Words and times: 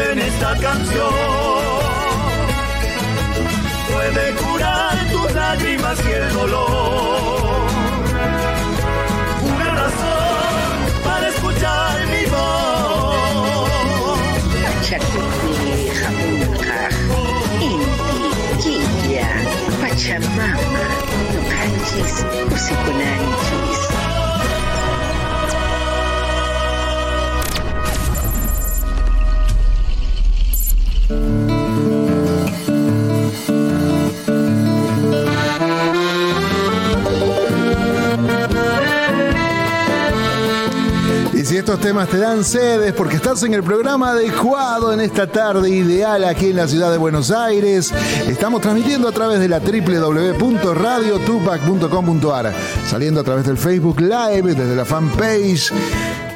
escriben 0.00 0.18
esta 0.18 0.56
canción. 0.56 1.14
Puede 3.92 4.34
curar 4.36 5.10
tus 5.10 5.32
lágrimas 5.32 5.98
y 6.06 6.12
el 6.12 6.32
dolor. 6.32 7.40
Una 9.42 9.74
razón 9.74 11.04
para 11.04 11.28
escuchar 11.28 12.06
mi 12.06 12.24
voz. 12.30 13.10
Inti, 17.60 18.30
Quilla, 18.62 19.30
Pachamama, 19.80 20.80
estos 41.60 41.78
temas 41.78 42.08
te 42.08 42.16
dan 42.16 42.42
sedes 42.42 42.94
porque 42.94 43.16
estás 43.16 43.42
en 43.42 43.52
el 43.52 43.62
programa 43.62 44.12
adecuado 44.12 44.94
en 44.94 45.00
esta 45.00 45.26
tarde 45.26 45.68
ideal 45.68 46.24
aquí 46.24 46.46
en 46.46 46.56
la 46.56 46.66
ciudad 46.66 46.90
de 46.90 46.96
Buenos 46.96 47.30
Aires, 47.30 47.92
estamos 48.26 48.62
transmitiendo 48.62 49.06
a 49.06 49.12
través 49.12 49.40
de 49.40 49.48
la 49.48 49.58
www.radiotupac.com.ar, 49.58 52.54
saliendo 52.88 53.20
a 53.20 53.24
través 53.24 53.44
del 53.44 53.58
Facebook 53.58 54.00
Live, 54.00 54.54
desde 54.54 54.74
la 54.74 54.86
fanpage. 54.86 55.70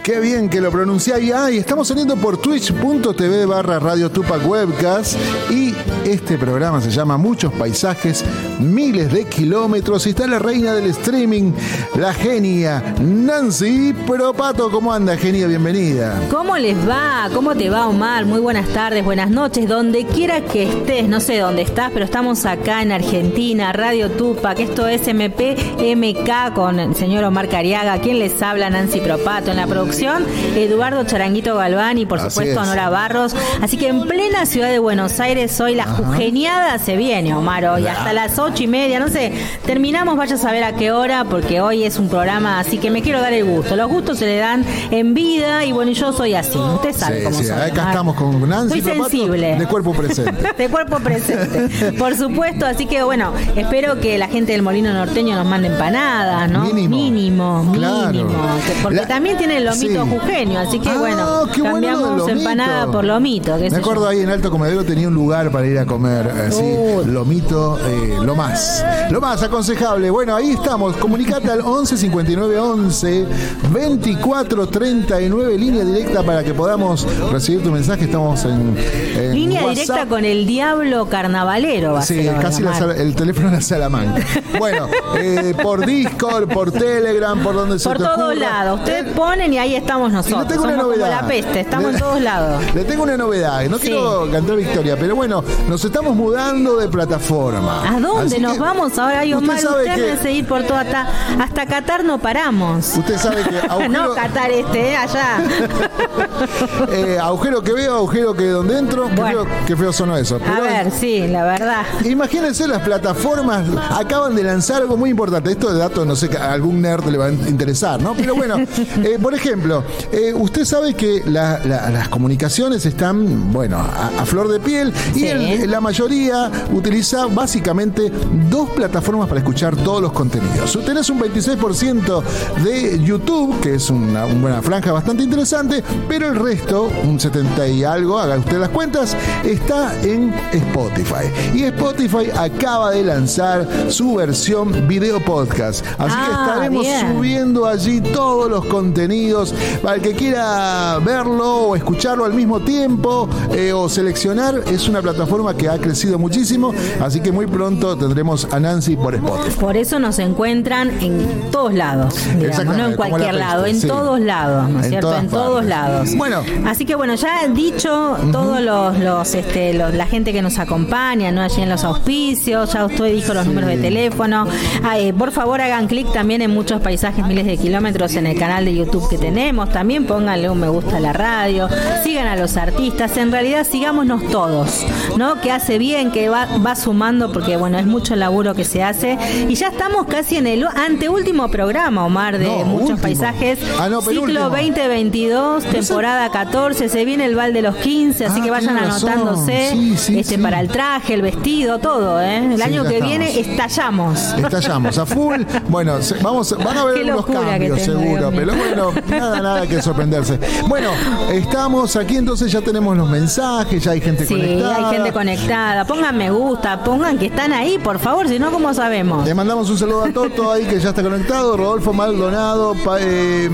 Qué 0.05 0.21
bien 0.21 0.51
que 0.51 0.61
lo 0.61 0.71
pronuncié 0.71 1.15
ya. 1.25 1.51
Y 1.51 1.57
estamos 1.57 1.89
saliendo 1.89 2.15
por 2.19 2.37
twitch.tv 2.37 3.47
barra 3.47 3.79
Radio 3.79 4.11
Tupac 4.11 4.47
Webcast. 4.47 5.17
Y 5.51 5.75
este 6.05 6.37
programa 6.37 6.79
se 6.83 6.91
llama 6.91 7.17
Muchos 7.17 7.51
Paisajes, 7.55 8.23
Miles 8.61 9.11
de 9.11 9.25
Kilómetros. 9.25 10.07
Y 10.07 10.11
está 10.11 10.27
la 10.27 10.39
reina 10.39 10.75
del 10.75 10.91
streaming, 10.91 11.53
la 11.97 12.13
genia 12.13 12.95
Nancy 13.01 13.95
Propato. 14.07 14.71
¿Cómo 14.71 14.93
anda, 14.93 15.17
genia? 15.17 15.47
Bienvenida. 15.47 16.21
¿Cómo 16.31 16.59
les 16.59 16.77
va? 16.87 17.31
¿Cómo 17.33 17.55
te 17.55 17.71
va, 17.71 17.89
Omar? 17.89 18.27
Muy 18.27 18.41
buenas 18.41 18.69
tardes, 18.75 19.03
buenas 19.03 19.31
noches, 19.31 19.67
donde 19.67 20.05
quiera 20.05 20.43
que 20.43 20.65
estés. 20.65 21.09
No 21.09 21.19
sé 21.19 21.39
dónde 21.39 21.63
estás, 21.63 21.91
pero 21.95 22.05
estamos 22.05 22.45
acá 22.45 22.83
en 22.83 22.93
Argentina, 22.93 23.73
Radio 23.73 24.11
Tupac. 24.11 24.61
Esto 24.61 24.87
es 24.87 25.01
MPMK 25.07 26.53
con 26.55 26.79
el 26.79 26.95
señor 26.95 27.25
Omar 27.25 27.49
Cariaga. 27.49 27.99
¿Quién 28.03 28.19
les 28.19 28.43
habla? 28.43 28.69
Nancy 28.69 29.01
Propato 29.01 29.51
en 29.51 29.57
la 29.57 29.67
producción. 29.67 29.94
Eduardo 30.03 31.05
Charanguito 31.05 31.55
Galván 31.57 31.99
y 31.99 32.07
por 32.07 32.19
Así 32.19 32.31
supuesto 32.31 32.61
es. 32.63 32.67
Nora 32.69 32.89
Barros. 32.91 33.35
Así 33.63 33.77
que 33.77 33.89
en 33.89 34.03
plena 34.07 34.47
ciudad 34.47 34.69
de 34.71 34.79
Buenos 34.79 35.19
Aires 35.21 35.59
hoy 35.61 35.75
la 35.75 35.87
geniada 36.17 36.79
se 36.79 36.97
viene, 36.97 37.35
Omar, 37.35 37.65
hoy 37.67 37.87
hasta 37.87 38.13
las 38.13 38.39
ocho 38.39 38.63
y 38.63 38.67
media. 38.67 38.99
No 39.01 39.09
sé, 39.09 39.33
terminamos, 39.65 40.17
vaya 40.17 40.35
a 40.35 40.39
saber 40.39 40.65
a 40.65 40.73
qué 40.75 40.93
hora, 40.93 41.25
porque 41.25 41.61
hoy 41.61 41.85
es 41.85 41.99
un 41.99 42.09
programa, 42.09 42.59
así 42.61 42.79
que 42.79 42.91
me 42.91 43.03
quiero 43.03 43.21
dar 43.21 43.33
el 43.33 43.45
gusto. 43.45 43.77
Los 43.77 43.89
gustos 43.91 44.19
se 44.19 44.27
le 44.27 44.37
dan 44.37 44.65
en 44.91 45.15
vida 45.15 45.65
y 45.65 45.73
bueno, 45.73 45.93
yo 45.93 46.13
soy 46.13 46.35
así. 46.35 46.59
Usted 46.59 46.93
sabe 46.95 47.19
Sí, 47.19 47.25
cómo 47.25 47.39
sí, 47.39 47.45
soy. 47.45 47.53
acá 47.61 47.73
Omar. 47.73 47.89
estamos 47.89 48.15
con 48.17 48.49
Nancy 48.49 48.81
Soy 48.81 48.95
sensible. 48.95 49.57
de 49.57 49.67
cuerpo 49.67 49.93
presente. 49.93 50.33
de 50.59 50.69
cuerpo 50.69 50.99
presente. 50.99 51.93
Por 51.99 52.17
supuesto, 52.17 52.67
así 52.67 52.87
que 52.87 53.03
bueno, 53.03 53.33
espero 53.57 54.01
que 54.01 54.19
la 54.19 54.29
gente 54.29 54.53
del 54.53 54.63
Molino 54.63 54.93
Norteño 54.93 55.35
nos 55.37 55.47
mande 55.47 55.69
empanadas, 55.69 56.51
¿no? 56.51 56.65
Mínimo. 56.65 56.97
Mínimo, 56.97 57.65
mínimo. 57.65 58.31
Que- 58.67 58.83
Porque 58.83 58.97
La- 58.97 59.07
también 59.09 59.37
tiene 59.37 59.57
el 59.59 59.65
lomito 59.93 60.07
jujeño, 60.21 60.59
así 60.61 60.79
que 60.81 60.89
Ah, 60.89 60.99
bueno, 60.99 61.43
cambiamos 61.63 62.29
empanada 62.29 62.87
por 62.91 63.05
lomito. 63.05 63.57
qué 63.59 63.71
Me 63.71 63.77
acuerdo 63.79 64.03
yo. 64.05 64.09
ahí 64.09 64.21
en 64.21 64.31
Alto 64.31 64.51
Comedero 64.51 64.85
tenía 64.85 65.09
un 65.09 65.15
lugar 65.15 65.51
para 65.51 65.67
ir 65.67 65.79
a 65.79 65.87
comer, 65.87 66.29
así, 66.29 66.63
Uy. 66.63 67.05
lomito, 67.07 67.79
eh, 67.87 68.17
lo 68.23 68.35
más. 68.35 68.85
Lo 69.11 69.21
más 69.21 69.43
aconsejable. 69.43 70.11
Bueno, 70.11 70.35
ahí 70.37 70.51
estamos. 70.51 70.97
Comunicate 70.97 71.51
al 71.51 71.61
11 71.61 71.97
59 71.97 72.59
11 72.59 73.27
24 73.73 74.67
39, 74.69 75.59
línea 75.59 75.85
directa 75.85 76.23
para 76.23 76.43
que 76.45 76.55
podamos 76.55 77.07
recibir 77.33 77.63
tu 77.63 77.71
mensaje. 77.71 78.05
Estamos 78.05 78.45
en. 78.45 78.77
en 79.17 79.33
Línea 79.35 79.65
WhatsApp. 79.65 79.75
directa 79.85 80.07
con 80.09 80.25
el 80.25 80.47
diablo 80.47 81.09
carnavalero, 81.09 81.93
va 81.95 82.01
a 82.01 82.03
Sí, 82.03 82.29
casi 82.41 82.63
la 82.63 82.75
el 82.97 83.15
teléfono 83.15 83.49
en 83.49 83.55
la 83.55 83.61
Salamanca. 83.61 84.23
Bueno, 84.59 84.89
eh, 85.19 85.55
por 85.63 85.85
Discord, 85.85 86.49
por 86.49 86.71
Telegram, 86.73 87.39
por 87.43 87.55
donde 87.55 87.79
se 87.79 87.89
Por 87.89 87.99
todos 87.99 88.37
lados. 88.37 88.81
Ustedes 88.81 89.13
ponen 89.13 89.53
y 89.53 89.59
ahí 89.59 89.74
estamos 89.79 90.13
nosotros. 90.13 90.49
tengo 90.49 90.63
una 90.65 90.73
Somos 90.73 90.85
como 90.87 90.97
novedad. 90.97 91.21
la 91.23 91.29
peste, 91.29 91.61
estamos 91.61 91.87
Le- 91.93 91.99
en 91.99 91.99
todos 91.99 92.21
lados. 92.21 92.63
Le 92.75 92.85
tengo 92.85 93.03
una 93.05 93.17
novedad. 93.17 93.63
No 93.69 93.79
Sí. 93.79 93.89
quiero 93.89 94.29
cantar 94.31 94.57
victoria, 94.57 94.97
pero 94.99 95.15
bueno, 95.17 95.43
nos 95.69 95.85
estamos 95.85 96.15
mudando 96.17 96.77
de 96.77 96.89
plataforma. 96.89 97.83
¿A 97.89 98.01
dónde 98.01 98.35
Así 98.37 98.41
nos 98.41 98.59
vamos 98.59 98.99
ahora? 98.99 99.21
Ay, 99.21 99.35
usted 99.35 99.49
Omar, 99.49 99.61
sabe 99.61 99.89
usted 99.89 100.17
que- 100.17 100.23
seguir 100.23 100.47
por 100.47 100.63
todo 100.65 100.77
hasta, 100.79 101.09
hasta 101.41 101.67
Qatar 101.67 102.05
no 102.05 102.19
paramos. 102.19 102.95
Usted 102.97 103.17
sabe 103.19 103.43
que 103.43 103.59
agujero, 103.69 103.93
No 103.93 104.15
Qatar 104.15 104.51
este, 104.51 104.93
eh, 104.93 104.97
allá. 104.97 105.39
eh, 106.93 107.19
agujero 107.21 107.63
que 107.63 107.73
veo, 107.73 107.95
agujero 107.97 108.35
que 108.35 108.47
donde 108.47 108.79
entro, 108.79 109.09
qué, 109.09 109.15
Bueno. 109.17 109.45
feo, 109.45 109.53
qué 109.67 109.77
feo 109.77 109.93
sonó 109.93 110.17
eso. 110.17 110.39
A 110.57 110.61
ver, 110.61 110.91
sí, 110.91 111.27
la 111.29 111.45
verdad. 111.45 111.83
Imagínense 112.05 112.67
las 112.69 112.83
plataformas 112.83 113.65
acaban 113.91 114.35
de 114.35 114.43
lanzar 114.45 114.83
algo 114.83 114.97
muy 114.97 115.11
importante. 115.11 115.51
Esto 115.53 115.73
de 115.73 115.79
datos, 115.79 116.07
no 116.07 116.17
sé, 116.17 116.31
a 116.37 116.53
algún 116.53 116.81
nerd 116.83 117.07
le 117.07 117.19
va 117.19 117.27
a 117.27 117.31
interesar, 117.33 118.01
¿no? 118.01 118.15
Pero 118.15 118.35
bueno, 118.35 118.57
eh, 118.59 119.19
por 119.21 119.35
ejemplo, 119.35 119.64
eh, 120.13 120.33
usted 120.35 120.65
sabe 120.65 120.95
que 120.95 121.23
la- 121.27 121.59
la- 121.65 121.91
las 121.91 122.09
comunicaciones 122.09 122.85
están, 122.87 123.53
bueno, 123.53 123.79
a, 123.79 124.11
a 124.19 124.27
flor 124.27 124.49
de 124.49 124.61
piel 124.61 124.93
y 125.15 125.21
Sí. 125.21 125.27
el- 125.29 125.71
la 125.71 125.81
mayoría 125.81 126.51
utiliza 126.73 127.27
básicamente 127.27 128.11
dos 128.51 128.71
plataformas 128.71 129.29
para 129.29 129.41
escuchar 129.41 129.77
todos 129.77 130.01
los 130.03 130.13
contenidos. 130.13 130.79
Tenés 130.85 131.09
un 131.11 131.19
26% 131.19 132.23
de 132.63 133.01
YouTube, 133.03 133.59
que 133.61 133.75
es 133.77 133.91
una, 133.91 134.27
una 134.27 134.61
franja 134.63 134.93
bastante 134.93 135.23
interesante, 135.23 135.83
pero 136.09 136.29
el 136.29 136.37
resto, 136.37 136.91
un 137.05 137.19
70 137.19 137.67
y 137.69 137.85
algo, 137.85 138.19
haga 138.19 138.37
usted 138.39 138.59
las 138.59 138.69
cuentas, 138.69 139.17
está 139.45 139.95
en 140.03 140.33
Spotify. 140.53 141.31
Y 141.55 141.63
Spotify 141.65 142.31
acaba 142.37 142.91
de 142.91 143.05
lanzar 143.05 143.67
su 143.89 144.15
versión 144.15 144.87
video 144.89 145.25
podcast. 145.25 145.85
Así 145.99 146.15
que 146.15 146.33
Ah, 146.33 146.47
estaremos 146.49 146.83
bien. 146.83 147.15
subiendo 147.17 147.67
allí 147.67 148.01
todos 148.01 148.51
los 148.51 148.65
contenidos 148.67 149.54
para 149.83 149.97
el 149.97 150.03
que 150.03 150.13
quiera 150.13 150.99
verlo 151.05 151.69
o 151.69 151.77
escucharlo 151.77 152.25
al 152.25 152.35
mismo 152.35 152.61
tiempo 152.61 153.29
eh, 153.53 153.73
o 153.73 153.89
seleccionar. 153.89 154.63
Es 154.71 154.89
una 154.89 155.03
plataforma 155.03 155.57
que 155.57 155.69
ha 155.69 155.79
crecido 155.79 156.19
muchísimo, 156.19 156.73
así 157.01 157.21
que 157.21 157.33
muy 157.33 157.47
pronto 157.47 157.97
tendremos 157.97 158.47
a 158.53 158.61
Nancy 158.61 158.97
por 158.97 159.15
Spotify. 159.15 159.57
Por 159.61 159.77
eso 159.77 159.99
nos 159.99 160.19
encuentran 160.19 160.91
en 161.03 161.51
todos 161.51 161.75
lados, 161.75 162.15
digamos, 162.39 162.77
no 162.77 162.87
en 162.87 162.97
cualquier 162.97 163.35
la 163.35 163.41
lado, 163.41 163.67
en 163.67 163.81
sí. 163.81 163.87
todos 163.87 164.21
lados, 164.21 164.69
¿no 164.71 164.81
es 164.81 164.89
cierto? 164.89 165.17
en 165.17 165.29
todos 165.29 165.53
partes. 165.65 165.69
lados. 165.69 166.15
Bueno. 166.17 166.43
Así 166.67 166.85
que 166.85 166.95
bueno, 166.95 167.15
ya 167.15 167.47
dicho 167.49 168.17
todos 168.33 168.61
los, 168.61 168.99
los, 168.99 169.35
este, 169.35 169.75
los- 169.75 169.95
la 169.95 170.07
gente 170.07 170.33
que 170.33 170.43
nos 170.43 170.59
acompaña, 170.59 171.31
¿no? 171.33 171.43
Allí 171.43 171.63
en 171.63 171.69
los 171.69 171.85
auspicios, 171.85 172.73
ya 172.73 172.85
usted 172.87 173.13
dijo 173.13 173.35
los 173.35 173.47
números 173.47 173.71
de 173.71 173.77
teléfono. 173.79 174.47
Ah, 174.83 174.99
eh, 174.99 175.13
por 175.13 175.31
favor 175.33 175.61
hagan 175.61 175.87
clic 175.87 176.11
también 176.13 176.43
en 176.43 176.51
muchos 176.51 176.81
paisajes 176.81 177.27
miles 177.27 177.47
de 177.47 177.57
kilómetros 177.59 178.15
en 178.17 178.27
el 178.27 178.39
canal 178.39 178.65
de 178.65 178.75
YouTube 178.75 179.09
que 179.09 179.19
tenemos. 179.19 179.34
También 179.35 180.07
pónganle 180.07 180.49
un 180.49 180.61
me 180.61 180.69
gusta 180.69 180.99
a 180.99 181.01
la 181.01 181.13
radio, 181.13 181.69
sigan 182.05 182.29
a 182.29 182.37
los 182.37 182.57
artistas. 182.57 183.17
En 183.17 183.33
realidad 183.33 183.67
sigámonos 183.69 184.29
todos, 184.31 184.87
¿no? 185.17 185.41
Que 185.41 185.51
hace 185.51 185.77
bien, 185.79 186.13
que 186.13 186.29
va, 186.29 186.47
va 186.65 186.77
sumando, 186.77 187.33
porque 187.33 187.57
bueno, 187.57 187.77
es 187.79 187.87
mucho 187.87 188.15
laburo 188.15 188.55
que 188.55 188.65
se 188.65 188.83
hace. 188.85 189.19
Y 189.49 189.55
ya 189.57 189.69
estamos 189.69 190.07
casi 190.07 190.37
en 190.37 190.47
el 190.47 190.65
anteúltimo 190.65 191.49
programa, 191.51 192.05
Omar, 192.05 192.39
de 192.39 192.47
No, 192.47 192.65
muchos 192.65 192.91
último. 192.91 192.99
paisajes. 193.03 193.59
Ah, 193.79 193.89
no, 193.89 194.01
Ciclo 194.03 194.23
penúltimo. 194.23 194.51
2022, 194.51 195.65
temporada 195.65 196.31
14, 196.31 196.89
se 196.89 197.05
viene 197.05 197.25
el 197.25 197.35
Val 197.35 197.53
de 197.53 197.63
los 197.63 197.75
15, 197.77 198.27
así 198.27 198.41
Ah, 198.41 198.45
que 198.45 198.51
vayan 198.51 198.75
tiene 198.77 198.87
razón. 198.89 199.09
anotándose 199.11 199.69
Sí, 199.73 199.97
sí, 199.97 200.19
este 200.21 200.37
sí. 200.37 200.41
para 200.41 200.61
el 200.61 200.69
traje, 200.69 201.15
el 201.15 201.23
vestido, 201.23 201.79
todo, 201.81 202.21
¿eh? 202.21 202.55
El 202.55 202.63
año 202.63 202.83
que 202.85 202.95
estamos. 202.99 203.09
viene 203.09 203.39
estallamos. 203.41 204.21
Estallamos 204.39 204.99
a 204.99 205.07
full. 205.07 205.43
Bueno, 205.69 205.97
vamos, 206.23 206.55
van 206.65 206.79
a 206.79 206.85
Qué 206.95 207.03
unos 207.03 207.27
cambios 207.27 207.83
tengo, 207.83 208.01
seguro, 208.01 208.31
pero 208.35 208.55
bueno, 208.55 208.93
nada, 209.25 209.41
nada 209.43 209.67
que 209.67 209.81
sorprenderse. 209.83 210.39
Bueno, 210.69 210.91
estamos 211.33 211.97
aquí, 211.97 212.17
entonces 212.17 212.51
ya 212.53 212.61
tenemos 212.61 212.97
los 212.97 213.09
mensajes, 213.09 213.83
ya 213.83 213.93
hay 213.93 214.01
gente 214.01 214.27
Sí, 214.27 214.35
conectada. 214.35 214.77
hay 214.89 214.95
gente 214.97 215.13
conectada. 215.13 215.85
Pongan 215.87 216.17
me 216.17 216.31
gusta, 216.31 216.83
pongan 216.85 217.19
que 217.19 217.27
están 217.27 217.53
ahí, 217.53 217.79
por 217.79 217.99
favor, 217.99 218.29
si 218.29 218.39
no, 218.39 218.51
¿cómo 218.51 218.73
sabemos? 218.75 219.25
Le 219.25 219.35
mandamos 219.35 219.69
un 219.71 219.79
saludo 219.79 220.05
a 220.05 220.13
Toto 220.13 220.53
ahí 220.53 220.65
que 220.65 220.79
ya 220.81 220.91
está 220.91 221.03
conectado, 221.03 221.57
Rodolfo 221.57 221.93
Maldonado, 221.93 222.75
pa- 222.85 222.99
eh, 223.01 223.51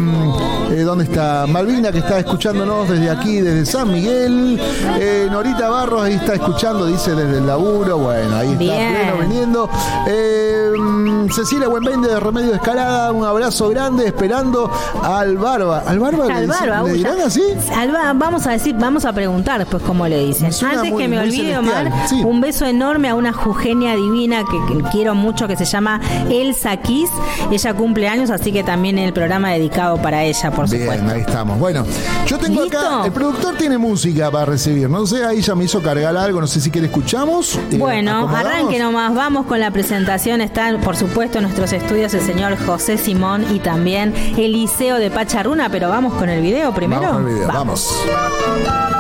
Eh, 0.73 0.83
¿Dónde 0.83 1.03
está 1.03 1.47
Malvina 1.49 1.91
que 1.91 1.99
está 1.99 2.21
escuchándonos 2.21 2.89
desde 2.89 3.11
aquí, 3.11 3.41
desde 3.41 3.67
San 3.67 3.91
Miguel? 3.91 4.61
Eh, 5.01 5.27
Norita 5.29 5.69
Barros 5.69 6.03
ahí 6.05 6.13
está 6.15 6.35
escuchando, 6.35 6.87
dice 6.87 7.13
desde 7.13 7.39
el 7.39 7.47
laburo. 7.49 7.99
Bueno, 7.99 8.37
ahí 8.37 8.47
está 8.53 8.59
Bien. 8.61 8.95
pleno 8.95 9.17
viniendo. 9.21 9.69
Mm, 10.79 11.29
Cecilia 11.31 11.67
Buenvende 11.69 12.09
de 12.09 12.21
Remedio 12.21 12.51
de 12.51 12.57
Escalada, 12.57 13.11
un 13.13 13.25
abrazo 13.25 13.69
grande 13.69 14.07
esperando 14.07 14.71
al 15.03 15.37
Barba. 15.69 15.91
¿Al 15.91 15.99
Barba 15.99 16.27
le, 16.27 16.33
Al 16.33 16.47
barba, 16.47 16.83
le 16.85 16.93
dirán 16.95 17.21
así? 17.21 17.43
al 17.77 17.93
ba- 17.93 18.13
vamos 18.15 18.47
a 18.47 18.51
decir, 18.53 18.75
vamos 18.79 19.05
a 19.05 19.13
preguntar 19.13 19.59
después 19.59 19.83
cómo 19.83 20.07
le 20.09 20.19
dicen. 20.27 20.47
Antes 20.47 20.91
muy- 20.91 21.03
que 21.03 21.09
me 21.09 21.19
olvide, 21.19 21.57
Omar, 21.59 21.91
sí. 22.09 22.23
un 22.25 22.41
beso 22.41 22.65
enorme 22.67 23.09
a 23.09 23.15
una 23.15 23.33
jugenia 23.33 23.95
divina 23.97 24.45
que, 24.45 24.75
que 24.75 24.83
quiero 24.91 25.15
mucho, 25.15 25.47
que 25.49 25.57
se 25.57 25.65
llama 25.65 26.01
Elsa 26.31 26.77
Kiss. 26.79 27.11
Ella 27.51 27.75
cumple 27.75 28.09
años, 28.09 28.31
así 28.31 28.53
que 28.53 28.63
también 28.65 28.99
el 28.99 29.13
programa 29.13 29.51
dedicado 29.51 29.97
para 30.01 30.25
ella, 30.25 30.51
por 30.51 30.69
Bien, 30.69 30.83
supuesto. 30.83 31.11
ahí 31.11 31.21
estamos. 31.21 31.59
Bueno, 31.59 31.85
yo 32.27 32.39
tengo 32.39 32.63
¿Listo? 32.63 32.79
acá, 32.79 33.07
el 33.07 33.13
productor 33.13 33.57
tiene 33.57 33.79
música 33.79 34.31
para 34.31 34.45
recibir. 34.47 34.89
No 34.89 35.07
sé, 35.07 35.25
ahí 35.25 35.41
ya 35.41 35.55
me 35.55 35.65
hizo 35.65 35.83
cargar 35.83 36.17
algo, 36.17 36.41
no 36.41 36.47
sé 36.47 36.61
si 36.61 36.71
quiere 36.71 36.87
escuchamos. 36.89 37.57
Eh, 37.71 37.79
Bueno, 37.79 38.29
arranque 38.29 38.79
nomás, 38.79 39.15
vamos 39.15 39.47
con 39.47 39.61
la 39.61 39.71
presentación. 39.71 40.41
Está, 40.41 40.77
por 40.83 40.97
supuesto, 40.97 41.39
en 41.39 41.45
nuestros 41.45 41.73
estudios 41.73 42.15
el 42.15 42.21
señor 42.23 42.57
José 42.67 42.97
Simón 42.99 43.45
y 43.55 43.59
también 43.59 44.15
Eliseo 44.37 44.97
de 44.97 45.11
Pacharruna, 45.51 45.69
pero 45.69 45.89
vamos 45.89 46.15
con 46.15 46.29
el 46.29 46.41
video 46.41 46.73
primero. 46.73 47.03
Vamos 47.03 47.17
con 47.17 47.29
el 47.29 47.35
video, 47.35 47.49
vamos. 47.49 49.00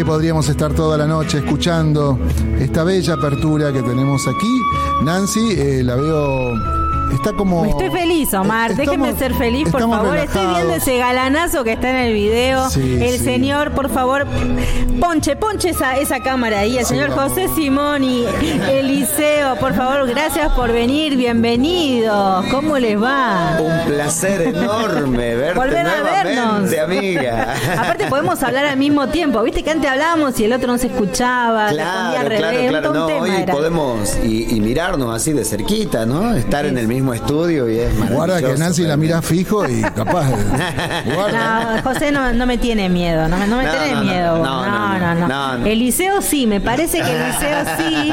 Que 0.00 0.06
podríamos 0.06 0.48
estar 0.48 0.72
toda 0.72 0.96
la 0.96 1.06
noche 1.06 1.40
escuchando 1.40 2.18
esta 2.58 2.84
bella 2.84 3.12
apertura 3.12 3.70
que 3.70 3.82
tenemos 3.82 4.26
aquí. 4.26 4.62
Nancy, 5.04 5.52
eh, 5.58 5.82
la 5.82 5.94
veo. 5.94 6.79
Está 7.12 7.32
como. 7.32 7.64
Estoy 7.66 7.90
feliz, 7.90 8.32
Omar. 8.34 8.70
Estamos- 8.72 8.90
Déjeme 9.08 9.18
ser 9.18 9.34
feliz, 9.34 9.68
por 9.70 9.80
favor. 9.82 10.16
Estoy 10.16 10.46
viendo 10.46 10.74
ese 10.74 10.96
galanazo 10.98 11.64
que 11.64 11.72
está 11.72 11.90
en 11.90 11.96
el 11.96 12.12
video. 12.14 12.68
Sí, 12.70 12.98
el 13.02 13.18
sí. 13.18 13.24
señor, 13.24 13.72
por 13.72 13.90
favor, 13.90 14.26
ponche, 15.00 15.36
ponche 15.36 15.70
esa, 15.70 15.96
esa 15.98 16.20
cámara 16.20 16.60
ahí. 16.60 16.78
El 16.78 16.84
Sí, 16.84 16.94
señor 16.94 17.10
vamos. 17.10 17.32
José 17.32 17.48
Simón 17.54 18.04
y 18.04 18.24
Eliseo, 18.70 19.56
por 19.56 19.74
favor, 19.74 20.08
gracias 20.08 20.52
por 20.52 20.72
venir. 20.72 21.16
Bienvenidos. 21.16 22.46
¿Cómo 22.50 22.78
les 22.78 23.00
va? 23.00 23.58
Un 23.60 23.92
placer 23.92 24.42
enorme 24.42 25.34
verte 25.36 25.58
Volver 25.58 25.86
a 25.86 26.02
vernos. 26.02 26.72
amiga. 26.78 27.54
Aparte 27.78 28.06
podemos 28.06 28.42
hablar 28.42 28.64
al 28.66 28.76
mismo 28.78 29.08
tiempo. 29.08 29.42
Viste 29.42 29.62
que 29.62 29.70
antes 29.70 29.90
hablábamos 29.90 30.38
y 30.40 30.44
el 30.44 30.52
otro 30.52 30.68
no 30.68 30.78
se 30.78 30.86
escuchaba, 30.86 31.68
Claro, 31.70 32.18
al 32.18 32.26
claro, 32.26 32.28
revés, 32.28 32.68
claro. 32.70 32.92
No, 32.94 33.06
hoy 33.06 33.30
era. 33.30 33.52
podemos 33.52 34.16
y, 34.24 34.54
y 34.56 34.60
mirarnos 34.60 35.14
así 35.14 35.32
de 35.32 35.44
cerquita, 35.44 36.06
¿no? 36.06 36.34
Estar 36.34 36.66
en 36.66 36.78
el 36.78 36.86
mismo 36.88 36.99
mismo 37.00 37.14
estudio 37.14 37.68
y 37.70 37.78
es 37.78 38.10
Guarda 38.10 38.40
que 38.42 38.54
Nancy 38.58 38.82
la 38.82 38.96
mira 38.96 39.22
fijo 39.22 39.66
y 39.68 39.80
capaz. 39.82 40.28
Guarda. 41.14 41.76
No, 41.76 41.82
José 41.82 42.12
no, 42.12 42.32
no 42.34 42.44
me 42.46 42.58
tiene 42.58 42.88
miedo, 42.90 43.26
no 43.28 43.36
me, 43.38 43.46
no 43.46 43.56
me 43.56 43.64
No, 43.64 43.72
tiene 43.72 44.00
miedo. 44.02 44.36
no, 44.38 44.66
no, 44.66 44.68
No, 44.68 44.98
no, 44.98 45.14
no. 45.14 45.28
no, 45.28 45.58
no. 45.58 45.66
Eliseo 45.66 46.20
sí, 46.20 46.46
me 46.46 46.60
parece 46.60 46.98
que 47.00 47.10
Eliseo 47.10 47.64
sí, 47.78 48.12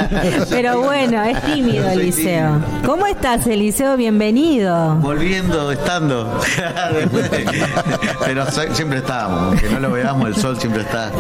pero 0.50 0.82
bueno, 0.82 1.22
es 1.24 1.41
tímido 1.44 1.89
Eliseo. 1.89 2.53
tímido. 2.62 2.62
¿Cómo 2.86 3.06
estás, 3.08 3.46
Eliseo? 3.48 3.98
Bienvenido. 3.98 4.96
Volviendo, 4.96 5.72
estando. 5.72 6.39
Pero 8.25 8.46
siempre 8.74 9.00
estábamos, 9.00 9.41
aunque 9.44 9.70
no 9.70 9.79
lo 9.79 9.91
veamos, 9.91 10.27
el 10.27 10.36
sol 10.36 10.58
siempre 10.60 10.82
está. 10.84 11.12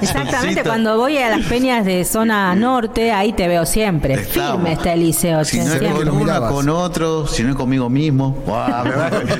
Exactamente, 0.00 0.36
Solcito. 0.38 0.62
cuando 0.64 0.96
voy 0.96 1.18
a 1.18 1.30
las 1.30 1.46
peñas 1.46 1.84
de 1.84 2.04
zona 2.04 2.54
norte, 2.54 3.12
ahí 3.12 3.32
te 3.32 3.48
veo 3.48 3.66
siempre. 3.66 4.14
Estamos. 4.14 4.52
Firme 4.56 4.72
está 4.72 4.92
Eliseo. 4.92 5.44
Si 5.44 5.58
no 5.58 5.64
es 5.64 5.68
siempre. 5.70 5.90
con 5.92 6.08
uno, 6.08 6.20
mirabas. 6.20 6.50
Con 6.64 6.70
otro, 6.70 7.26
si 7.26 7.42
no 7.42 7.50
es 7.50 7.56
conmigo 7.56 7.90
mismo, 7.90 8.36
¡guau! 8.46 8.84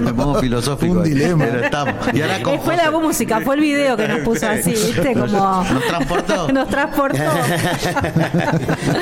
me, 0.00 0.12
pongo 0.12 0.34
filosófico. 0.40 0.92
Un 0.94 1.04
dilema. 1.04 1.44
Pero 1.44 1.64
estamos. 1.64 1.94
Y 2.12 2.20
ahora 2.20 2.42
con 2.42 2.60
fue 2.60 2.76
la 2.76 2.90
música, 2.90 3.40
fue 3.40 3.54
el 3.54 3.60
video 3.62 3.96
que 3.96 4.08
nos 4.08 4.20
puso 4.20 4.46
así, 4.46 4.70
¿viste? 4.72 5.14
Como. 5.14 5.26
Nos 5.26 5.86
transportó. 5.86 6.48
Nos 6.52 6.68
transportó. 6.68 7.22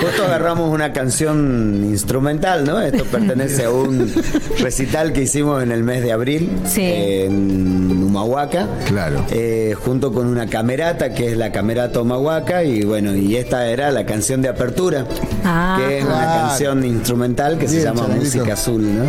Justo 0.01 0.25
agarramos 0.25 0.71
una 0.71 0.93
canción 0.93 1.85
instrumental, 1.85 2.65
¿no? 2.65 2.81
Esto 2.81 3.05
pertenece 3.05 3.65
a 3.65 3.71
un 3.71 4.13
recital 4.61 5.13
que 5.13 5.23
hicimos 5.23 5.63
en 5.63 5.73
el 5.73 5.83
mes 5.83 6.03
de 6.03 6.13
abril 6.13 6.51
Sí. 6.65 6.83
en 6.85 8.02
Humahuaca. 8.13 8.67
Claro. 8.87 9.25
Eh, 9.31 9.75
junto 9.85 10.13
con 10.13 10.27
una 10.27 10.47
camerata 10.47 11.15
que 11.15 11.31
es 11.33 11.37
la 11.39 11.51
camerata 11.51 12.01
Humahuaca 12.03 12.63
y 12.63 12.83
bueno, 12.85 13.15
y 13.17 13.37
esta 13.37 13.67
era 13.69 13.91
la 13.91 14.05
canción 14.05 14.43
de 14.43 14.49
apertura, 14.51 15.07
Ah. 15.45 15.79
que 15.79 15.99
es 15.99 16.05
una 16.05 16.25
canción 16.25 16.85
instrumental 16.85 17.57
que 17.59 17.67
se 17.69 17.83
llama 17.83 18.03
Chanelito. 18.03 18.25
Música 18.39 18.53
Azul, 18.53 18.83
¿no? 18.83 19.05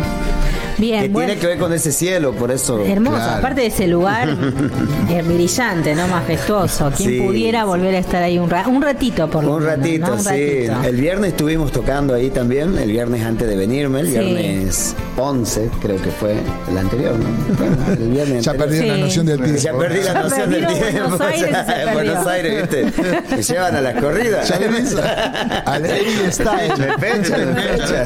Bien, 0.78 1.02
que 1.02 1.08
bueno. 1.08 1.26
tiene 1.28 1.40
que 1.40 1.46
ver 1.46 1.58
con 1.58 1.72
ese 1.72 1.92
cielo, 1.92 2.32
por 2.32 2.50
eso. 2.50 2.78
Hermoso, 2.84 3.16
Claro. 3.16 3.32
aparte 3.38 3.60
de 3.62 3.66
ese 3.68 3.86
lugar 3.86 4.28
eh, 5.10 5.22
brillante, 5.22 5.94
¿no? 5.94 6.06
Majestuoso. 6.08 6.90
Quien 6.96 7.10
Sí, 7.10 7.20
pudiera 7.20 7.60
sí. 7.62 7.66
volver 7.66 7.94
a 7.94 7.98
estar 7.98 8.22
ahí 8.22 8.38
un, 8.38 8.50
ra- 8.50 8.66
un 8.68 8.82
ratito, 8.82 9.28
por 9.30 9.44
lo 9.44 9.54
Un 9.56 9.62
menos, 9.62 9.76
ratito, 9.78 10.06
¿no? 10.06 10.12
Un 10.14 10.20
sí. 10.20 10.28
ratito. 10.68 10.88
El 10.88 10.96
viernes 10.96 11.30
estuvimos 11.30 11.72
tocando 11.72 12.14
ahí 12.14 12.30
también, 12.30 12.76
el 12.78 12.90
viernes 12.90 13.24
antes 13.24 13.46
de 13.48 13.56
venirme, 13.56 14.00
el 14.00 14.06
Sí. 14.06 14.18
viernes 14.18 14.96
11, 15.16 15.70
creo 15.80 15.96
que 16.02 16.10
fue 16.10 16.34
el 16.70 16.78
anterior, 16.78 17.14
¿no? 17.16 17.54
Bueno, 17.56 17.76
el 17.92 18.08
viernes 18.10 18.44
Ya 18.44 18.50
anterior. 18.52 18.56
perdí 18.78 18.88
la 18.88 18.94
Sí. 18.96 19.00
noción 19.02 19.26
del 19.26 19.38
tiempo. 19.42 19.60
Ya 19.60 19.72
perdí 19.78 19.98
la 20.00 20.04
Ya 20.14 20.22
noción 20.22 20.50
del 20.50 20.66
tiempo. 20.66 20.84
Buenos 21.08 21.20
Aires 21.20 21.56
En 21.86 21.92
Buenos. 21.94 22.26
Aires, 22.26 22.62
¿viste? 22.62 22.92
Me 23.36 23.42
llevan 23.42 23.76
a 23.76 23.80
las 23.80 24.00
corridas. 24.02 24.48
Ya 24.48 24.58
le 24.58 24.68
ves. 24.68 24.94
De 25.84 26.98
fecha, 26.98 27.38
de 27.38 27.54
fecha. 27.54 28.04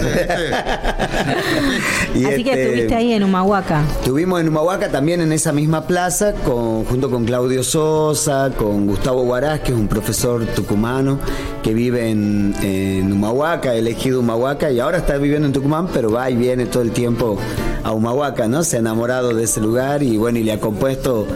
Y 2.14 2.24
Así 2.24 2.44
que 2.44 2.57
estuviste 2.62 2.94
ahí 2.94 3.12
en 3.12 3.24
Humahuaca. 3.24 3.82
Estuvimos 4.00 4.40
en 4.40 4.48
Humahuaca 4.48 4.88
también 4.90 5.20
en 5.20 5.32
esa 5.32 5.52
misma 5.52 5.86
plaza, 5.86 6.32
con, 6.34 6.84
junto 6.84 7.10
con 7.10 7.24
Claudio 7.24 7.62
Sosa, 7.62 8.50
con 8.56 8.86
Gustavo 8.86 9.22
Guarás, 9.24 9.60
que 9.60 9.72
es 9.72 9.78
un 9.78 9.88
profesor 9.88 10.44
tucumano 10.46 11.18
que 11.62 11.74
vive 11.74 12.10
en, 12.10 12.54
en 12.62 13.12
Humahuaca, 13.12 13.74
elegido 13.74 14.20
Humahuaca, 14.20 14.70
y 14.70 14.80
ahora 14.80 14.98
está 14.98 15.16
viviendo 15.18 15.46
en 15.46 15.52
Tucumán, 15.52 15.88
pero 15.92 16.10
va 16.10 16.30
y 16.30 16.36
viene 16.36 16.66
todo 16.66 16.82
el 16.82 16.90
tiempo 16.92 17.36
a 17.84 17.92
Humahuaca, 17.92 18.48
¿no? 18.48 18.62
Se 18.64 18.76
ha 18.76 18.80
enamorado 18.80 19.34
de 19.34 19.44
ese 19.44 19.60
lugar 19.60 20.02
y 20.02 20.16
bueno, 20.16 20.38
y 20.38 20.42
le 20.44 20.52
ha 20.52 20.60
compuesto 20.60 21.26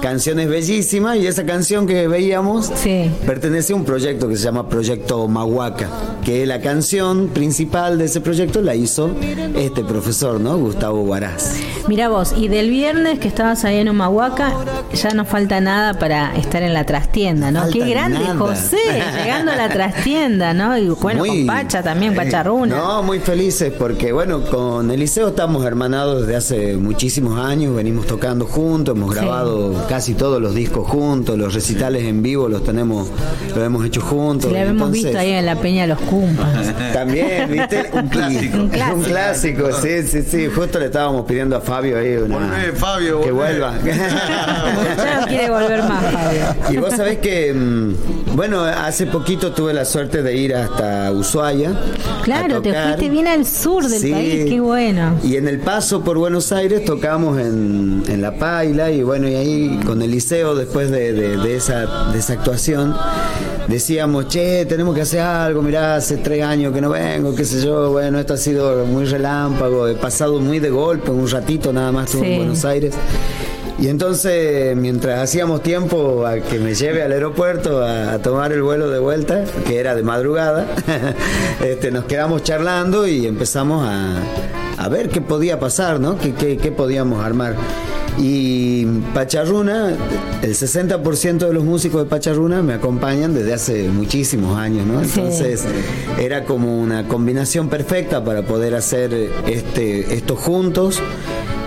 canciones 0.00 0.48
bellísimas, 0.48 1.16
y 1.18 1.26
esa 1.26 1.44
canción 1.44 1.86
que 1.86 2.08
veíamos 2.08 2.70
Sí. 2.74 3.10
pertenece 3.26 3.72
a 3.72 3.76
un 3.76 3.84
proyecto 3.84 4.28
que 4.28 4.36
se 4.36 4.44
llama 4.44 4.68
Proyecto 4.68 5.22
Humahuaca, 5.24 5.88
que 6.24 6.44
la 6.46 6.60
canción 6.60 7.28
principal 7.28 7.98
de 7.98 8.06
ese 8.06 8.20
proyecto 8.20 8.60
la 8.62 8.74
hizo 8.74 9.10
este 9.56 9.84
profesor, 9.84 10.40
¿no? 10.40 10.71
Gustavo 10.72 11.02
Guarás. 11.02 11.56
Mira 11.86 12.08
vos, 12.08 12.32
y 12.36 12.48
del 12.48 12.70
viernes 12.70 13.18
que 13.18 13.28
estabas 13.28 13.64
ahí 13.64 13.76
en 13.78 13.88
Humahuaca, 13.88 14.52
ya 14.94 15.10
no 15.10 15.24
falta 15.26 15.60
nada 15.60 15.94
para 15.98 16.34
estar 16.36 16.62
en 16.62 16.72
la 16.72 16.84
trastienda, 16.86 17.50
¿no? 17.50 17.60
Falta 17.62 17.72
Qué 17.78 17.90
grande 17.90 18.18
nada. 18.20 18.36
José, 18.38 18.76
llegando 19.22 19.52
a 19.52 19.56
la 19.56 19.68
trastienda, 19.68 20.54
¿no? 20.54 20.78
Y 20.78 20.88
bueno, 20.88 21.18
Muy- 21.20 21.44
con 21.44 21.46
Pacha 21.48 21.82
también, 21.82 22.14
Pacharruna. 22.14 22.76
No, 22.76 23.02
muy 23.02 23.18
felices 23.18 23.72
porque, 23.78 24.12
bueno, 24.12 24.42
con 24.44 24.90
Eliseo 24.90 25.28
estamos 25.28 25.64
hermanados 25.66 26.22
desde 26.22 26.36
hace 26.36 26.76
muchísimos 26.76 27.38
años, 27.38 27.74
venimos 27.74 28.06
tocando 28.06 28.46
juntos, 28.46 28.96
hemos 28.96 29.12
Sí. 29.14 29.20
grabado 29.20 29.84
casi 29.88 30.14
todos 30.14 30.40
los 30.40 30.54
discos 30.54 30.88
juntos, 30.88 31.36
los 31.36 31.52
recitales 31.52 32.04
en 32.04 32.22
vivo 32.22 32.48
los 32.48 32.64
tenemos, 32.64 33.08
los 33.54 33.58
hemos 33.58 33.84
hecho 33.84 34.00
juntos. 34.00 34.50
La 34.52 34.60
habíamos 34.60 34.82
entonces- 34.82 35.04
visto 35.04 35.18
ahí 35.18 35.32
en 35.32 35.44
la 35.46 35.56
Peña 35.56 35.82
de 35.82 35.88
los 35.88 35.98
Cumpas. 36.00 36.72
También, 36.94 37.50
¿viste? 37.50 37.90
Un 37.92 38.08
clásico. 38.08 38.56
Un 38.56 38.68
clásico. 38.70 38.96
Un 38.96 39.02
clásico, 39.04 39.68
sí, 39.82 40.02
sí, 40.06 40.22
sí. 40.22 40.48
Justo 40.62 40.78
le 40.78 40.86
estábamos 40.86 41.26
pidiendo 41.26 41.56
a 41.56 41.60
Fabio 41.60 41.98
ahí 41.98 42.14
una- 42.16 42.36
Volvé, 42.38 42.72
Fabio, 42.72 43.20
que 43.20 43.32
volvé. 43.32 43.58
vuelva. 43.58 43.74
Ya 43.84 45.20
no 45.20 45.26
quiere 45.26 45.50
volver 45.50 45.82
más, 45.82 46.04
Fabio. 46.12 46.44
Y 46.70 46.76
vos 46.76 46.94
sabés 46.94 47.18
que, 47.18 47.52
mm, 47.52 47.94
bueno, 48.34 48.62
hace 48.62 49.06
poquito 49.06 49.52
tuve 49.52 49.74
la 49.74 49.84
suerte 49.84 50.22
de 50.22 50.34
ir 50.36 50.54
hasta 50.54 51.12
Ushuaia. 51.12 51.72
Claro, 52.24 52.62
te 52.62 52.72
fuiste 52.72 53.10
bien 53.10 53.26
al 53.28 53.44
sur 53.46 53.86
del 53.86 54.00
Sí. 54.00 54.10
país, 54.10 54.44
qué 54.48 54.60
bueno. 54.60 55.18
Y 55.22 55.36
en 55.36 55.48
el 55.48 55.58
paso 55.60 56.02
por 56.02 56.16
Buenos 56.18 56.50
Aires 56.52 56.84
tocamos 56.84 57.38
en, 57.38 58.02
en 58.08 58.22
La 58.22 58.36
Paila 58.36 58.90
y 58.90 59.02
bueno, 59.02 59.28
y 59.28 59.34
ahí 59.34 59.80
con 59.84 60.00
el 60.00 60.10
liceo 60.10 60.54
después 60.54 60.90
de, 60.90 61.12
de- 61.12 61.36
de 61.36 61.56
esa, 61.56 62.10
de 62.12 62.18
esa 62.18 62.32
actuación 62.34 62.96
decíamos, 63.68 64.28
che, 64.28 64.64
tenemos 64.66 64.94
que 64.94 65.02
hacer 65.02 65.20
algo, 65.20 65.62
mirá, 65.62 65.96
hace 65.96 66.16
tres 66.16 66.42
años 66.42 66.72
que 66.74 66.80
no 66.80 66.90
vengo, 66.90 67.34
qué 67.34 67.44
sé 67.44 67.64
yo, 67.64 67.90
bueno, 67.90 68.18
esto 68.18 68.34
ha 68.34 68.36
sido 68.36 68.84
muy 68.86 69.04
relámpago, 69.04 69.86
he 69.88 69.94
pasado 69.94 70.40
muy 70.40 70.58
de 70.58 70.70
golpe, 70.70 71.10
un 71.10 71.28
ratito 71.30 71.72
nada 71.72 71.92
más 71.92 72.06
estuve 72.06 72.26
Sí. 72.26 72.32
en 72.32 72.38
Buenos 72.38 72.64
Aires. 72.64 72.94
Y 73.82 73.88
entonces, 73.88 74.76
mientras 74.76 75.18
hacíamos 75.18 75.60
tiempo 75.60 76.24
a 76.24 76.36
que 76.36 76.60
me 76.60 76.72
lleve 76.72 77.02
al 77.02 77.10
aeropuerto 77.10 77.82
a, 77.82 78.12
a 78.12 78.18
tomar 78.20 78.52
el 78.52 78.62
vuelo 78.62 78.88
de 78.88 79.00
vuelta, 79.00 79.42
que 79.66 79.80
era 79.80 79.96
de 79.96 80.04
madrugada, 80.04 80.68
este, 81.64 81.90
nos 81.90 82.04
quedamos 82.04 82.44
charlando 82.44 83.08
y 83.08 83.26
empezamos 83.26 83.84
a, 83.84 84.18
a 84.78 84.88
ver 84.88 85.08
qué 85.08 85.20
podía 85.20 85.58
pasar, 85.58 85.98
¿no? 85.98 86.16
¿Qué, 86.16 86.32
qué, 86.32 86.58
qué 86.58 86.70
podíamos 86.70 87.24
armar? 87.24 87.56
Y 88.18 88.84
Pacharruna, 89.14 89.96
el 90.42 90.54
60% 90.54 91.38
de 91.38 91.52
los 91.52 91.64
músicos 91.64 92.04
de 92.04 92.08
Pacharruna 92.08 92.62
me 92.62 92.74
acompañan 92.74 93.34
desde 93.34 93.52
hace 93.52 93.88
muchísimos 93.88 94.56
años, 94.56 94.86
¿no? 94.86 95.02
Sí. 95.02 95.18
Entonces 95.18 95.64
era 96.20 96.44
como 96.44 96.78
una 96.78 97.08
combinación 97.08 97.68
perfecta 97.68 98.24
para 98.24 98.42
poder 98.42 98.76
hacer 98.76 99.12
este, 99.48 100.14
esto 100.14 100.36
juntos 100.36 101.02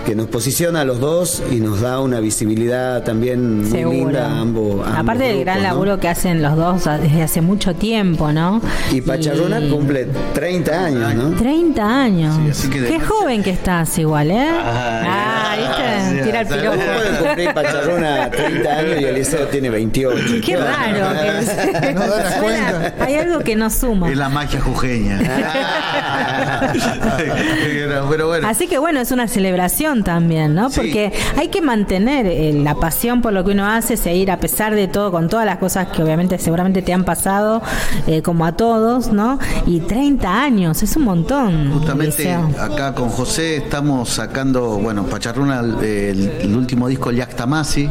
que 0.06 0.14
nos 0.14 0.28
posiciona 0.28 0.82
a 0.82 0.84
los 0.84 1.00
dos 1.00 1.42
y 1.50 1.56
nos 1.56 1.80
da 1.80 1.98
una 2.00 2.20
visibilidad 2.20 3.02
también 3.02 3.62
muy 3.62 3.70
Seguro. 3.70 3.92
linda 4.10 4.26
a 4.26 4.40
ambos. 4.40 4.86
a 4.86 5.00
Aparte 5.00 5.24
del 5.24 5.40
gran 5.40 5.58
¿no? 5.58 5.62
laburo 5.64 5.98
que 5.98 6.08
hacen 6.08 6.42
los 6.42 6.54
dos 6.56 6.84
desde 7.02 7.22
hace 7.24 7.40
mucho 7.40 7.74
tiempo, 7.74 8.30
¿no? 8.32 8.60
Y 8.92 9.00
Pacharruna 9.00 9.58
Y- 9.60 9.68
cumple 9.68 10.06
30 10.32 10.84
años, 10.84 11.14
¿no? 11.14 11.30
30 11.36 12.02
años. 12.02 12.36
Sí, 12.36 12.50
así 12.50 12.70
que 12.70 12.84
Qué 12.84 12.98
noche- 12.98 13.04
joven 13.04 13.42
que 13.42 13.50
estás 13.50 13.98
igual, 13.98 14.30
¿eh? 14.30 14.48
Ah, 14.48 15.54
¿viste? 15.58 16.18
sí, 16.18 16.24
Tira 16.24 16.40
el 16.42 16.46
sí. 16.48 16.54
piropo. 16.54 16.76
¿Cómo 16.78 16.92
puede 16.98 17.18
cumplir 17.26 17.54
Pacharruna 17.54 18.30
30 18.30 18.78
años 18.78 19.00
y 19.00 19.04
Eliseo 19.04 19.46
tiene 19.48 19.70
28? 19.70 20.22
Qué 20.44 20.56
raro. 20.56 21.20
que 21.20 21.38
es. 21.88 21.94
No 21.94 22.00
da 22.06 22.22
la 22.22 22.38
Suena- 22.38 22.40
cuenta. 22.72 22.94
Hay 23.04 23.14
algo 23.16 23.40
que 23.40 23.56
no 23.56 23.70
suma. 23.70 24.08
Es 24.08 24.16
la 24.16 24.28
magia 24.28 24.60
jujeña. 24.60 25.18
pero 28.08 28.26
bueno. 28.28 28.48
Así 28.48 28.66
que 28.66 28.78
bueno, 28.78 29.00
es 29.00 29.10
una 29.10 29.28
celebración 29.28 30.04
también, 30.04 30.54
¿no? 30.54 30.70
Sí. 30.70 30.76
Porque 30.80 31.12
hay 31.36 31.48
que 31.48 31.60
mantener 31.62 32.26
eh, 32.26 32.52
la 32.52 32.74
pasión 32.74 33.22
por 33.22 33.32
lo 33.32 33.44
que 33.44 33.52
uno 33.52 33.66
hace, 33.66 33.96
seguir 33.96 34.30
a 34.30 34.38
pesar 34.38 34.74
de 34.74 34.88
todo, 34.88 35.10
con 35.10 35.28
todas 35.28 35.46
las 35.46 35.58
cosas 35.58 35.88
que 35.88 36.02
obviamente 36.02 36.38
seguramente 36.38 36.82
te 36.82 36.92
han 36.92 37.04
pasado, 37.04 37.62
eh, 38.06 38.22
como 38.22 38.44
a 38.46 38.52
todos, 38.52 39.12
¿no? 39.12 39.38
Y 39.66 39.80
30 39.80 40.42
años, 40.42 40.82
es 40.82 40.96
un 40.96 41.04
montón. 41.04 41.72
Justamente 41.72 42.22
Eliseo. 42.22 42.50
acá 42.60 42.94
con 42.94 43.08
José 43.08 43.56
estamos 43.56 44.08
sacando, 44.10 44.78
bueno, 44.78 45.04
Pacharruna, 45.04 45.60
el, 45.60 46.30
el 46.40 46.56
último 46.56 46.88
disco 46.88 47.10
Yak 47.10 47.34
Tamasi 47.34 47.88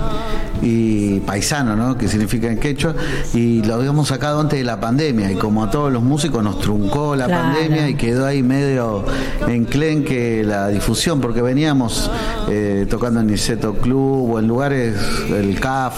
y 0.61 1.19
Paisano, 1.21 1.75
¿no? 1.75 1.97
Que 1.97 2.07
significa 2.07 2.47
en 2.47 2.59
quechua, 2.59 2.95
y 3.33 3.63
lo 3.63 3.75
habíamos 3.75 4.07
sacado 4.07 4.39
antes 4.39 4.59
de 4.59 4.65
la 4.65 4.79
pandemia 4.79 5.31
y 5.31 5.35
como 5.35 5.63
a 5.63 5.69
todos 5.71 5.91
los 5.91 6.01
músicos 6.03 6.43
nos 6.43 6.59
truncó 6.59 7.15
la 7.15 7.25
Claro. 7.25 7.43
pandemia 7.53 7.89
y 7.89 7.95
quedó 7.95 8.14
ahí 8.23 8.43
medio 8.43 9.03
enclenque 9.47 10.43
la 10.45 10.67
difusión 10.67 11.19
porque 11.19 11.41
veníamos 11.41 12.09
eh, 12.49 12.85
tocando 12.89 13.19
en 13.21 13.27
Niceto 13.27 13.73
Club 13.73 14.33
o 14.33 14.39
en 14.39 14.47
lugares, 14.47 14.95
el 15.29 15.59
CAF, 15.59 15.95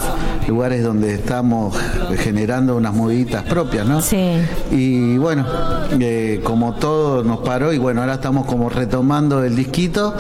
lugares 0.48 0.84
donde 0.84 1.14
estamos 1.14 1.76
generando 2.20 2.78
unas 2.78 2.94
moviditas 2.94 3.44
propias, 3.44 3.86
¿no? 3.86 4.02
Sí. 4.02 4.38
Y 4.72 5.18
bueno, 5.18 5.46
eh, 6.00 6.40
como 6.44 6.76
todo 6.76 7.24
nos 7.24 7.40
paró 7.40 7.74
y 7.74 7.78
bueno, 7.78 8.02
ahora 8.02 8.16
estamos 8.16 8.46
como 8.46 8.70
retomando 8.70 9.44
el 9.44 9.56
disquito 9.56 10.16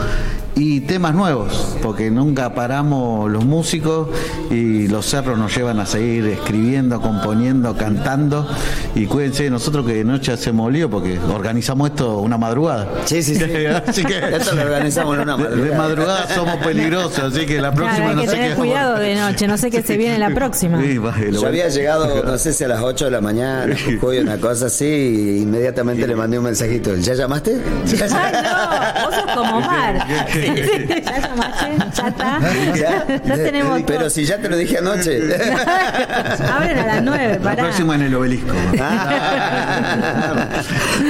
y 0.59 0.81
temas 0.81 1.13
nuevos, 1.13 1.77
porque 1.83 2.09
nunca 2.09 2.53
paramos 2.55 3.29
los 3.29 3.45
músicos 3.45 4.09
y 4.49 4.87
los 4.87 5.05
cerros 5.05 5.37
nos 5.37 5.55
llevan 5.55 5.79
a 5.79 5.85
seguir 5.85 6.25
escribiendo, 6.27 6.99
componiendo, 6.99 7.75
cantando. 7.77 8.47
Y 8.95 9.05
cuídense, 9.05 9.49
nosotros 9.51 9.85
que 9.85 9.93
de 9.93 10.03
noche 10.03 10.31
hacemos 10.31 10.71
lío 10.71 10.89
porque 10.89 11.19
organizamos 11.19 11.91
esto 11.91 12.17
una 12.17 12.37
madrugada. 12.37 12.87
Sí, 13.05 13.21
sí, 13.21 13.35
sí. 13.35 13.43
así 13.87 14.03
que 14.03 14.17
Esto 14.37 14.55
lo 14.55 14.63
organizamos 14.63 15.15
en 15.17 15.21
una 15.23 15.37
de, 15.37 15.43
de 15.43 15.49
madrugada. 15.55 15.77
madrugada 15.77 16.35
somos 16.35 16.55
peligrosos, 16.57 17.19
así 17.33 17.45
que 17.45 17.61
la 17.61 17.71
próxima 17.71 17.97
Claro, 17.97 18.09
hay 18.09 18.15
no 18.25 18.31
sé 18.31 18.37
tener 18.37 18.49
qué. 18.51 18.55
cuidado 18.55 18.97
de 18.99 19.15
noche, 19.15 19.47
no 19.47 19.57
sé 19.57 19.69
qué 19.71 19.81
se 19.83 19.95
viene 19.97 20.17
la 20.17 20.31
próxima. 20.31 20.81
Sí, 20.81 20.99
Yo 21.31 21.45
había 21.47 21.69
llegado, 21.69 22.23
no 22.23 22.37
sé 22.39 22.53
si 22.53 22.63
a 22.63 22.67
las 22.67 22.81
8 22.81 23.05
de 23.05 23.11
la 23.11 23.21
mañana, 23.21 23.75
Jujuy, 23.85 24.17
una 24.19 24.37
cosa 24.37 24.65
así, 24.67 24.85
y 24.85 25.41
inmediatamente 25.43 26.07
le 26.07 26.15
mandé 26.15 26.39
un 26.39 26.45
mensajito. 26.45 26.95
¿Ya 26.95 27.13
llamaste? 27.13 27.51
Ay, 28.01 28.33
no, 28.43 29.05
vos 29.05 29.15
sos 29.15 29.31
como 29.35 29.57
Omar. 29.57 30.07
Ya 30.55 31.19
llamaste, 31.19 31.77
ya 31.93 32.07
está. 32.07 32.39
Ya. 32.75 33.05
Ya 33.25 33.35
tenemos 33.35 33.81
Pero 33.85 33.99
todo. 33.99 34.09
si 34.09 34.25
ya 34.25 34.37
te 34.37 34.49
lo 34.49 34.57
dije 34.57 34.77
anoche. 34.79 35.17
Abren 36.51 36.79
a 36.79 36.85
las 36.87 37.03
nueve, 37.03 37.35
La 37.37 37.43
pará. 37.43 37.63
próxima 37.63 37.95
en 37.95 38.01
el 38.03 38.15
obelisco. 38.15 38.53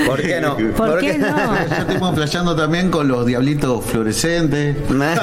¿Por 0.06 0.22
qué 0.22 0.40
no? 0.42 0.58
¿Por 0.76 1.00
qué 1.00 1.18
no? 1.18 1.28
Ya 1.70 1.78
estuvimos 1.80 2.16
flasheando 2.16 2.56
también 2.56 2.90
con 2.92 3.08
los 3.08 3.26
diablitos 3.26 3.84
fluorescentes. 3.86 4.76
¿Va 4.92 5.14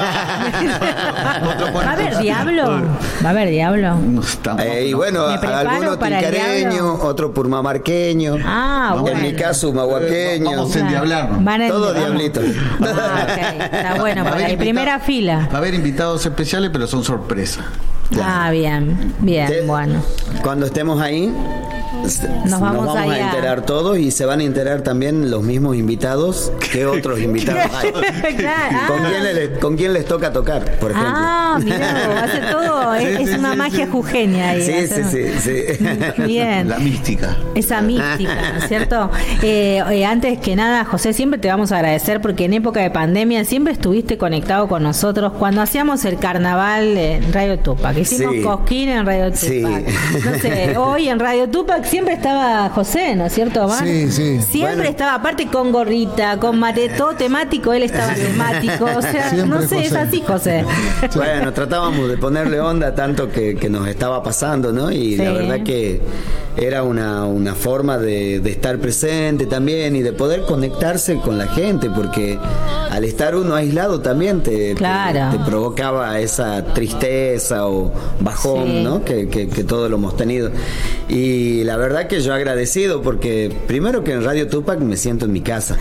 a 1.81 1.91
haber 1.93 2.17
diablo? 2.17 2.81
¿Va 3.23 3.27
a 3.27 3.31
haber 3.31 3.49
diablo? 3.49 3.95
No 3.95 4.21
Eh, 4.59 4.87
y 4.89 4.93
bueno, 4.93 5.25
algunos 5.27 5.97
para 5.97 6.19
diablo. 6.21 6.99
otro 7.01 7.33
purmamarqueño. 7.33 8.37
Ah, 8.45 8.95
bueno. 8.99 9.17
En 9.17 9.23
mi 9.23 9.33
caso, 9.33 9.69
humahuaqueño. 9.69 10.45
Vamos 10.49 10.75
a 10.75 10.79
endiablarnos. 10.79 11.69
Todo 11.69 11.93
diablito. 11.93 12.41
Ah, 12.81 13.27
ok. 13.29 13.37
Está 13.73 13.95
bueno, 13.95 14.04
A 14.11 14.23
para. 14.23 14.57
Primera 14.57 14.99
fila. 14.99 15.47
Va 15.51 15.55
a 15.55 15.57
haber 15.57 15.73
invitados 15.73 16.25
especiales, 16.25 16.69
pero 16.71 16.87
son 16.87 17.03
sorpresa. 17.03 17.65
Ah, 18.21 18.49
bien, 18.51 19.13
bien, 19.19 19.49
bueno. 19.65 20.01
Cuando 20.43 20.65
estemos 20.67 21.01
ahí, 21.01 21.33
Nos 22.45 22.59
vamos 22.59 22.95
a 22.95 23.05
enterar 23.17 23.65
todos 23.65 23.97
y 23.97 24.11
se 24.11 24.25
van 24.25 24.39
a 24.39 24.43
enterar 24.43 24.81
también 24.81 25.31
los 25.31 25.43
mismos 25.43 25.75
invitados 25.75 26.51
que 26.71 26.85
otros 26.85 27.19
invitados 27.19 27.71
hay. 27.73 27.91
Claro, 28.35 28.77
¿Con, 28.87 29.05
ah. 29.05 29.09
quién 29.09 29.23
les, 29.35 29.49
¿Con 29.59 29.77
quién 29.77 29.93
les 29.93 30.05
toca 30.05 30.31
tocar, 30.31 30.63
por 30.79 30.91
ejemplo? 30.91 31.13
Ah, 31.15 31.59
mirá, 31.63 32.23
hace 32.23 32.39
todo, 32.51 32.93
es, 32.95 33.05
Sí, 33.17 33.23
es 33.23 33.29
sí, 33.29 33.35
una 33.37 33.51
sí, 33.51 33.57
magia 33.57 33.87
jujeña 33.87 34.49
ahí. 34.49 34.61
sí, 34.61 34.87
sí, 34.87 35.01
sí, 35.11 35.39
sí. 35.39 36.23
Bien. 36.23 36.69
La 36.69 36.79
mística. 36.79 37.37
Esa 37.55 37.81
mística, 37.81 38.51
¿no 38.53 38.59
es 38.59 38.67
cierto? 38.67 39.09
Eh, 39.41 39.81
eh, 39.89 40.05
antes 40.05 40.39
que 40.39 40.55
nada, 40.55 40.85
José, 40.85 41.13
siempre 41.13 41.39
te 41.39 41.47
vamos 41.47 41.71
a 41.71 41.77
agradecer 41.77 42.21
porque 42.21 42.45
en 42.45 42.53
época 42.53 42.81
de 42.81 42.89
pandemia 42.91 43.45
siempre 43.45 43.73
estuviste 43.73 44.17
conectado 44.17 44.67
con 44.67 44.83
nosotros 44.83 45.33
cuando 45.39 45.61
hacíamos 45.61 46.05
el 46.05 46.17
carnaval 46.17 46.97
en 46.97 47.33
Radio 47.33 47.57
Tupac. 47.59 47.97
Hicimos 47.97 48.33
Sí. 48.35 48.41
Cosquín 48.41 48.89
en 48.89 49.05
Radio 49.05 49.25
Tupac. 49.31 49.37
Sí. 49.39 49.61
No 49.61 50.39
sé, 50.39 50.77
hoy 50.77 51.09
en 51.09 51.19
Radio 51.19 51.47
Tupac 51.49 51.83
siempre 51.95 52.13
estaba 52.15 52.69
José, 52.71 53.15
¿no 53.15 53.25
es 53.25 53.33
cierto, 53.33 53.63
Omar? 53.65 53.85
Sí, 53.85 54.11
sí. 54.11 54.41
Siempre 54.41 54.75
Bueno. 54.75 54.89
estaba, 54.89 55.13
aparte 55.15 55.47
con 55.47 55.71
gorrita, 55.71 56.37
con 56.39 56.59
mate, 56.59 56.89
todo 56.89 57.13
temático, 57.15 57.71
él 57.71 57.83
estaba 57.83 58.13
temático. 58.13 58.83
O 58.97 59.01
sea, 59.01 59.29
Siempre 59.29 59.59
no 59.59 59.61
sé, 59.65 59.79
es 59.79 59.89
José. 59.89 59.97
así, 59.99 60.23
José. 60.27 60.65
Bueno, 61.15 61.53
tratábamos 61.53 62.09
de 62.09 62.17
ponerle 62.17 62.59
onda 62.59 62.93
tanto 62.93 63.29
que, 63.31 63.55
que 63.55 63.69
nos 63.69 63.87
estaba 63.87 64.21
pasando, 64.21 64.73
¿no? 64.73 64.91
Y 64.91 65.15
la 65.15 65.31
verdad 65.31 65.63
que 65.63 66.01
era 66.57 66.83
una, 66.83 67.23
una 67.25 67.55
forma 67.55 67.97
de, 67.97 68.39
de 68.41 68.49
estar 68.51 68.77
presente 68.77 69.45
también 69.45 69.95
y 69.95 70.01
de 70.01 70.11
poder 70.13 70.41
conectarse 70.41 71.17
con 71.19 71.37
la 71.37 71.47
gente, 71.47 71.89
porque 71.89 72.37
al 72.91 73.03
estar 73.05 73.35
uno 73.35 73.55
aislado 73.55 74.01
también 74.01 74.41
te, 74.43 74.51
te- 74.69 74.75
Claro. 74.75 75.37
te, 75.37 75.43
provocaba 75.49 76.19
esa 76.19 76.61
tristeza 76.73 77.67
o 77.67 77.91
bajón, 78.19 78.65
Sí. 78.67 78.83
¿no? 78.83 79.03
Que, 79.03 79.27
que, 79.29 79.47
que 79.47 79.63
todos 79.63 79.89
lo 79.89 79.95
hemos 79.97 80.15
tenido. 80.17 80.49
Y 81.07 81.63
la 81.63 81.75
verdad 81.77 81.84
que 82.07 82.19
yo 82.21 82.33
agradecido 82.33 83.01
porque 83.01 83.55
primero 83.67 84.03
que 84.03 84.11
en 84.13 84.23
Radio 84.23 84.47
Tupac 84.47 84.79
me 84.79 84.97
siento 84.97 85.25
en 85.25 85.31
mi 85.31 85.41
casa, 85.41 85.77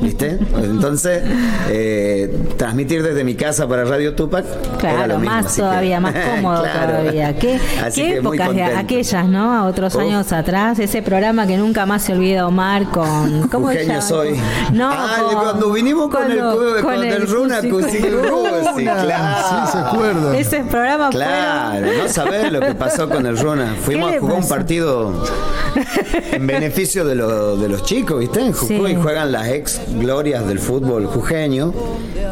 ¿viste? 0.00 0.38
Entonces, 0.62 1.22
eh, 1.68 2.36
transmitir 2.56 3.02
desde 3.02 3.24
mi 3.24 3.34
casa 3.34 3.66
para 3.68 3.84
Radio 3.84 4.14
Tupac. 4.14 4.44
era 4.44 4.78
Claro, 4.78 5.06
lo 5.14 5.18
mismo, 5.18 5.34
más 5.34 5.54
que- 5.54 5.60
todavía, 5.62 6.00
más 6.00 6.14
cómodo 6.36 6.62
Claro. 6.62 6.92
todavía. 6.98 7.36
¿Qué, 7.38 7.60
épocas 7.96 8.54
de 8.54 8.62
aquellas, 8.62 9.28
¿no? 9.28 9.52
A 9.52 9.64
otros 9.66 9.94
Uf. 9.94 10.02
años 10.02 10.32
atrás, 10.32 10.78
ese 10.78 11.02
programa 11.02 11.46
que 11.46 11.56
nunca 11.56 11.86
más 11.86 12.02
se 12.02 12.12
olvida 12.12 12.46
Omar 12.46 12.84
con... 12.90 13.48
¿Cómo 13.52 13.70
soy. 14.00 14.38
No, 14.72 14.90
Ah, 14.92 15.16
con- 15.22 15.34
cuando 15.42 15.72
vinimos 15.72 16.08
con 16.10 16.30
el 16.30 16.38
cu- 16.40 16.82
con 16.82 17.04
el 17.04 17.26
Runa, 17.28 17.60
Cusi- 17.62 17.70
Cusi- 17.70 18.30
Cusi, 18.72 18.82
claro. 18.84 19.48
Sí, 19.66 19.72
se 19.72 19.78
acuerda. 19.78 20.38
Ese 20.38 20.60
programa 20.64 21.10
Claro, 21.10 21.86
no 22.02 22.08
sabés 22.08 22.52
lo 22.52 22.60
que 22.60 22.74
pasó 22.74 23.08
con 23.08 23.26
el 23.26 23.36
Runa. 23.38 23.74
Fuimos 23.84 24.10
¿Qué 24.10 24.16
a 24.16 24.20
jugar 24.20 24.36
un 24.40 24.48
partido 24.48 25.24
en 26.32 26.46
beneficio 26.46 27.04
de, 27.04 27.14
lo- 27.14 27.56
de 27.56 27.68
los 27.68 27.82
chicos, 27.84 28.18
¿viste? 28.20 28.40
En 28.40 28.52
Jujuy 28.52 28.92
Sí. 28.94 28.98
juegan 29.02 29.32
las 29.32 29.48
ex 29.48 29.80
glorias 29.94 30.46
del 30.46 30.58
fútbol 30.58 31.06
jujeño 31.06 31.72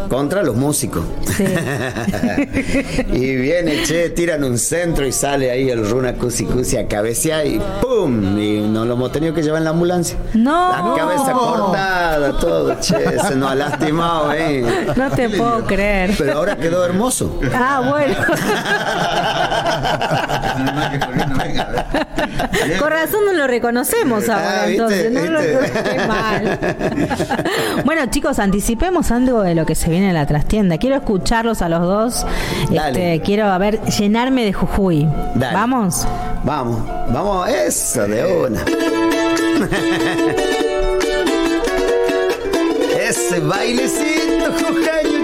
contra 0.08 0.42
los 0.42 0.56
músicos. 0.56 1.04
Sí. 1.36 1.44
y 3.12 3.36
viene, 3.36 3.82
che, 3.84 4.10
tiran 4.10 4.42
un 4.44 4.58
centro 4.58 5.06
y 5.06 5.12
sale 5.12 5.50
ahí 5.50 5.68
el 5.70 5.88
Runa 5.88 6.14
Cusi 6.14 6.44
Cusi 6.44 6.76
a 6.76 6.86
cabecear 6.88 7.46
y 7.46 7.60
¡pum! 7.82 8.38
Y 8.38 8.60
nos 8.60 8.86
lo 8.86 8.94
hemos 8.94 9.12
tenido 9.12 9.34
que 9.34 9.42
llevar 9.42 9.58
en 9.58 9.64
la 9.64 9.70
ambulancia. 9.70 10.16
No. 10.34 10.70
La 10.70 10.94
cabeza 10.96 11.32
cortada, 11.32 12.38
todo, 12.38 12.74
che, 12.80 13.18
se 13.20 13.34
nos 13.36 13.50
ha 13.50 13.54
lastimado, 13.54 14.32
¿eh? 14.32 14.64
No 14.96 15.10
te 15.10 15.28
puedo 15.28 15.64
creer. 15.64 16.14
Pero 16.16 16.38
ahora 16.38 16.56
quedó 16.56 16.84
hermoso. 16.84 17.38
Ah, 17.54 17.82
bueno. 17.88 18.14
Con 22.78 22.90
razón 22.90 23.20
no 23.26 23.32
lo 23.32 23.46
reconocemos 23.46 24.28
ahora, 24.28 24.62
Ah, 24.62 24.66
¿viste? 24.66 24.82
entonces. 24.82 25.12
No 25.12 25.30
lo 25.30 25.40
¿Viste? 25.40 25.82
qué 25.90 26.06
mal. 26.06 26.58
bueno, 27.84 28.06
chicos, 28.06 28.38
anticipemos 28.38 29.10
algo 29.10 29.42
de 29.42 29.54
lo 29.54 29.66
que 29.66 29.74
se 29.74 29.90
viene 29.90 30.08
en 30.08 30.14
la 30.14 30.26
trastienda. 30.26 30.78
Quiero 30.78 30.96
escucharlos 30.96 31.62
a 31.62 31.68
los 31.68 31.82
dos. 31.82 32.26
Este, 32.72 33.20
quiero, 33.24 33.46
a 33.46 33.58
ver, 33.58 33.80
llenarme 33.84 34.44
de 34.44 34.52
Jujuy. 34.52 35.08
Dale. 35.34 35.54
¿Vamos? 35.54 36.06
Vamos, 36.44 36.78
vamos, 37.12 37.48
eso 37.48 38.06
de 38.06 38.24
una. 38.24 38.60
Ese 43.08 43.40
bailecito 43.40 44.52
jujeño, 44.52 45.15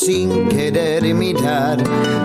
sin 0.00 0.48
querer 0.48 1.02
mirar. 1.14 1.78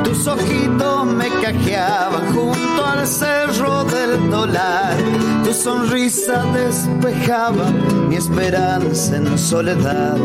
Tus 0.04 0.28
ojitos 0.28 1.06
me 1.06 1.30
cajeaban 1.42 2.34
junto 2.34 2.86
al 2.86 3.08
cerro 3.08 3.84
del 3.86 4.30
dólar, 4.30 4.96
tu 5.44 5.54
sonrisa 5.54 6.44
despejaba 6.54 7.72
mi 8.10 8.16
esperanza 8.16 9.16
en 9.16 9.38
soledad. 9.38 10.18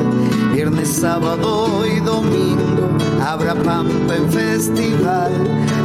Viernes, 0.53 0.89
sábado 0.89 1.85
y 1.87 2.01
domingo, 2.01 2.89
habrá 3.25 3.55
pampa 3.55 4.17
en 4.17 4.31
festival, 4.31 5.33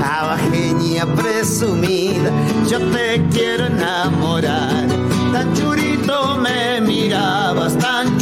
abajeña 0.03 1.05
presumida, 1.15 2.31
yo 2.69 2.79
te 2.91 3.23
quiero 3.31 3.67
enamorar. 3.67 4.87
Tan 5.31 5.53
churito 5.53 6.37
me 6.37 6.81
mirabas, 6.81 7.77
tan 7.77 8.17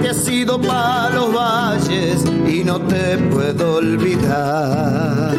te 0.00 0.08
has 0.10 0.28
ido 0.28 0.60
pa' 0.60 1.10
los 1.10 1.32
valles 1.32 2.24
y 2.46 2.64
no 2.64 2.80
te 2.80 3.18
puedo 3.18 3.76
olvidar. 3.76 5.36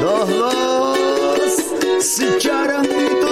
Dos, 0.00 0.28
dos, 0.28 1.50
si 2.00 2.26
charanguito. 2.38 3.26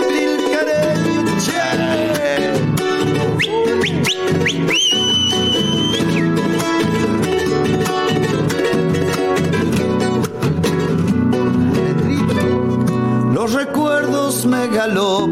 Los 13.45 13.53
recuerdos 13.53 14.47
me 14.47 14.69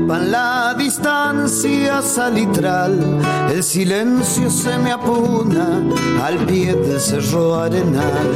la 0.08 0.74
distancia 0.74 2.02
salitral, 2.02 2.98
el 3.50 3.62
silencio 3.62 4.50
se 4.50 4.78
me 4.78 4.92
apuna 4.92 5.82
al 6.22 6.38
pie 6.46 6.74
del 6.74 7.00
cerro 7.00 7.60
arenal, 7.60 8.28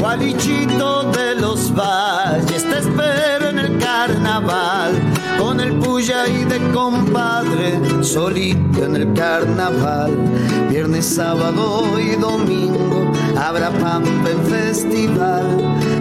gualichito 0.00 1.04
de 1.12 1.34
los 1.36 1.72
valles, 1.74 2.64
te 2.64 2.78
espero 2.78 3.51
carnaval, 3.82 4.92
con 5.38 5.60
el 5.60 5.72
puya 5.74 6.26
y 6.28 6.44
de 6.44 6.58
compadre, 6.72 7.80
solito 8.02 8.84
en 8.84 8.96
el 8.96 9.12
carnaval, 9.12 10.12
viernes, 10.70 11.06
sábado 11.06 11.98
y 11.98 12.16
domingo, 12.16 13.12
habrá 13.36 13.70
pampa 13.70 14.30
en 14.30 14.42
festival, 14.44 15.46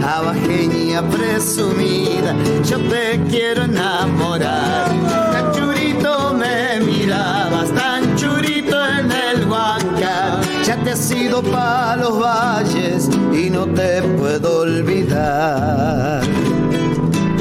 abajeña 0.04 1.02
presumida, 1.10 2.36
yo 2.64 2.78
te 2.90 3.20
quiero 3.30 3.64
enamorar, 3.64 4.88
tan 5.32 5.52
churito 5.54 6.34
me 6.34 6.80
mirabas, 6.86 7.72
tan 7.74 8.16
churito 8.16 8.78
en 9.00 9.12
el 9.12 9.48
huanca, 9.48 10.40
ya 10.64 10.76
te 10.84 10.92
has 10.92 11.12
ido 11.12 11.42
pa' 11.42 11.96
los 11.98 12.20
valles 12.20 13.10
y 13.34 13.50
no 13.50 13.66
te 13.66 14.02
puedo 14.18 14.62
olvidar. 14.62 16.22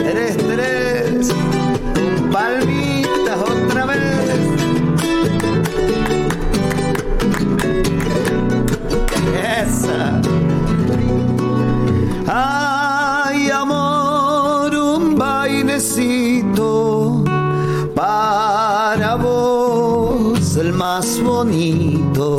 Tres, 0.03 0.37
tres, 0.37 1.29
palmitas 2.33 3.39
otra 3.39 3.85
vez. 3.87 4.01
Esa. 9.63 10.21
Ay, 12.27 13.51
amor, 13.51 14.75
un 14.75 15.17
bailecito 15.17 16.71
para 17.95 19.17
vos, 19.17 20.57
el 20.57 20.73
más 20.73 21.21
bonito. 21.23 22.39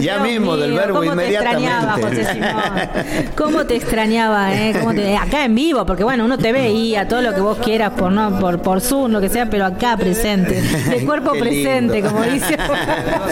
Ya 0.00 0.14
Dios 0.16 0.28
mismo, 0.28 0.56
del 0.56 0.72
verbo 0.72 0.98
cómo 1.00 1.16
te 1.16 1.28
extrañaba. 1.28 1.92
José 1.94 2.24
Simón. 2.32 2.62
¿Cómo 3.36 3.64
te 3.66 3.76
extrañaba, 3.76 4.54
eh? 4.54 4.74
¿Cómo 4.78 4.94
te- 4.94 5.16
Acá 5.16 5.44
en 5.44 5.54
vivo, 5.54 5.84
porque 5.86 6.04
bueno, 6.04 6.24
uno 6.24 6.38
te 6.38 6.52
veía, 6.52 7.06
todo 7.08 7.22
lo 7.22 7.34
que 7.34 7.40
vos 7.40 7.58
quieras, 7.58 7.92
por 7.96 8.10
no 8.12 8.38
por, 8.38 8.60
por 8.60 8.80
Zoom, 8.80 9.12
lo 9.12 9.20
que 9.20 9.28
sea, 9.28 9.46
pero 9.46 9.64
acá 9.66 9.96
presente. 9.96 10.60
De 10.62 11.04
cuerpo 11.06 11.32
presente, 11.32 12.02
como 12.02 12.22
dice. 12.22 12.56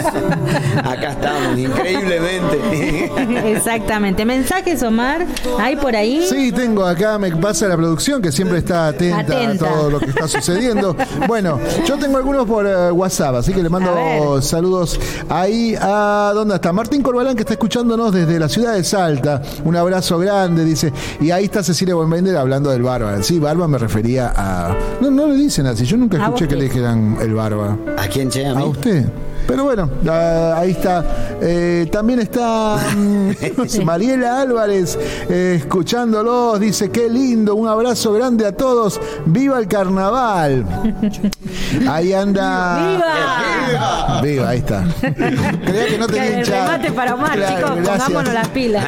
Acá 0.84 1.10
estamos, 1.12 1.58
increíblemente. 1.58 3.10
Exactamente. 3.52 4.24
¿Mensajes, 4.24 4.82
Omar? 4.82 5.26
¿Hay 5.58 5.76
por 5.76 5.94
ahí? 5.96 6.26
Sí, 6.28 6.52
tengo 6.52 6.84
acá, 6.84 7.18
me 7.18 7.30
pasa 7.36 7.66
la 7.68 7.76
producción 7.76 8.22
que 8.22 8.32
siempre 8.32 8.58
está 8.58 8.88
atenta, 8.88 9.20
Atenta. 9.20 9.66
a 9.66 9.68
todo 9.68 9.90
lo 9.90 10.00
que 10.00 10.10
está 10.10 10.28
sucediendo. 10.28 10.96
Bueno, 11.26 11.58
yo 11.86 11.96
tengo 11.98 12.16
algunos 12.16 12.46
por 12.46 12.66
eh, 12.66 12.90
WhatsApp, 12.90 13.36
así 13.36 13.52
que 13.52 13.62
le 13.62 13.68
mando 13.68 14.40
saludos 14.42 14.98
ahí 15.28 15.74
a 15.80 16.32
¿dónde 16.34 16.54
está? 16.56 16.72
Martín 16.72 17.02
Corbalán 17.02 17.34
que 17.34 17.42
está 17.42 17.54
escuchándonos 17.54 18.12
desde 18.12 18.38
la 18.38 18.48
ciudad 18.48 18.74
de 18.74 18.84
Salta. 18.84 19.42
Un 19.64 19.76
abrazo 19.76 20.18
grande, 20.18 20.64
dice. 20.64 20.92
Y 21.20 21.30
ahí 21.30 21.44
está 21.44 21.62
Cecilia 21.62 21.94
Buenvender 21.94 22.36
hablando 22.36 22.70
del 22.70 22.82
barba. 22.82 23.22
Sí, 23.22 23.38
barba 23.38 23.68
me 23.68 23.78
refería 23.78 24.32
a. 24.36 24.76
No, 25.00 25.10
no 25.10 25.26
le 25.26 25.34
dicen 25.34 25.66
así. 25.66 25.84
Yo 25.84 25.96
nunca 25.96 26.18
¿A 26.18 26.24
escuché 26.26 26.48
que 26.48 26.56
le 26.56 26.64
dijeran 26.64 27.16
el 27.20 27.34
barba. 27.34 27.76
¿A 27.96 28.06
quién 28.08 28.30
che? 28.30 28.46
¿A? 28.46 28.52
¿A 28.58 28.64
usted? 28.64 29.06
Pero 29.48 29.64
bueno, 29.64 29.88
ah, 30.06 30.56
ahí 30.58 30.72
está. 30.72 31.02
Eh, 31.40 31.88
también 31.90 32.20
está 32.20 32.76
mm, 32.94 33.30
Mariela 33.82 34.42
Álvarez 34.42 34.98
eh, 35.30 35.56
escuchándolos. 35.58 36.60
Dice, 36.60 36.90
qué 36.90 37.08
lindo, 37.08 37.54
un 37.54 37.66
abrazo 37.66 38.12
grande 38.12 38.46
a 38.46 38.52
todos. 38.52 39.00
¡Viva 39.24 39.58
el 39.58 39.66
carnaval! 39.66 40.66
Ahí 41.88 42.12
anda. 42.12 42.88
¡Viva! 42.88 44.20
Viva, 44.22 44.48
ahí 44.48 44.58
está. 44.58 44.84
Creía 45.00 45.86
que 45.86 45.98
no 45.98 46.06
tenía 46.06 46.42
remate 46.44 46.92
para 46.92 47.14
Omar, 47.14 47.36
Claro, 47.36 47.56
chicos, 47.56 47.76
gracias. 47.76 48.02
pongámonos 48.02 48.34
las 48.34 48.48
pilas. 48.48 48.84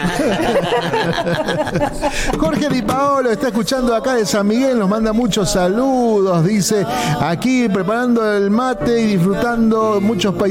Jorge 2.38 2.68
Di 2.68 2.82
Paolo 2.82 3.30
está 3.30 3.48
escuchando 3.48 3.94
acá 3.94 4.14
de 4.14 4.26
San 4.26 4.46
Miguel, 4.46 4.78
nos 4.78 4.88
manda 4.88 5.12
muchos 5.12 5.50
saludos, 5.50 6.44
dice 6.44 6.84
aquí 7.20 7.68
preparando 7.68 8.32
el 8.32 8.50
mate 8.50 9.00
y 9.02 9.06
disfrutando 9.16 10.00
muchos 10.00 10.34
paisajes, 10.34 10.49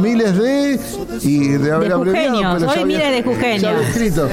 miles 0.00 0.36
de 0.36 0.80
y 1.22 1.48
de 1.48 1.72
haber 1.72 1.88
De 1.88 1.94
abreviado, 1.94 2.58
pero 2.58 2.70
hoy 2.70 2.84
miles 2.84 3.10
de 3.10 3.22
jujeños. 3.22 3.62
ya 3.62 3.70
había 3.70 3.88
escrito. 3.88 4.28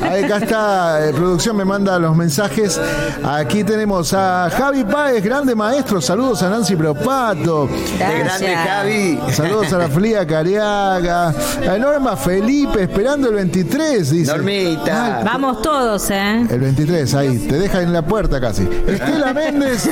Ahí 0.00 0.24
acá 0.24 0.36
está, 0.38 1.08
eh, 1.08 1.12
producción 1.12 1.56
me 1.56 1.64
manda 1.64 1.98
los 1.98 2.16
mensajes. 2.16 2.80
Aquí 3.22 3.64
tenemos 3.64 4.12
a 4.14 4.50
Javi 4.50 4.84
Páez, 4.84 5.22
grande 5.22 5.54
maestro, 5.54 6.00
saludos 6.00 6.42
a 6.42 6.50
Nancy 6.50 6.76
Propato. 6.76 7.68
Qué 7.68 7.98
grande 7.98 8.24
Gracias. 8.24 8.68
Javi. 8.68 9.18
Saludos 9.32 9.72
a 9.72 9.78
la 9.78 9.88
Flia 9.88 10.26
Cariaga, 10.26 11.28
a 11.28 11.78
Norma 11.78 12.16
Felipe 12.16 12.82
esperando 12.82 13.28
el 13.28 13.34
23, 13.36 14.10
dice. 14.10 14.32
Normita. 14.32 15.22
Vamos 15.24 15.62
todos, 15.62 16.10
¿eh? 16.10 16.46
El 16.48 16.60
23, 16.60 17.14
ahí, 17.14 17.38
te 17.38 17.58
deja 17.58 17.82
en 17.82 17.92
la 17.92 18.02
puerta 18.02 18.40
casi. 18.40 18.68
Estela 18.86 19.32
Méndez, 19.32 19.88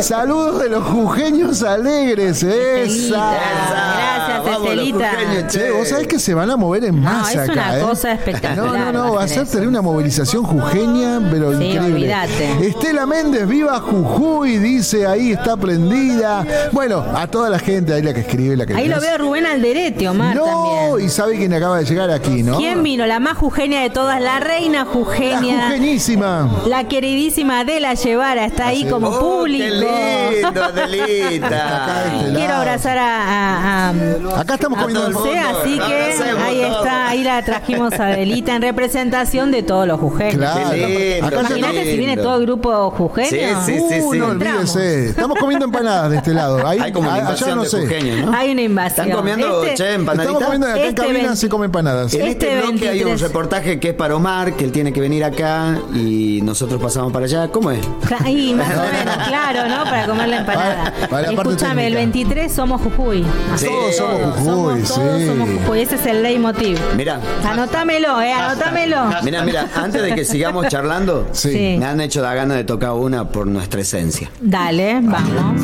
saludos 0.00 0.62
de 0.62 0.68
los 0.68 0.84
jujeños 0.84 1.62
alegres, 1.62 2.42
esa. 2.42 3.32
Gracias, 3.68 4.44
Vamos, 4.44 4.60
los 4.60 4.70
Estelita. 4.86 5.10
Che, 5.48 5.70
vos 5.70 5.88
sabés 5.88 6.06
que 6.06 6.18
se 6.18 6.34
van 6.34 6.50
a 6.50 6.56
mover 6.56 6.84
en 6.84 6.96
No, 6.96 7.10
masa 7.10 7.44
es 7.44 7.50
una 7.50 7.66
acá, 7.68 7.78
¿eh? 7.78 7.82
cosa 7.82 8.12
espectacular, 8.12 8.56
No, 8.66 8.92
no, 8.92 9.06
no, 9.06 9.14
va 9.14 9.24
a 9.24 9.28
ser 9.28 9.46
tener 9.46 9.68
una 9.68 9.82
movilización 9.82 10.44
jujeña, 10.44 11.20
pero 11.30 11.56
Sí, 11.58 11.64
increíble. 11.64 11.94
olvídate. 11.94 12.66
Estela 12.68 13.06
Méndez, 13.06 13.46
viva 13.46 13.80
Jujuy, 13.80 14.58
dice 14.58 15.06
ahí, 15.06 15.32
está 15.32 15.56
prendida. 15.56 16.44
Bueno, 16.72 17.04
a 17.14 17.26
toda 17.26 17.50
la 17.50 17.58
gente 17.58 17.92
ahí 17.94 18.02
la 18.02 18.14
que 18.14 18.20
escribe, 18.20 18.56
la 18.56 18.66
que 18.66 18.74
Ahí 18.74 18.88
lo 18.88 19.00
veo 19.00 19.18
Rubén 19.18 19.46
Alderete, 19.46 20.08
Omar 20.08 20.34
No, 20.36 20.44
también. 20.90 21.06
y 21.06 21.10
sabe 21.10 21.36
quién 21.36 21.52
acaba 21.54 21.78
de 21.78 21.84
llegar 21.84 22.10
aquí, 22.10 22.42
¿no? 22.42 22.56
¿Quién 22.58 22.82
vino? 22.82 23.06
La 23.06 23.20
más 23.20 23.36
jujeña 23.36 23.80
de 23.82 23.90
todas, 23.90 24.20
la 24.20 24.40
reina 24.40 24.80
La 24.80 24.84
jujeña. 24.86 25.64
jujeñísima. 25.66 26.48
La 26.66 26.84
queridísima 26.84 27.60
Adela 27.60 27.94
Llevara 27.94 28.44
está 28.46 28.68
ahí 28.68 28.84
como 28.88 29.08
Oh, 29.08 29.20
público. 29.40 29.64
Qué 29.64 30.40
lindo, 30.42 30.62
Adelita. 30.64 31.46
Acá 31.46 32.02
Quiero 32.34 32.54
abrazar 32.54 32.98
a, 32.98 33.49
a- 33.49 33.49
a- 33.58 34.40
Acá 34.40 34.54
estamos 34.54 34.78
a 34.78 34.82
comiendo 34.82 35.10
Dulce, 35.10 35.38
así 35.38 35.78
que 35.78 35.94
ahí 36.42 36.60
está, 36.60 37.08
ahí 37.08 37.22
la 37.24 37.42
trajimos 37.44 37.92
a 37.98 38.06
Adelita 38.08 38.54
en 38.56 38.62
representación 38.62 39.50
de 39.50 39.62
todos 39.62 39.86
los 39.86 39.98
jujeños. 40.00 40.36
Claro. 40.36 40.72
Lindo, 40.76 41.28
Imagínate 41.40 41.84
si 41.90 41.96
viene 41.96 42.16
todo 42.16 42.36
el 42.36 42.46
grupo 42.46 42.90
jujeño. 42.90 43.28
Sí, 43.64 43.72
sí, 43.72 43.80
sí, 43.88 44.00
Uh, 44.00 44.12
sí. 44.12 44.18
no 44.18 44.26
olvídese. 44.28 45.06
Estamos 45.10 45.38
comiendo 45.38 45.64
empanadas 45.66 46.10
de 46.10 46.16
este 46.18 46.32
lado. 46.34 46.66
Ahí, 46.66 46.78
Hay 46.80 46.92
como 46.92 47.08
una 47.08 47.28
allá 47.28 47.54
no 47.54 47.62
de 47.62 47.68
sé. 47.68 47.80
jujeños, 47.80 48.26
¿no? 48.26 48.32
Hay 48.36 48.50
una 48.52 48.62
invasión. 48.62 49.06
¿Están 49.08 49.18
comiendo, 49.18 49.62
Este- 49.64 49.74
che, 49.76 49.84
Estamos 49.94 50.00
empanaditas? 50.14 50.42
comiendo 50.44 50.66
acá 50.66 50.76
en 50.76 50.82
Este 50.84 50.94
cabina, 51.02 51.18
20. 51.20 51.36
se 51.36 51.48
come 51.48 51.64
empanadas. 51.66 52.14
En 52.14 52.20
Este 52.26 52.30
este 52.30 52.60
bloque 52.60 52.88
hay 52.88 52.98
un 53.02 53.04
23. 53.10 53.20
reportaje 53.20 53.80
que 53.80 53.88
es 53.90 53.94
para 53.94 54.16
Omar, 54.16 54.54
que 54.54 54.64
él 54.64 54.72
tiene 54.72 54.92
que 54.92 55.00
venir 55.00 55.24
acá 55.24 55.78
y 55.94 56.40
nosotros 56.42 56.80
pasamos 56.80 57.12
para 57.12 57.24
allá. 57.26 57.48
¿Cómo 57.48 57.70
es? 57.70 57.80
Ahí, 58.24 58.54
más 58.54 58.68
o 58.76 58.82
menos, 58.92 59.16
claro, 59.28 59.68
¿no? 59.68 59.84
Para 59.84 60.06
comer 60.06 60.28
la 60.28 60.36
empanada. 60.38 60.84
Para- 60.84 61.08
para 61.08 61.22
la 61.30 61.36
parte 61.36 61.52
Escúchame, 61.52 61.86
el 61.86 61.94
técnica. 61.94 61.98
23 62.18 62.52
somos 62.52 62.80
Jujuy. 62.82 63.24
Sí. 63.56 63.66
Todos 63.66 63.96
somos 63.96 64.36
Jujuy, 64.38 64.46
Somos- 64.86 64.94
todos 64.94 65.22
somos 65.24 65.48
Jujuy. 65.50 65.80
Ese 65.80 65.94
es 65.96 66.06
el 66.06 66.22
leitmotiv. 66.22 66.78
Mira, 66.96 67.20
Anótamelo, 67.44 68.20
eh, 68.22 68.32
anótamelo. 68.32 68.96
mira, 69.22 69.42
mira, 69.42 69.68
antes 69.74 70.02
de 70.02 70.14
que 70.14 70.24
sigamos 70.24 70.68
charlando, 70.68 71.28
Sí. 71.32 71.76
Me 71.78 71.86
han 71.86 72.00
hecho 72.00 72.22
la 72.22 72.34
gana 72.34 72.54
de 72.54 72.64
tocar 72.64 72.92
una 72.92 73.28
por 73.28 73.46
nuestra 73.46 73.80
esencia. 73.80 74.30
Dale, 74.40 75.00
vamos. 75.02 75.60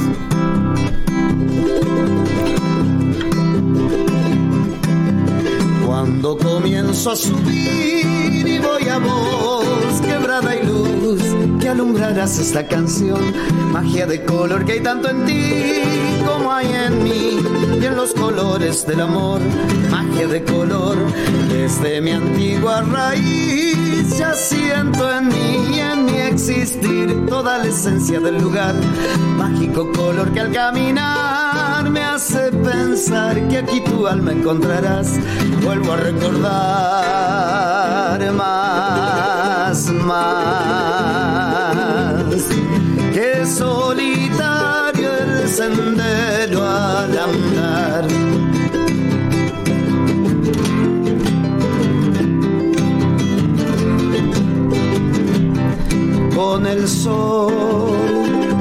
Cuando 5.85 6.37
comienzo 6.37 7.13
a 7.13 7.17
subir 7.17 8.47
y 8.47 8.59
voy 8.59 8.89
a 8.89 8.99
vos, 8.99 10.01
quebrada 10.05 10.55
y 10.57 10.67
luz, 10.67 10.76
alumbrarás 11.69 12.39
esta 12.39 12.67
canción, 12.67 13.21
magia 13.73 14.07
de 14.07 14.25
color 14.25 14.65
que 14.65 14.73
hay 14.73 14.81
tanto 14.81 15.09
en 15.11 15.25
ti 15.27 15.83
como 16.27 16.53
hay 16.53 16.73
en 16.73 17.03
mí 17.03 17.41
y 17.81 17.85
en 17.85 17.97
los 17.97 18.13
colores 18.13 18.87
del 18.87 19.01
amor, 19.01 19.41
magia 19.91 20.27
de 20.27 20.43
color 20.45 20.97
desde 21.49 22.01
mi 22.01 22.13
antigua 22.13 22.83
raíz, 22.83 24.19
ya 24.19 24.33
siento 24.35 25.11
en 25.13 25.29
mí 25.29 25.69
y 25.75 25.81
en 25.81 26.05
mi 26.05 26.19
existir 26.19 27.27
toda 27.27 27.59
la 27.59 27.67
esencia 27.67 28.21
del 28.21 28.39
lugar. 28.41 28.75
Mágico 29.37 29.91
color 29.93 30.33
que 30.33 30.41
al 30.41 30.53
caminar 30.53 31.89
me 31.91 32.03
hace 32.03 32.51
pensar 32.53 33.49
que 33.49 33.59
aquí 33.59 33.81
tu 33.81 34.07
alma 34.07 34.33
encontrarás. 34.33 35.19
Vuelvo 35.63 35.93
a 35.93 35.97
recordar 35.97 37.27
más, 38.33 39.91
más. 39.93 40.66
Sendero 45.67 46.65
al 46.65 47.19
andar. 47.19 48.07
con 56.35 56.67
el 56.67 56.89
sol 56.89 57.53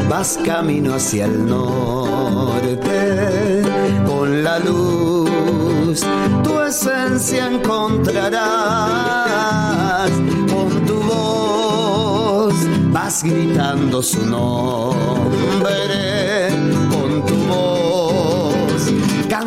vas 0.10 0.38
camino 0.46 0.96
hacia 0.96 1.26
el 1.26 1.46
norte, 1.46 3.62
con 4.06 4.44
la 4.44 4.60
luz 4.60 6.06
tu 6.44 6.60
esencia 6.62 7.48
encontrarás, 7.48 10.12
con 10.52 10.86
tu 10.86 10.96
voz 11.02 12.54
vas 12.92 13.24
gritando 13.24 14.02
su 14.02 14.26
nombre, 14.26 15.86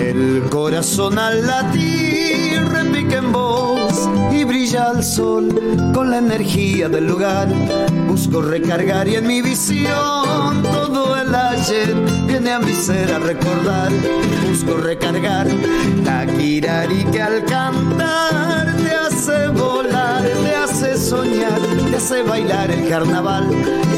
el 0.00 0.48
corazón 0.50 1.18
al 1.18 1.46
latir 1.46 2.62
repica 2.64 3.18
en 3.18 3.32
voz 3.32 4.08
y 4.32 4.44
brilla 4.44 4.90
al 4.90 5.04
sol 5.04 5.92
con 5.92 6.10
la 6.10 6.18
energía 6.18 6.88
del 6.88 7.06
lugar. 7.06 7.48
Busco 8.08 8.40
recargar 8.40 9.06
y 9.08 9.16
en 9.16 9.26
mi 9.26 9.42
visión 9.42 10.62
todo 10.92 11.16
el 11.16 11.34
ayer 11.34 11.94
viene 12.26 12.52
a 12.52 12.58
mi 12.58 12.72
ser 12.72 13.12
a 13.12 13.18
recordar. 13.18 13.90
Busco 14.48 14.76
recargar 14.76 15.46
la 16.04 16.26
kirari 16.26 17.04
que 17.04 17.22
al 17.22 17.44
cantar 17.44 18.76
te 18.76 18.90
hace 18.90 19.48
volar, 19.48 20.22
te 20.22 20.54
hace 20.54 20.98
soñar, 20.98 21.60
te 21.90 21.96
hace 21.96 22.22
bailar 22.22 22.70
el 22.70 22.88
carnaval. 22.88 23.48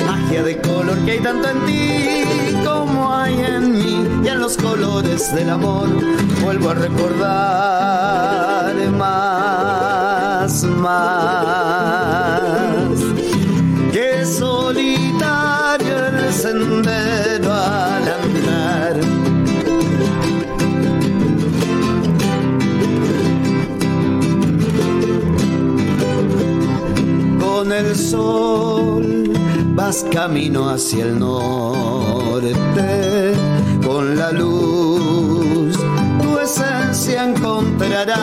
Magia 0.06 0.42
de 0.42 0.60
color 0.60 0.98
que 1.04 1.12
hay 1.12 1.20
tanto 1.20 1.48
en 1.48 1.66
ti 1.66 2.24
como 2.64 3.14
hay 3.14 3.40
en 3.40 3.72
mí 3.72 4.06
y 4.24 4.28
en 4.28 4.40
los 4.40 4.56
colores 4.56 5.34
del 5.34 5.50
amor. 5.50 5.88
Vuelvo 6.42 6.70
a 6.70 6.74
recordar 6.74 8.12
más, 8.90 10.64
más. 10.64 11.61
El 27.72 27.96
sol 27.96 29.32
vas 29.74 30.04
camino 30.12 30.68
hacia 30.68 31.04
el 31.04 31.18
norte, 31.18 33.32
con 33.84 34.16
la 34.16 34.30
luz 34.32 35.76
tu 36.20 36.38
esencia 36.38 37.24
encontrarás, 37.24 38.18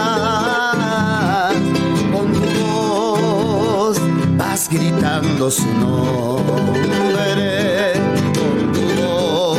con 2.13 2.31
tu 2.33 2.41
voz 2.63 3.97
vas 4.37 4.69
gritando 4.69 5.49
su 5.49 5.65
nombre, 5.73 7.93
con 8.35 8.71
tu 8.71 8.81
voz 9.01 9.57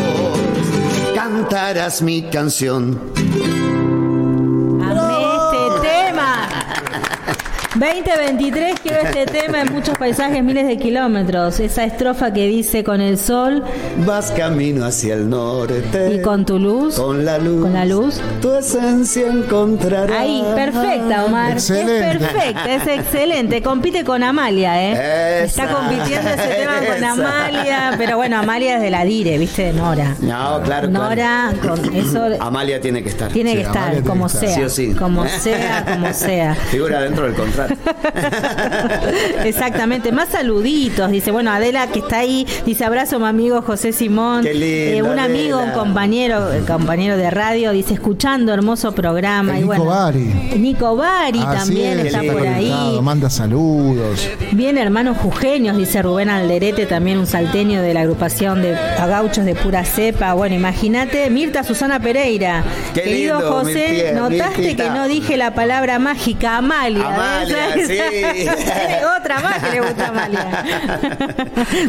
cantarás 1.15 2.01
mi 2.03 2.23
canción. 2.23 3.01
2023 7.81 8.79
quiero 8.83 8.99
este 9.01 9.25
tema 9.25 9.63
en 9.63 9.73
muchos 9.73 9.97
paisajes, 9.97 10.45
miles 10.45 10.67
de 10.67 10.77
kilómetros. 10.77 11.61
Esa 11.61 11.85
estrofa 11.85 12.31
que 12.31 12.47
dice 12.47 12.85
con 12.85 13.01
el 13.01 13.17
sol 13.17 13.65
Vas 14.05 14.31
camino 14.33 14.85
hacia 14.85 15.15
el 15.15 15.31
norte. 15.31 16.13
y 16.15 16.21
con 16.21 16.45
tu 16.45 16.59
luz. 16.59 16.97
Con 16.97 17.25
la 17.25 17.39
luz. 17.39 17.63
Con 17.63 17.73
la 17.73 17.87
luz. 17.87 18.21
Tu 18.43 18.53
esencia 18.55 19.29
encontrarás. 19.29 20.21
Ahí, 20.21 20.45
perfecta, 20.55 21.25
Omar. 21.25 21.53
Excelente. 21.53 22.11
Es 22.11 22.17
perfecta, 22.19 22.75
es 22.75 22.87
excelente. 22.87 23.63
Compite 23.63 24.05
con 24.05 24.23
Amalia, 24.23 24.83
¿eh? 24.83 25.45
Esa. 25.45 25.63
Está 25.65 25.75
compitiendo 25.75 26.29
ese 26.29 26.49
tema 26.49 26.73
con. 26.87 27.05
Amalia. 27.05 27.95
Pero 27.97 28.17
bueno, 28.19 28.37
Amalia 28.41 28.77
es 28.77 28.83
de 28.83 28.91
la 28.91 29.05
Dire, 29.07 29.39
¿viste? 29.39 29.65
De 29.65 29.73
Nora. 29.73 30.17
No, 30.21 30.61
claro, 30.63 30.89
Nora, 30.89 31.55
con 31.67 31.95
eso. 31.95 32.27
Amalia 32.41 32.79
tiene 32.79 33.03
que 33.03 33.09
estar. 33.09 33.33
Tiene 33.33 33.53
Sí, 33.53 33.57
que 33.57 33.63
estar, 33.63 33.85
Amalia 33.85 34.03
como 34.03 34.27
que 34.27 34.35
estar. 34.35 34.49
sea. 34.51 34.55
Sí 34.57 34.63
o 34.65 34.69
sí. 34.69 34.95
Como 34.95 35.27
sea, 35.27 35.85
como 35.95 36.13
sea. 36.13 36.55
Figura 36.55 37.01
dentro 37.01 37.25
del 37.25 37.35
contrato. 37.35 37.70
Exactamente, 39.45 40.13
más 40.13 40.29
saluditos. 40.31 41.11
Dice, 41.11 41.31
bueno, 41.31 41.51
Adela 41.51 41.87
que 41.89 42.01
está 42.01 42.19
ahí, 42.19 42.47
dice 42.67 42.85
abrazo 42.85 43.19
mi 43.19 43.27
amigo 43.27 43.63
José 43.63 43.93
Simón. 43.93 44.43
Qué 44.43 44.55
lindo, 44.55 45.09
Eh, 45.09 45.13
un 45.13 45.19
amigo, 45.19 45.59
Adela. 45.59 45.73
un 45.73 45.79
compañero, 45.79 46.53
eh, 46.53 46.63
compañero 46.67 47.17
de 47.17 47.31
radio, 47.31 47.73
dice, 47.73 47.95
escuchando 47.95 48.53
hermoso 48.53 48.93
programa. 48.93 49.53
El 49.53 49.59
y 49.59 49.61
Nico 49.63 49.67
bueno, 49.67 49.85
Bari. 49.87 50.25
Nico 50.59 50.97
Bari 50.97 51.39
Así 51.41 51.59
también 51.59 51.99
es, 52.01 52.07
está 52.07 52.23
por 52.33 52.47
ahí. 52.47 52.99
Manda 53.03 53.31
saludos. 53.31 54.29
Bien, 54.53 54.79
hermanos 54.79 55.17
jujeños, 55.19 55.77
dice 55.77 56.03
Rubén 56.03 56.29
Alderete, 56.31 56.87
también 56.87 57.19
un 57.19 57.27
salteño 57.27 57.83
de 57.83 57.95
la 57.95 58.01
agrupación 58.01 58.63
de 58.63 58.73
gauchos 58.99 59.45
de 59.45 59.55
pura 59.55 59.85
cepa. 59.85 60.35
Bueno, 60.35 60.55
imagínate, 60.55 61.29
Mirta 61.31 61.65
Susana 61.65 62.01
Pereira. 62.01 62.63
Qué 62.95 63.03
Querido 63.03 63.39
lindo, 63.41 63.53
José, 63.53 63.87
Mirtía, 63.91 64.13
notaste 64.13 64.59
Mirtita. 64.63 64.85
que 64.85 64.91
no 64.91 65.09
dije 65.09 65.37
la 65.37 65.55
palabra 65.55 65.99
mágica, 65.99 66.57
Amalia. 66.59 67.07
Amalia, 67.15 67.57
¿ves? 67.75 67.89
sí. 67.89 67.95
Tiene 67.97 69.01
Otra 69.19 69.41
más 69.41 69.59
que 69.63 69.71
le 69.71 69.81
gusta 69.81 70.07
a 70.07 70.09
Amalia. 70.09 70.47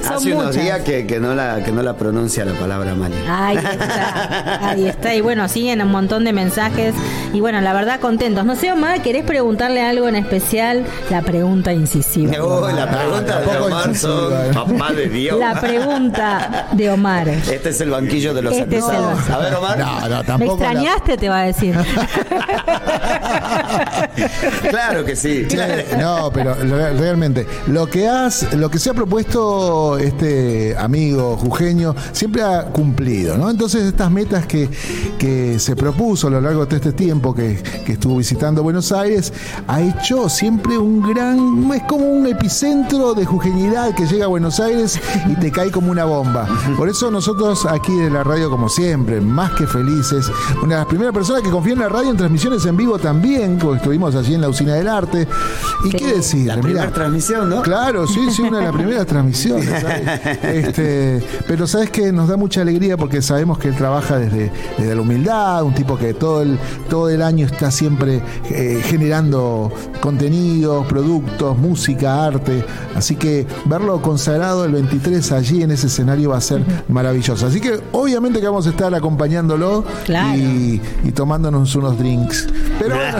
Son 0.03 0.13
Hace 0.17 0.33
unos 0.33 0.55
días 0.55 0.79
que, 0.81 1.05
que 1.07 1.19
no 1.19 1.33
la, 1.35 1.63
que 1.63 1.71
no 1.71 1.81
la 1.83 1.95
pronuncia 1.95 2.45
la 2.45 2.53
palabra 2.53 2.91
Amalia. 2.91 3.17
Ahí 3.27 3.57
está, 3.57 4.69
ahí 4.69 4.87
está. 4.87 5.15
Y 5.15 5.21
bueno, 5.21 5.47
siguen 5.47 5.81
un 5.81 5.91
montón 5.91 6.23
de 6.23 6.33
mensajes. 6.33 6.93
Y 7.33 7.39
bueno, 7.39 7.61
la 7.61 7.73
verdad, 7.73 7.99
contentos. 7.99 8.45
No 8.45 8.55
sé, 8.55 8.71
Omar, 8.71 9.01
¿querés 9.01 9.23
preguntarle 9.23 9.81
algo 9.81 10.07
en 10.07 10.15
especial? 10.15 10.85
La 11.09 11.21
pregunta 11.21 11.73
incisiva. 11.73 12.33
Oh, 12.41 12.69
la 12.69 12.89
pregunta 12.89 13.41
de 13.41 13.57
Omar 13.57 13.95
son, 13.95 14.33
papá 14.53 14.91
de 14.93 15.07
Dios. 15.07 15.39
La 15.39 15.59
pregunta 15.59 16.67
de 16.71 16.89
Omar. 16.89 17.27
Este 17.29 17.69
es 17.69 17.81
el 17.81 17.89
banquillo 17.91 18.33
de 18.33 18.41
los 18.41 18.53
Este 18.53 18.77
es 18.77 18.83
el 18.83 18.89
acusados. 18.95 19.29
A 19.29 19.37
ver, 19.37 19.55
Omar. 19.55 19.77
No, 19.79 20.09
no, 20.09 20.37
¿Me 20.37 20.45
la- 20.45 20.51
extrañaste? 20.53 21.17
Te 21.17 21.29
va 21.29 21.41
a 21.41 21.45
decir. 21.45 21.75
claro 24.69 25.05
que 25.05 25.15
sí. 25.15 25.45
Sí, 25.49 25.57
No, 25.99 26.31
pero 26.33 26.53
re- 26.55 26.93
realmente, 26.97 27.45
lo 27.67 27.87
que 27.87 28.07
has, 28.07 28.53
lo 28.55 28.69
que 28.69 28.79
se 28.79 28.89
ha 28.89 28.93
propuesto 28.93 29.97
este 29.97 30.75
amigo 30.77 31.37
jujeño 31.37 31.95
siempre 32.11 32.41
ha 32.43 32.65
cumplido, 32.65 33.37
¿no? 33.37 33.49
Entonces 33.49 33.83
estas 33.83 34.09
metas 34.11 34.45
que, 34.45 34.69
que 35.19 35.59
se 35.59 35.75
propuso 35.75 36.27
a 36.27 36.29
lo 36.31 36.41
largo 36.41 36.65
de 36.65 36.75
este 36.77 36.93
tiempo 36.93 37.33
que, 37.33 37.61
que 37.85 37.93
estuvo 37.93 38.17
visitando 38.17 38.63
Buenos 38.63 38.91
Aires, 38.91 39.31
ha 39.67 39.81
hecho 39.81 40.29
siempre 40.29 40.77
un 40.77 41.01
gran, 41.01 41.71
es 41.73 41.83
como 41.83 42.05
un 42.05 42.27
epicentro 42.27 43.13
de 43.13 43.25
jujeñidad 43.25 43.93
que 43.95 44.05
llega 44.05 44.25
a 44.25 44.27
Buenos 44.29 44.59
Aires 44.59 44.99
y 45.29 45.35
te 45.35 45.51
cae 45.51 45.71
como 45.71 45.91
una 45.91 46.05
bomba. 46.05 46.47
Por 46.77 46.89
eso 46.89 47.11
nosotros 47.11 47.65
aquí 47.65 47.93
de 47.95 48.09
la 48.09 48.23
radio, 48.23 48.49
como 48.49 48.69
siempre, 48.69 49.21
más 49.21 49.51
que 49.51 49.67
felices, 49.67 50.29
una 50.63 50.75
de 50.75 50.79
las 50.81 50.87
primeras 50.87 51.13
personas 51.13 51.41
que 51.41 51.49
confía 51.49 51.73
en 51.73 51.79
la 51.79 51.89
radio 51.89 52.09
en 52.11 52.17
transmisiones 52.17 52.65
en 52.65 52.77
vivo 52.77 52.97
también, 52.97 53.57
porque 53.57 53.77
estuvimos 53.77 54.15
allí 54.15 54.33
en 54.35 54.41
la 54.41 54.49
usina 54.49 54.73
del 54.75 54.87
arte, 54.87 55.27
¿Y 55.83 55.89
qué 55.89 56.13
decir? 56.15 56.47
La 56.47 56.55
Mirá, 56.55 56.61
primera 56.67 56.91
transmisión, 56.91 57.49
¿no? 57.49 57.61
Claro, 57.61 58.07
sí, 58.07 58.19
sí, 58.31 58.41
una 58.43 58.59
de 58.59 58.63
las 58.65 58.73
primeras 58.73 59.05
transmisiones. 59.05 59.67
¿sabes? 59.81 60.01
Este, 60.43 61.23
pero 61.47 61.65
sabes 61.67 61.89
que 61.89 62.11
nos 62.11 62.27
da 62.27 62.37
mucha 62.37 62.61
alegría 62.61 62.97
porque 62.97 63.21
sabemos 63.21 63.57
que 63.57 63.69
él 63.69 63.75
trabaja 63.75 64.17
desde, 64.17 64.51
desde 64.77 64.95
la 64.95 65.01
humildad, 65.01 65.63
un 65.63 65.73
tipo 65.73 65.97
que 65.97 66.13
todo 66.13 66.41
el, 66.41 66.57
todo 66.89 67.09
el 67.09 67.21
año 67.21 67.45
está 67.45 67.71
siempre 67.71 68.21
eh, 68.49 68.81
generando 68.85 69.71
contenidos, 70.01 70.85
productos, 70.87 71.57
música, 71.57 72.25
arte. 72.25 72.63
Así 72.95 73.15
que 73.15 73.45
verlo 73.65 74.01
consagrado 74.01 74.65
el 74.65 74.71
23 74.73 75.31
allí 75.31 75.63
en 75.63 75.71
ese 75.71 75.87
escenario 75.87 76.29
va 76.31 76.37
a 76.37 76.41
ser 76.41 76.63
maravilloso. 76.89 77.47
Así 77.47 77.59
que 77.61 77.79
obviamente 77.91 78.39
que 78.39 78.45
vamos 78.47 78.67
a 78.67 78.71
estar 78.71 78.93
acompañándolo 78.93 79.83
Claro. 80.05 80.37
y, 80.37 80.81
y 81.03 81.11
tomándonos 81.11 81.73
unos 81.75 81.97
drinks. 81.97 82.47
Pero 82.79 82.95
bueno, 82.95 83.17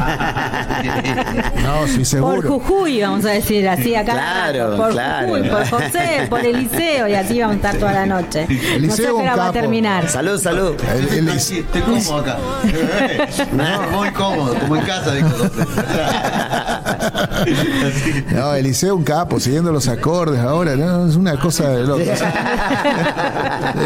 no, 1.64 1.88
sí, 1.88 2.04
Por 2.20 2.42
seguro. 2.42 2.50
Jujuy, 2.60 3.02
vamos 3.02 3.26
a 3.26 3.30
decir 3.30 3.68
así 3.68 3.96
acá. 3.96 4.14
Claro, 4.14 4.76
por 4.78 4.92
claro. 4.92 5.28
Jujuy, 5.28 5.50
por 5.50 5.70
José, 5.70 6.28
por 6.30 6.40
Eliseo, 6.46 7.08
y 7.08 7.14
así 7.16 7.40
vamos 7.40 7.54
a 7.54 7.58
estar 7.58 7.76
toda 7.78 7.94
la 7.94 8.06
noche. 8.06 8.46
Eliseo, 8.76 9.14
no 9.22 9.32
sé 9.32 9.38
va 9.38 9.48
a 9.48 9.52
terminar. 9.52 10.10
Salud, 10.10 10.40
salud. 10.40 10.76
El- 10.96 11.30
el- 11.30 11.40
Sí, 11.40 11.60
estoy 11.60 11.82
cómodo 11.82 12.18
acá. 12.18 12.38
No, 13.54 13.82
muy 13.98 14.10
cómodo, 14.12 14.56
como 14.56 14.76
en 14.76 14.82
casa, 14.84 15.14
dijo 15.14 15.30
José. 15.30 15.50
No, 18.32 18.54
Eliseo 18.56 18.96
un 18.96 19.04
capo, 19.04 19.40
siguiendo 19.40 19.72
los 19.72 19.88
acordes 19.88 20.40
ahora, 20.42 20.76
¿no? 20.76 21.08
es 21.08 21.16
una 21.16 21.40
cosa 21.40 21.70
de 21.70 21.84
loco. 21.84 22.02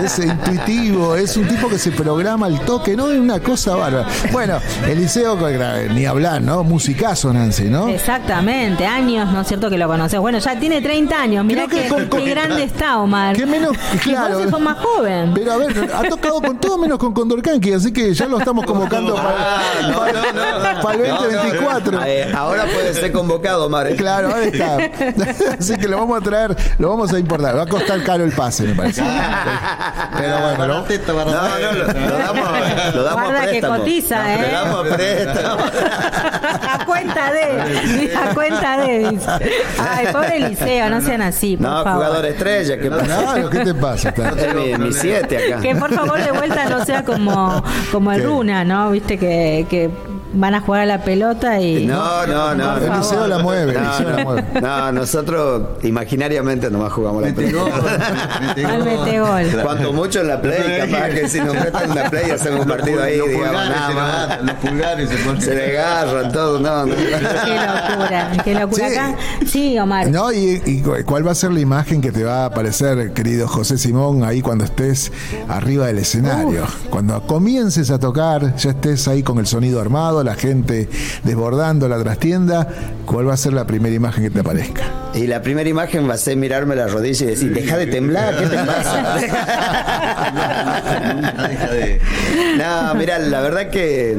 Es 0.03 0.19
intuitivo, 0.19 1.15
es 1.15 1.37
un 1.37 1.47
tipo 1.47 1.69
que 1.69 1.77
se 1.77 1.91
programa 1.91 2.45
al 2.47 2.59
toque, 2.61 2.95
¿no? 2.95 3.11
Es 3.11 3.19
una 3.19 3.39
cosa 3.39 3.75
bárbara. 3.75 4.07
Bueno, 4.31 4.57
Eliseo, 4.87 5.37
ni 5.93 6.05
hablar, 6.05 6.41
¿no? 6.41 6.63
Musicazo, 6.63 7.31
Nancy, 7.33 7.65
¿no? 7.65 7.87
Exactamente, 7.89 8.85
años, 8.85 9.31
¿no 9.31 9.41
es 9.41 9.47
cierto 9.47 9.69
que 9.69 9.77
lo 9.77 9.87
conoces? 9.87 10.19
Bueno, 10.19 10.37
ya 10.39 10.59
tiene 10.59 10.81
30 10.81 11.19
años, 11.21 11.45
mirá 11.45 11.67
que 11.67 11.83
qué, 11.83 11.87
con- 11.89 12.05
con- 12.07 12.23
qué 12.23 12.29
grande 12.29 12.63
está 12.63 12.99
Omar. 12.99 13.35
Que 13.35 13.45
menos, 13.45 13.77
claro. 14.03 14.49
sos 14.49 14.59
más 14.61 14.77
joven. 14.79 15.31
Pero 15.33 15.53
a 15.53 15.57
ver, 15.57 15.91
ha 15.93 16.03
tocado 16.03 16.41
con 16.41 16.57
todo 16.59 16.77
menos 16.77 16.97
con 16.97 17.13
Condorcanqui, 17.13 17.73
así 17.73 17.91
que 17.93 18.13
ya 18.13 18.27
lo 18.27 18.39
estamos 18.39 18.65
convocando 18.65 19.15
para, 19.15 19.35
Ah, 19.57 19.61
no, 19.81 19.89
no, 19.89 20.73
no. 20.75 20.81
para 20.81 20.95
el 21.03 21.09
No, 21.09 21.15
no. 21.15 21.21
2024. 21.23 22.05
Eh, 22.05 22.33
ahora 22.35 22.65
puede 22.65 22.93
ser 22.93 23.04
convocado, 23.11 23.65
Omar. 23.65 23.87
¿eh? 23.87 23.95
Claro, 23.95 24.33
ahí 24.33 24.49
está. 24.53 24.77
Así 25.59 25.75
que 25.77 25.87
lo 25.87 25.97
vamos 25.97 26.19
a 26.19 26.23
traer, 26.23 26.55
lo 26.77 26.89
vamos 26.89 27.13
a 27.13 27.19
importar. 27.19 27.57
Va 27.57 27.63
a 27.63 27.67
costar 27.67 28.03
caro 28.03 28.23
el 28.23 28.31
pase, 28.31 28.63
me 28.63 28.75
parece. 28.75 29.01
Pero 30.17 30.39
bueno, 30.39 30.67
¿no? 30.67 30.85
No, 30.85 31.23
no, 31.25 31.71
lo, 31.71 31.85
lo 31.87 32.17
damos, 32.17 32.49
lo 32.95 33.03
damos 33.03 33.23
Guarda 33.23 33.39
a 33.39 33.43
que 33.43 33.49
préstamo. 33.49 33.77
cotiza, 33.77 34.33
¿eh? 34.35 34.41
Lo 34.41 34.51
damos 34.51 34.91
a 34.91 34.95
préstamo. 34.95 35.57
a 36.71 36.85
cuenta 36.85 37.31
de, 37.31 38.11
a 38.15 38.33
cuenta 38.33 38.77
de, 38.77 39.09
dice. 39.09 39.27
Ay, 39.79 40.07
pobre 40.11 40.37
Eliseo, 40.37 40.89
no 40.89 41.01
sean 41.01 41.21
así, 41.21 41.57
por 41.57 41.67
No, 41.67 41.83
favor. 41.83 42.05
jugador 42.05 42.25
estrella. 42.25 42.77
¿qué 42.77 42.89
pasa? 42.89 43.05
Claro, 43.05 43.49
¿qué 43.49 43.59
te 43.59 43.73
pasa? 43.73 44.13
Mi, 44.55 44.77
mi 44.77 44.93
siete 44.93 45.53
acá. 45.53 45.61
Que 45.61 45.75
por 45.75 45.93
favor 45.93 46.21
de 46.23 46.31
vuelta 46.31 46.65
no 46.69 46.83
sea 46.85 47.03
como, 47.03 47.63
como 47.91 48.11
el 48.11 48.21
¿Qué? 48.21 48.25
Runa, 48.27 48.63
¿no? 48.63 48.91
Viste 48.91 49.17
que, 49.17 49.65
que 49.69 49.89
van 50.35 50.55
a 50.55 50.61
jugar 50.61 50.81
a 50.81 50.85
la 50.85 51.03
pelota 51.03 51.59
y. 51.59 51.85
No, 51.85 52.25
no, 52.27 52.53
no. 52.55 52.77
El. 52.77 52.91
Liceo 52.97 53.27
la 53.27 53.39
mueve, 53.39 53.73
el 53.73 53.81
No, 53.83 53.89
Liceo 53.91 54.09
la 54.17 54.23
mueve. 54.23 54.43
no, 54.61 54.61
no, 54.61 54.91
nosotros 54.91 55.63
imaginariamente 55.83 56.69
nomás 56.69 56.93
jugamos 56.93 57.23
la 57.23 57.33
pelota. 57.33 57.75
Al 58.55 58.83
gol. 58.83 58.85
mete 58.85 59.19
gol. 59.19 59.61
Cuanto 59.63 59.93
mucho 59.93 60.21
en 60.21 60.27
la 60.27 60.41
play, 60.41 60.89
capaz 60.89 61.09
que 61.09 61.27
si 61.29 61.39
nos 61.39 61.53
meten 61.53 61.89
en 61.89 61.95
la 61.95 62.09
play 62.09 62.31
hacemos 62.31 62.61
un 62.61 62.67
partido 62.67 63.01
ahí, 63.03 63.17
Los 63.17 63.29
digamos, 63.29 63.49
pulgares 63.61 63.69
nada 63.75 63.87
se 63.89 63.95
más. 63.95 64.43
Los 64.43 64.55
pulgares 64.55 65.09
se 65.09 65.17
ponen. 65.17 65.41
Se 65.41 65.55
desgarran 65.55 66.31
todo, 66.31 66.59
no, 66.59 66.85
no. 66.85 66.95
Qué 66.95 67.11
locura, 67.11 68.31
qué 68.43 68.53
locura. 68.55 68.87
Sí. 68.89 68.93
Acá, 68.95 69.15
sí, 69.47 69.79
Omar. 69.79 70.07
No, 70.09 70.31
y, 70.31 70.61
y 70.65 70.81
cu- 70.81 70.95
cuál 71.05 71.25
va 71.27 71.31
a 71.31 71.35
ser 71.35 71.51
la 71.51 71.59
imagen 71.59 72.01
que 72.01 72.11
te 72.11 72.23
va 72.23 72.43
a 72.43 72.45
aparecer, 72.45 73.13
querido 73.13 73.47
José 73.47 73.77
Simón, 73.77 74.23
ahí 74.23 74.41
cuando 74.41 74.63
estés 74.65 75.11
arriba 75.47 75.87
del 75.87 75.99
escenario? 75.99 76.65
Cuando 76.89 77.21
comiences 77.25 77.91
a 77.91 77.99
tocar, 77.99 78.55
ya 78.55 78.71
estés 78.71 79.07
ahí 79.07 79.23
con 79.23 79.37
el 79.39 79.47
sonido 79.47 79.79
armado, 79.81 80.23
la 80.25 80.35
gente 80.35 80.89
desbordando 81.23 81.87
la 81.87 82.01
trastienda, 82.01 82.67
¿cuál 83.05 83.29
va 83.29 83.33
a 83.33 83.37
ser 83.37 83.53
la 83.53 83.65
primera 83.65 83.95
imagen 83.95 84.23
que 84.23 84.29
te 84.29 84.39
aparezca? 84.39 84.83
Y 85.13 85.27
la 85.27 85.41
primera 85.41 85.69
imagen 85.69 86.09
va 86.09 86.15
a 86.15 86.17
ser 86.17 86.35
mirarme 86.35 86.75
la 86.75 86.87
rodilla 86.87 87.25
y 87.25 87.29
decir, 87.29 87.53
deja 87.53 87.77
de 87.77 87.87
temblar, 87.87 88.37
¿qué 88.37 88.47
te 88.47 88.57
pasa? 88.57 89.15
Nunca 91.15 91.47
deja 91.47 91.71
de. 91.71 92.01
No, 92.57 92.95
mira, 92.95 93.19
la 93.19 93.41
verdad 93.41 93.69
que 93.69 94.17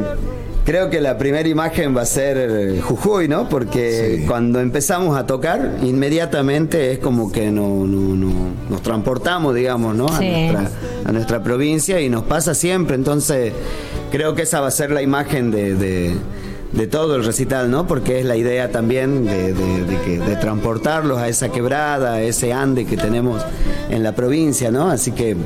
creo 0.67 0.91
que 0.91 1.01
la 1.01 1.17
primera 1.17 1.49
imagen 1.49 1.97
va 1.97 2.03
a 2.03 2.07
ser 2.07 2.81
Jujuy, 2.83 3.29
¿no? 3.29 3.49
Porque 3.49 4.19
Sí. 4.19 4.27
cuando 4.27 4.61
empezamos 4.61 5.17
a 5.17 5.25
tocar, 5.25 5.79
inmediatamente 5.83 6.93
es 6.93 6.99
como 6.99 7.33
que 7.33 7.51
no, 7.51 7.87
no- 7.87 8.15
no- 8.17 8.51
nos 8.69 8.83
transportamos, 8.83 9.55
digamos, 9.55 9.95
¿no? 9.97 10.07
A, 10.09 10.21
nuestra, 10.21 10.71
a 11.07 11.13
nuestra 11.13 11.43
provincia 11.43 12.01
y 12.01 12.09
nos 12.11 12.25
pasa 12.25 12.53
siempre. 12.55 12.97
Entonces, 12.97 13.53
creo 14.11 14.35
que 14.35 14.43
esa 14.43 14.61
va 14.61 14.67
a 14.69 14.73
ser 14.73 14.91
la 14.91 15.01
imagen 15.03 15.51
de. 15.51 15.75
de- 15.75 16.15
de 16.73 16.87
todo 16.89 17.17
el 17.17 17.25
recital, 17.25 17.71
¿no? 17.71 17.87
Porque 17.87 18.19
es 18.19 18.27
la 18.27 18.37
idea 18.37 18.71
también 18.71 19.25
de, 19.25 19.55
de- 19.55 19.85
de 19.85 20.01
que- 20.05 20.19
de 20.19 20.37
transportarlos 20.37 21.17
a 21.17 21.29
esa 21.29 21.49
quebrada, 21.49 22.15
a 22.15 22.23
ese 22.23 22.53
ande 22.53 22.85
que 22.85 22.99
tenemos 22.99 23.41
en 23.89 24.03
la 24.03 24.15
provincia, 24.15 24.71
¿no? 24.71 24.91
Así 24.91 25.13
que 25.13 25.37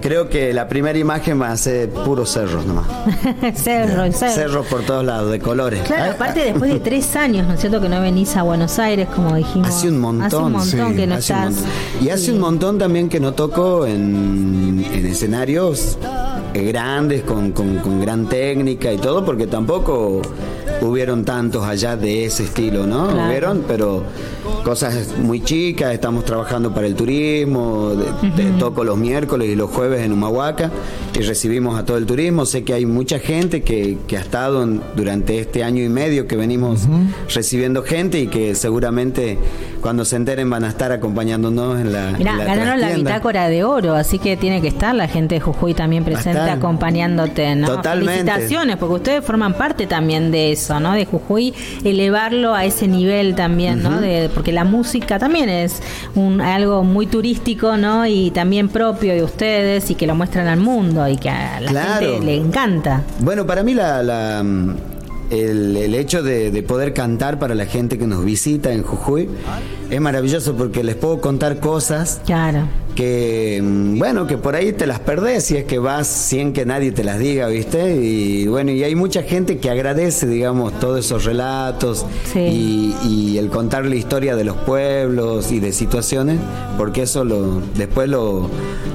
creo 0.00 0.28
que 0.28 0.52
la 0.52 0.68
primera 0.68 0.98
imagen 0.98 1.40
va 1.40 1.50
a 1.50 1.56
ser 1.56 1.90
puros 1.90 2.30
cerros 2.30 2.64
nomás. 2.66 2.86
cerro, 3.54 4.04
el 4.04 4.14
cerro. 4.14 4.32
Cerros 4.34 4.66
por 4.66 4.82
todos 4.82 5.04
lados, 5.04 5.30
de 5.30 5.38
colores. 5.38 5.82
Claro, 5.82 6.12
aparte 6.12 6.44
después 6.44 6.72
de 6.72 6.80
tres 6.80 7.14
años, 7.16 7.46
¿no 7.46 7.54
es 7.54 7.60
cierto? 7.60 7.80
Que 7.80 7.88
no 7.88 8.00
venís 8.00 8.36
a 8.36 8.42
Buenos 8.42 8.78
Aires, 8.78 9.08
como 9.14 9.34
dijimos. 9.36 9.68
Hace 9.68 9.88
un 9.88 9.98
montón. 10.00 10.24
Hace 10.24 10.36
un 10.36 10.52
montón 10.52 10.90
sí, 10.90 10.96
que 10.96 11.06
no 11.06 11.16
estás. 11.16 11.54
Y 12.00 12.08
hace 12.10 12.32
un 12.32 12.40
montón 12.40 12.78
también 12.78 13.08
que 13.08 13.20
no 13.20 13.32
toco 13.32 13.86
en, 13.86 14.84
en 14.92 15.06
escenarios 15.06 15.98
eh, 16.54 16.62
grandes, 16.64 17.22
con, 17.22 17.52
con- 17.52 17.76
con 17.78 18.00
gran 18.00 18.26
técnica 18.28 18.92
y 18.92 18.98
todo, 18.98 19.24
porque 19.24 19.46
tampoco 19.46 20.22
hubieron 20.80 21.24
tantos 21.24 21.64
allá 21.64 21.96
de 21.96 22.24
ese 22.24 22.44
estilo, 22.44 22.86
¿no? 22.86 23.08
Claro. 23.08 23.28
Hubieron, 23.28 23.64
pero 23.66 24.02
cosas 24.64 25.08
muy 25.18 25.42
chicas, 25.42 25.92
estamos 25.92 26.24
trabajando 26.24 26.72
para 26.74 26.86
el 26.86 26.94
turismo, 26.94 27.90
de- 27.94 28.30
de- 28.42 28.50
toco 28.58 28.84
los 28.84 28.96
miércoles 28.98 29.48
y 29.48 29.56
los 29.56 29.70
jueves 29.70 30.02
en 30.04 30.12
Humahuaca 30.12 30.70
y 31.18 31.20
recibimos 31.22 31.78
a 31.78 31.84
todo 31.84 31.96
el 31.96 32.06
turismo. 32.06 32.46
Sé 32.46 32.62
que 32.64 32.74
hay 32.74 32.86
mucha 32.86 33.18
gente 33.18 33.62
que, 33.62 33.98
que 34.06 34.16
ha 34.16 34.20
estado 34.20 34.62
en- 34.62 34.80
durante 34.96 35.38
este 35.38 35.62
año 35.64 35.82
y 35.82 35.88
medio 35.88 36.26
que 36.26 36.36
venimos 36.36 36.80
recibiendo 37.34 37.82
gente 37.82 38.18
y 38.20 38.26
que 38.28 38.54
seguramente 38.54 39.38
cuando 39.80 40.04
se 40.04 40.16
enteren 40.16 40.50
van 40.50 40.64
a 40.64 40.68
estar 40.68 40.92
acompañándonos 40.92 41.80
en 41.80 41.92
la. 41.92 42.12
Mirá, 42.18 42.32
en 42.32 42.38
la 42.38 42.44
ganaron 42.44 42.80
la 42.80 42.90
bitácora 42.90 43.48
de 43.48 43.64
oro, 43.64 43.94
así 43.94 44.18
que 44.18 44.36
tiene 44.36 44.60
que 44.60 44.68
estar 44.68 44.94
la 44.94 45.08
gente 45.08 45.36
de 45.36 45.40
Jujuy 45.40 45.74
también 45.74 46.04
presente 46.04 46.38
acompañándote, 46.40 47.54
¿no? 47.54 47.66
Totalmente. 47.66 48.30
Felicitaciones, 48.30 48.76
porque 48.76 48.94
ustedes 48.96 49.24
forman 49.24 49.54
parte 49.54 49.86
también 49.86 50.30
de 50.30 50.52
eso, 50.60 50.78
¿no? 50.80 50.92
De 50.92 51.04
Jujuy, 51.06 51.54
elevarlo 51.84 52.54
a 52.54 52.64
ese 52.64 52.86
nivel 52.86 53.34
también, 53.34 53.82
¿no? 53.82 54.00
De, 54.00 54.30
porque 54.34 54.52
la 54.52 54.64
música 54.64 55.18
también 55.18 55.48
es 55.48 55.82
un, 56.14 56.40
algo 56.40 56.84
muy 56.84 57.06
turístico, 57.06 57.76
¿no? 57.76 58.06
Y 58.06 58.30
también 58.30 58.68
propio 58.68 59.12
de 59.14 59.22
ustedes 59.24 59.90
y 59.90 59.94
que 59.94 60.06
lo 60.06 60.14
muestran 60.14 60.46
al 60.46 60.60
mundo 60.60 61.06
y 61.08 61.16
que 61.16 61.30
a 61.30 61.60
la 61.60 61.70
Claro. 61.70 62.06
gente 62.06 62.26
le 62.26 62.34
encanta. 62.36 63.02
Bueno, 63.20 63.46
para 63.46 63.62
mí 63.62 63.74
la, 63.74 64.02
la, 64.02 64.40
el, 65.30 65.76
el 65.76 65.94
hecho 65.94 66.22
de, 66.22 66.50
de 66.50 66.62
poder 66.62 66.92
cantar 66.92 67.38
para 67.38 67.54
la 67.54 67.64
gente 67.66 67.96
que 67.98 68.06
nos 68.06 68.24
visita 68.24 68.72
en 68.72 68.82
Jujuy 68.82 69.28
es 69.90 70.00
maravilloso 70.00 70.54
porque 70.54 70.84
les 70.84 70.94
puedo 70.96 71.20
contar 71.20 71.58
cosas 71.60 72.20
Claro. 72.24 72.60
que, 72.94 73.60
mm, 73.62 73.98
bueno, 73.98 74.26
que 74.26 74.36
por 74.38 74.54
ahí 74.56 74.72
te 74.72 74.86
las 74.86 74.98
perdés 75.00 75.44
si 75.44 75.56
es 75.56 75.64
que 75.64 75.78
vas 75.78 76.06
sin 76.06 76.52
que 76.52 76.64
nadie 76.66 76.92
te 76.92 77.02
las 77.04 77.18
diga, 77.18 77.46
¿viste? 77.48 77.96
Y 77.96 78.46
bueno, 78.46 78.70
y 78.72 78.82
hay 78.84 78.94
mucha 78.94 79.22
gente 79.22 79.58
que 79.58 79.70
agradece, 79.70 80.26
digamos, 80.26 80.78
todos 80.80 81.00
esos 81.00 81.24
relatos 81.24 82.04
Sí. 82.32 82.40
y, 82.40 82.96
y 83.08 83.38
el 83.38 83.48
contar 83.48 83.84
la 83.86 83.94
historia 83.96 84.36
de 84.36 84.44
los 84.44 84.56
pueblos 84.56 85.50
y 85.52 85.60
de 85.60 85.72
situaciones, 85.72 86.38
porque 86.78 87.02
eso 87.02 87.24
lo 87.24 87.60
después 87.76 88.08
lo, 88.08 88.48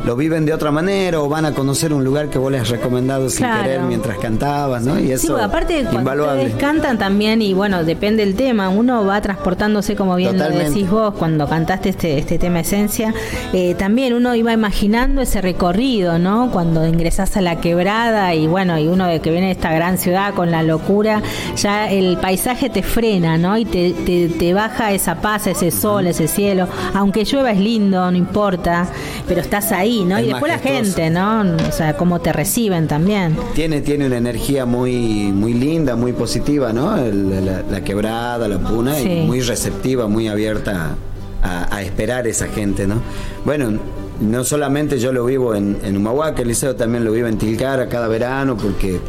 lo 0.05 0.15
viven 0.15 0.45
de 0.45 0.53
otra 0.53 0.71
manera 0.71 1.19
o 1.21 1.27
van 1.29 1.45
a 1.45 1.53
conocer 1.53 1.93
un 1.93 2.03
lugar 2.03 2.29
que 2.29 2.37
vos 2.37 2.51
les 2.51 2.61
has 2.61 2.69
recomendado 2.69 3.29
sin 3.29 3.39
Claro. 3.45 3.63
querer 3.63 3.81
mientras 3.81 4.17
cantabas, 4.19 4.83
¿no? 4.83 4.99
Y 4.99 5.05
Sí, 5.07 5.11
eso 5.13 5.27
porque 5.29 5.43
aparte 5.43 5.73
cuando 5.83 5.99
invaluable. 5.99 6.41
ustedes 6.43 6.61
cantan 6.61 6.97
también 6.97 7.41
y 7.41 7.53
bueno, 7.53 7.83
depende 7.83 8.23
del 8.25 8.35
tema, 8.35 8.69
uno 8.69 9.05
va 9.05 9.19
transportándose 9.21 9.95
como 9.95 10.15
bien 10.15 10.37
lo 10.37 10.49
decís 10.49 10.84
decís 10.85 10.91
vos 10.91 11.13
cuando 11.17 11.47
cantaste 11.47 11.89
este, 11.89 12.17
este 12.19 12.37
tema 12.37 12.59
Esencia, 12.59 13.13
eh, 13.53 13.75
también 13.75 14.13
uno 14.13 14.35
iba 14.35 14.53
imaginando 14.53 15.21
ese 15.21 15.41
recorrido, 15.41 16.19
¿no? 16.19 16.49
Cuando 16.51 16.85
ingresás 16.87 17.35
a 17.37 17.41
la 17.41 17.59
quebrada 17.61 18.33
y 18.35 18.47
bueno, 18.47 18.77
y 18.79 18.87
uno 18.87 19.07
de 19.07 19.19
que 19.19 19.31
viene 19.31 19.47
de 19.47 19.51
esta 19.53 19.73
gran 19.73 19.97
ciudad 19.97 20.33
con 20.33 20.51
la 20.51 20.63
locura, 20.63 21.21
ya 21.57 21.89
el 21.89 22.17
paisaje 22.17 22.69
te 22.69 22.83
frena, 22.83 23.37
¿no? 23.37 23.57
Y 23.57 23.65
te, 23.65 23.91
te, 24.05 24.29
te 24.29 24.53
baja 24.53 24.91
esa 24.91 25.15
paz, 25.15 25.47
ese 25.47 25.71
sol, 25.71 26.07
ese 26.07 26.27
cielo. 26.27 26.67
Aunque 26.93 27.23
llueva 27.25 27.51
es 27.51 27.59
lindo, 27.59 28.09
no 28.11 28.17
importa, 28.17 28.87
pero 29.27 29.41
estás 29.41 29.71
ahí, 29.71 30.03
¿no? 30.05 30.17
Es 30.17 30.25
y 30.25 30.27
después 30.29 30.51
la 30.51 30.59
gente, 30.59 31.09
¿no? 31.09 31.41
O 31.67 31.71
sea, 31.71 31.95
cómo 31.97 32.19
te 32.19 32.31
reciben 32.31 32.87
también. 32.87 33.35
Tiene, 33.55 33.81
tiene 33.81 34.05
una 34.05 34.17
energía 34.17 34.65
muy, 34.65 35.31
muy 35.33 35.53
linda, 35.53 35.95
muy 35.95 36.13
positiva, 36.13 36.71
¿no? 36.73 36.97
El- 36.97 37.45
la, 37.45 37.63
la 37.69 37.81
quebrada, 37.83 38.47
la 38.47 38.57
puna, 38.59 38.95
Sí. 38.95 39.09
y 39.09 39.25
muy 39.25 39.41
receptiva, 39.41 40.07
muy 40.07 40.27
abierta 40.27 40.74
a, 40.75 41.75
a 41.75 41.81
esperar 41.81 42.27
esa 42.27 42.47
gente, 42.47 42.87
¿no? 42.87 43.01
Bueno, 43.45 43.79
no 44.19 44.43
solamente 44.43 44.97
yo 44.99 45.11
lo 45.11 45.25
vivo 45.25 45.55
en, 45.55 45.77
en 45.83 45.97
Humahuaca, 45.97 46.41
el 46.41 46.47
liceo 46.47 46.75
también 46.75 47.03
lo 47.03 47.11
vivo 47.11 47.27
en 47.27 47.37
Tilcara 47.37 47.87
cada 47.87 48.07
verano, 48.07 48.55
porque 48.57 48.99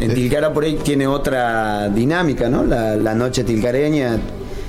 en 0.00 0.14
Tilcara 0.14 0.52
por 0.52 0.64
ahí 0.64 0.78
tiene 0.82 1.06
otra 1.06 1.88
dinámica, 1.88 2.48
¿no? 2.48 2.64
La, 2.64 2.96
la 2.96 3.14
noche 3.14 3.44
tilcareña. 3.44 4.18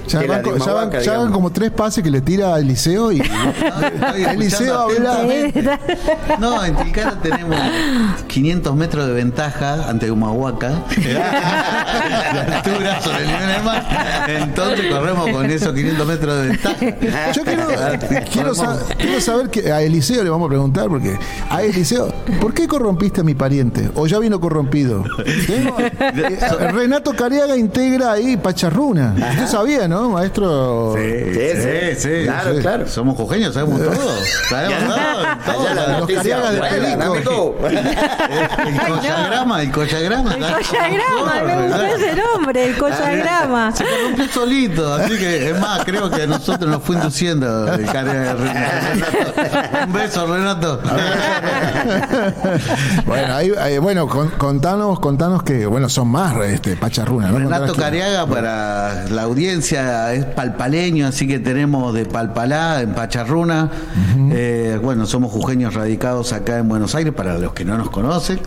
Ya 0.08 0.20
que 0.20 0.28
la 0.28 0.34
van, 0.36 0.44
de 0.44 0.50
co- 0.52 0.58
ya 0.58 0.66
van- 0.66 0.74
Humahuaca, 0.74 1.00
ya 1.02 1.12
van 1.12 1.20
digamos. 1.20 1.32
como 1.34 1.52
tres 1.52 1.72
pases 1.72 2.04
que 2.04 2.10
le 2.12 2.22
tira 2.22 2.56
al 2.56 2.68
liceo 2.68 3.12
y 3.12 3.22
el 3.22 4.40
liceo 4.40 4.80
habla. 4.80 5.20
No, 6.40 6.64
en 6.64 6.76
Tilcara 6.76 7.20
tenemos 7.22 7.58
500 8.28 8.76
metros 8.76 9.08
de 9.08 9.14
ventaja 9.14 9.90
ante 9.90 10.10
Humahuaca 10.12 10.70
de 10.98 11.18
altura 12.56 13.02
sobre 13.02 13.24
el 13.24 13.28
nivel 13.28 13.48
del 13.48 13.64
mar. 13.64 13.86
Entonces 14.28 14.86
corremos 14.94 15.30
con 15.32 15.46
esos 15.50 15.74
500 15.74 16.08
metros 16.08 16.42
de 16.42 16.48
ventaja. 16.50 17.32
Yo 17.34 17.44
quiero, 17.44 17.68
quiero, 18.32 18.56
sa- 18.56 18.80
quiero 18.98 19.22
saber 19.22 19.50
que 19.50 19.72
a 19.72 19.82
Eliseo 19.82 20.24
le 20.24 20.30
vamos 20.30 20.48
a 20.48 20.50
preguntar, 20.50 20.88
porque 20.88 21.18
a 21.50 21.62
Eliseo, 21.64 22.14
¿por 22.42 22.54
qué 22.54 22.68
corrompiste 22.68 23.22
a 23.22 23.24
mi 23.24 23.36
pariente? 23.36 23.90
¿O 23.96 24.08
ya 24.08 24.20
vino 24.20 24.40
corrompido? 24.40 25.04
Tengo- 25.48 25.76
eh, 25.80 26.72
Renato 26.72 27.14
Cariaga 27.14 27.56
integra 27.58 28.14
ahí 28.14 28.38
Pacharruna. 28.38 29.16
Usted 29.32 29.48
sabía, 29.48 29.88
¿no, 29.88 29.97
maestro? 30.04 30.94
Sí, 30.96 31.96
sí, 31.98 32.10
claro, 32.26 32.56
sí. 32.56 32.62
claro. 32.62 32.88
Somos 32.88 33.16
jujeños, 33.18 33.54
sabemos 33.54 33.80
todo. 33.82 33.94
Sabemos 34.50 34.84
todo. 34.96 35.54
todo. 35.54 35.74
La 35.74 35.88
Los 35.88 36.00
noticia, 36.00 36.22
Cariagas 36.38 36.54
de 36.54 36.94
amigo. 36.94 37.56
El 37.60 38.80
collagrama, 38.88 39.62
el 39.62 39.72
collagrama. 39.72 40.34
El 40.34 40.40
collagrama, 40.42 41.44
me 41.46 41.68
gustó 41.68 41.86
ese 41.86 42.16
nombre, 42.16 42.66
el 42.66 42.78
collagrama. 42.78 43.72
Se 43.76 43.84
corrompió 43.84 44.28
solito, 44.30 44.94
así 44.94 45.18
que 45.18 45.50
es 45.50 45.60
más, 45.60 45.84
creo 45.86 46.10
que 46.10 46.24
a 46.24 46.28
nosotros 46.28 46.70
nos 46.70 46.84
fue 46.84 46.96
induciendo 46.96 47.74
el 47.74 47.88
Renato. 47.88 48.44
Un 49.86 49.94
beso, 49.94 50.28
Renato. 50.28 50.82
Bueno, 53.06 53.36
ahí, 53.36 53.52
ahí, 53.60 53.78
bueno, 53.78 54.08
con- 54.08 54.30
contanos, 54.32 55.00
contanos 55.00 55.44
que, 55.44 55.66
bueno, 55.66 55.90
son 55.90 56.08
más 56.10 56.36
este, 56.46 56.76
Pacharruna, 56.76 57.28
¿no? 57.30 57.40
Renato 57.40 57.74
Cariaga 57.76 58.26
para 58.26 59.06
la 59.10 59.24
audiencia 59.24 59.87
es 60.14 60.26
palpaleño, 60.26 61.08
así 61.08 61.28
que 61.28 61.40
tenemos 61.40 61.94
de 61.94 62.06
Palpalá 62.06 62.82
en 62.82 62.94
Pacharruna. 62.94 63.70
Eh, 64.32 64.80
bueno, 64.82 65.06
somos 65.06 65.32
jujeños 65.32 65.74
radicados 65.74 66.34
acá 66.34 66.58
en 66.58 66.68
Buenos 66.68 66.96
Aires 66.96 67.14
para 67.14 67.38
los 67.38 67.54
que 67.54 67.66
no 67.66 67.78
nos 67.78 67.90
conocen 67.90 68.40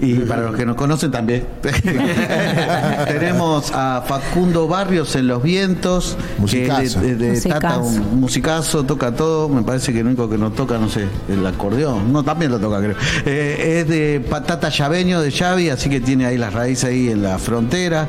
y 0.00 0.14
para 0.14 0.42
los 0.42 0.56
que 0.56 0.64
nos 0.66 0.76
conocen 0.76 1.10
también. 1.10 1.44
tenemos 3.06 3.70
a 3.74 4.02
Facundo 4.06 4.68
Barrios 4.68 5.14
en 5.16 5.26
Los 5.28 5.42
Vientos, 5.42 6.16
que 6.50 6.64
es 6.64 6.68
Musicazo. 6.70 7.00
de, 7.00 7.14
de- 7.16 7.24
de 7.24 7.30
Musicazo. 7.32 7.60
Tata, 7.60 7.78
un 7.78 8.20
musicazo, 8.20 8.84
toca 8.84 9.12
todo. 9.12 9.48
Me 9.48 9.62
parece 9.62 9.92
que 9.92 10.00
lo 10.02 10.08
único 10.08 10.28
que 10.28 10.38
no 10.38 10.50
toca, 10.52 10.78
no 10.78 10.88
sé, 10.88 11.06
el 11.28 11.46
acordeón. 11.46 12.12
No, 12.12 12.22
también 12.22 12.50
lo 12.50 12.58
toca, 12.58 12.78
creo. 12.78 12.96
Eh, 13.26 13.80
es 13.80 13.88
de 13.88 14.24
Patata 14.28 14.68
Llaveño 14.68 15.20
de 15.20 15.30
Xavi, 15.30 15.70
así 15.70 15.88
que 15.90 16.00
tiene 16.00 16.26
ahí 16.26 16.38
las 16.38 16.52
raíces 16.52 16.84
ahí 16.84 17.08
en 17.10 17.22
la 17.22 17.38
frontera. 17.38 18.08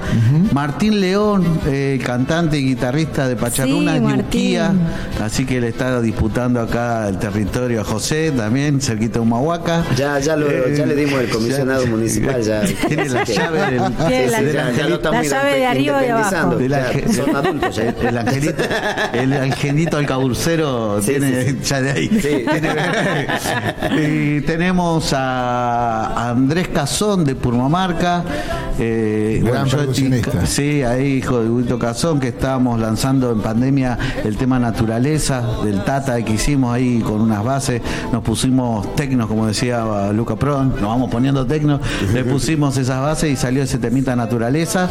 Martín 0.53 0.99
León, 1.01 1.59
eh, 1.67 1.99
cantante 2.03 2.57
y 2.57 2.74
guitarrista 2.76 3.28
de 3.28 3.36
Pacharruna, 3.36 3.93
Sí, 3.93 3.99
de. 3.99 4.05
Urquía, 4.05 4.73
así 5.23 5.45
que 5.45 5.61
le 5.61 5.69
está 5.69 6.01
disputando 6.01 6.59
acá 6.61 7.07
el 7.07 7.17
territorio 7.17 7.82
a 7.82 7.84
José, 7.84 8.32
también, 8.36 8.82
cerquita 8.82 9.13
de 9.15 9.19
Humahuaca. 9.21 9.84
Ya, 9.95 10.19
ya, 10.19 10.36
lo, 10.36 10.47
ya 10.69 10.86
le 10.86 10.95
dimos 10.95 11.19
el 11.21 11.30
comisionado 11.30 11.84
ya- 11.86 11.89
municipal. 11.89 12.41
Ya, 12.41 12.61
Tiene 12.88 13.09
la 13.09 13.23
llave 13.23 13.59
del, 13.71 13.82
Tiene 14.07 14.28
la- 14.30 14.41
del 14.41 14.53
ya- 14.53 15.11
La 15.11 15.23
llave 15.23 15.55
de 15.57 15.65
arriba 15.65 16.01
y 16.01 16.05
de 16.05 16.11
abajo. 16.11 16.36
ange- 16.59 17.13
son 17.13 17.36
adultos 17.36 17.76
ya. 17.76 17.84
El, 17.84 18.07
el 18.07 18.17
angelito, 18.17 18.63
el 19.13 19.34
angelito 19.34 19.97
alcaburcero 19.97 21.01
Sí, 21.01 21.07
tiene 21.11 21.43
sí, 21.43 21.49
sí. 21.51 21.57
ya 21.63 21.82
de 21.82 21.91
ahí. 21.91 22.09
Sí. 22.21 22.45
y 24.01 24.41
tenemos 24.41 25.13
a 25.13 26.30
Andrés 26.32 26.67
Cazón 26.69 27.23
de 27.26 27.36
Purmamarca. 27.36 28.23
Eh, 28.78 29.41
Gran 29.43 29.65
yo 29.67 29.78
percusionista. 29.78 30.32
estoy- 30.32 30.47
sí, 30.47 30.84
ahí 30.84 31.05
hijo 31.17 31.41
de 31.41 31.49
Huito 31.49 31.80
Cazón, 31.80 32.19
que 32.19 32.28
estábamos 32.56 32.80
lanzando 32.80 33.34
en 33.34 33.41
pandemia 33.41 33.97
el 34.24 34.38
tema 34.38 34.58
naturaleza 34.58 35.43
del 35.62 35.84
Tata 35.84 36.24
que 36.24 36.36
hicimos 36.36 36.74
ahí 36.74 37.01
con 37.01 37.20
unas 37.20 37.43
bases. 37.43 37.82
Nos 38.14 38.24
pusimos 38.24 38.95
tecnos, 38.95 39.28
como 39.28 39.45
decía 39.45 39.84
Luca 40.14 40.38
Pron, 40.38 40.70
nos 40.70 40.84
vamos 40.84 41.12
poniendo 41.12 41.45
tecnos, 41.45 41.82
le 42.14 42.24
pusimos 42.32 42.78
esas 42.78 43.01
bases 43.01 43.30
y 43.30 43.36
salió 43.36 43.62
ese 43.62 43.78
temita 43.78 44.16
naturaleza. 44.16 44.89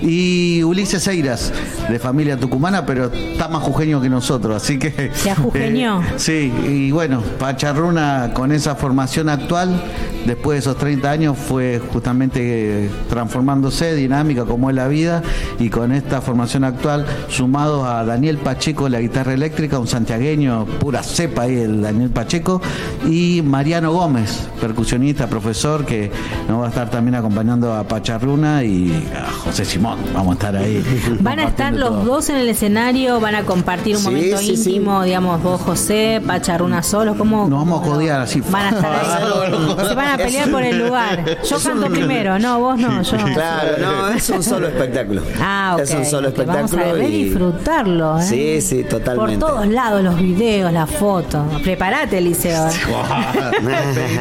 Y 0.00 0.62
Ulises 0.64 1.06
Eiras, 1.06 1.52
de 1.88 1.98
familia 1.98 2.38
tucumana, 2.38 2.86
pero 2.86 3.12
está 3.12 3.48
más 3.48 3.62
jujeño 3.62 4.00
que 4.00 4.08
nosotros, 4.08 4.56
así 4.56 4.78
que. 4.78 5.10
Se 5.12 5.30
ajujeñó. 5.30 6.00
eh, 6.00 6.14
sí, 6.16 6.52
y 6.66 6.90
bueno, 6.92 7.22
Pacharruna 7.38 8.30
con 8.32 8.52
esa 8.52 8.74
formación 8.74 9.28
actual, 9.28 9.80
después 10.26 10.56
de 10.56 10.58
esos 10.60 10.78
30 10.78 11.10
años, 11.10 11.36
fue 11.38 11.80
justamente 11.92 12.86
eh, 12.86 12.90
transformándose, 13.10 13.94
dinámica 13.94 14.44
como 14.44 14.70
es 14.70 14.76
la 14.76 14.88
vida, 14.88 15.22
y 15.60 15.68
con 15.68 15.92
esta 15.92 16.20
formación 16.20 16.64
actual, 16.64 17.01
sumado 17.28 17.86
a 17.86 18.04
Daniel 18.04 18.38
Pacheco, 18.38 18.88
la 18.88 19.00
guitarra 19.00 19.32
eléctrica, 19.34 19.78
un 19.78 19.86
santiagueño, 19.86 20.64
pura 20.80 21.02
cepa 21.02 21.42
ahí, 21.42 21.56
el 21.58 21.82
Daniel 21.82 22.10
Pacheco, 22.10 22.60
y 23.08 23.42
Mariano 23.42 23.92
Gómez, 23.92 24.48
percusionista, 24.60 25.26
profesor, 25.28 25.84
que 25.84 26.10
nos 26.48 26.60
va 26.60 26.66
a 26.66 26.68
estar 26.68 26.90
también 26.90 27.14
acompañando 27.14 27.72
a 27.74 27.84
Pacharruna 27.84 28.64
y 28.64 29.08
a 29.16 29.30
José 29.30 29.64
Simón, 29.64 29.98
vamos 30.14 30.30
a 30.30 30.32
estar 30.34 30.56
ahí. 30.56 30.82
Van 31.20 31.38
a 31.38 31.44
estar 31.44 31.72
los 31.72 31.90
todo. 31.90 32.04
dos 32.04 32.28
en 32.30 32.36
el 32.36 32.48
escenario, 32.48 33.20
van 33.20 33.34
a 33.34 33.42
compartir 33.44 33.96
un 33.96 34.02
Sí, 34.02 34.08
momento 34.08 34.36
sí, 34.38 34.56
sí. 34.56 34.70
íntimo, 34.74 35.02
digamos, 35.02 35.42
vos 35.42 35.60
José, 35.60 36.20
Pacharruna 36.26 36.82
solo, 36.82 37.16
¿cómo? 37.16 37.48
Nos 37.48 37.58
vamos 37.60 37.82
a 37.82 37.84
codear 37.90 38.20
así. 38.20 38.42
Van 38.50 38.66
a 38.74 38.76
estar 38.76 38.92
ahí. 38.92 39.86
Se 39.88 39.94
van 39.94 40.08
a 40.08 40.16
pelear 40.16 40.50
por 40.50 40.62
el 40.62 40.78
lugar. 40.78 41.24
Yo 41.48 41.58
canto 41.58 41.88
primero, 41.88 42.38
no, 42.38 42.60
vos 42.60 42.78
no, 42.78 43.02
yo. 43.02 43.16
Claro, 43.34 43.72
no, 43.80 44.08
es 44.10 44.28
un 44.30 44.42
solo 44.42 44.68
espectáculo. 44.68 45.22
Ah, 45.40 45.72
ok. 45.74 45.80
Es 45.82 45.90
un 45.94 46.04
solo 46.04 46.28
espectáculo. 46.28 46.91
Y- 47.00 47.24
disfrutarlo, 47.24 48.18
¿eh? 48.18 48.22
Sí, 48.22 48.60
sí, 48.60 48.84
totalmente. 48.84 49.38
Por 49.38 49.50
todos 49.50 49.66
lados, 49.68 50.02
los 50.02 50.16
videos, 50.18 50.72
las 50.72 50.90
fotos. 50.90 51.44
Prepárate, 51.62 52.18
Eliseo. 52.18 52.68
¿eh? 52.68 52.72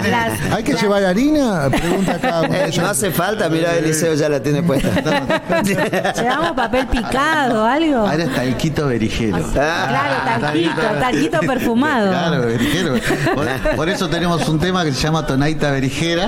Las- 0.09 0.51
¿Hay 0.53 0.63
que 0.63 0.74
llevar 0.74 1.03
harina? 1.03 1.69
Pregunta 1.69 2.13
acá. 2.13 2.41
Eh, 2.51 2.72
no 2.78 2.88
hace 2.88 3.11
falta, 3.11 3.49
mira, 3.49 3.74
Eliseo 3.76 4.13
ya 4.15 4.28
la 4.30 4.41
tiene 4.41 4.61
puesta. 4.63 4.89
¿Llevamos 5.63 6.51
papel 6.51 6.88
picado, 6.88 7.65
algo? 7.65 7.97
Ahora 7.99 8.24
está 8.24 8.43
el 8.43 8.55
Quito 8.57 8.88
Berijero. 8.88 9.38
Claro, 9.53 10.41
talquito, 10.41 10.82
talquito 10.99 11.39
perfumado. 11.41 12.09
Claro, 12.09 12.41
berijero. 12.45 12.93
Por, 13.36 13.47
por 13.76 13.89
eso 13.89 14.09
tenemos 14.09 14.47
un 14.49 14.59
tema 14.59 14.84
que 14.84 14.91
se 14.93 15.01
llama 15.01 15.26
Tonaita 15.26 15.72
Berijera. 15.72 16.28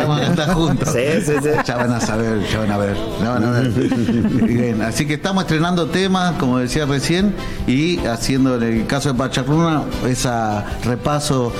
Vamos 0.00 0.20
a 0.20 0.24
cantar 0.26 0.52
juntos. 0.54 0.88
Sí, 0.92 1.20
sí, 1.24 1.32
sí. 1.42 1.48
Ya 1.64 1.76
van 1.76 1.92
a 1.92 2.00
saber, 2.00 2.40
ya 2.50 2.58
van 2.60 2.72
a 2.72 2.78
ver. 2.78 2.96
ya 3.22 3.30
van 3.30 3.44
a 3.44 3.50
ver. 3.50 3.68
Bien, 3.70 4.82
así 4.82 5.06
que 5.06 5.14
estamos 5.14 5.45
estrenando 5.46 5.86
temas, 5.86 6.34
como 6.38 6.58
decía 6.58 6.86
recién, 6.86 7.32
y 7.68 8.04
haciendo 8.04 8.56
en 8.56 8.62
el 8.64 8.86
caso 8.88 9.12
de 9.12 9.14
Pacharruna, 9.16 9.84
esa 10.08 10.66
repaso 10.82 11.52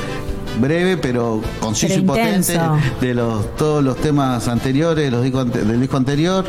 breve 0.61 0.97
pero 0.97 1.41
conciso 1.61 1.95
Pero 1.95 2.03
y 2.03 2.07
potente 2.07 2.55
intenso. 2.55 2.79
de 3.01 3.15
los 3.15 3.57
todos 3.57 3.85
los 3.85 3.97
temas 3.99 4.49
anteriores 4.49 5.13
los 5.13 5.23
discos 5.23 5.53
del 5.53 5.81
disco 5.81 5.99
anterior 5.99 6.47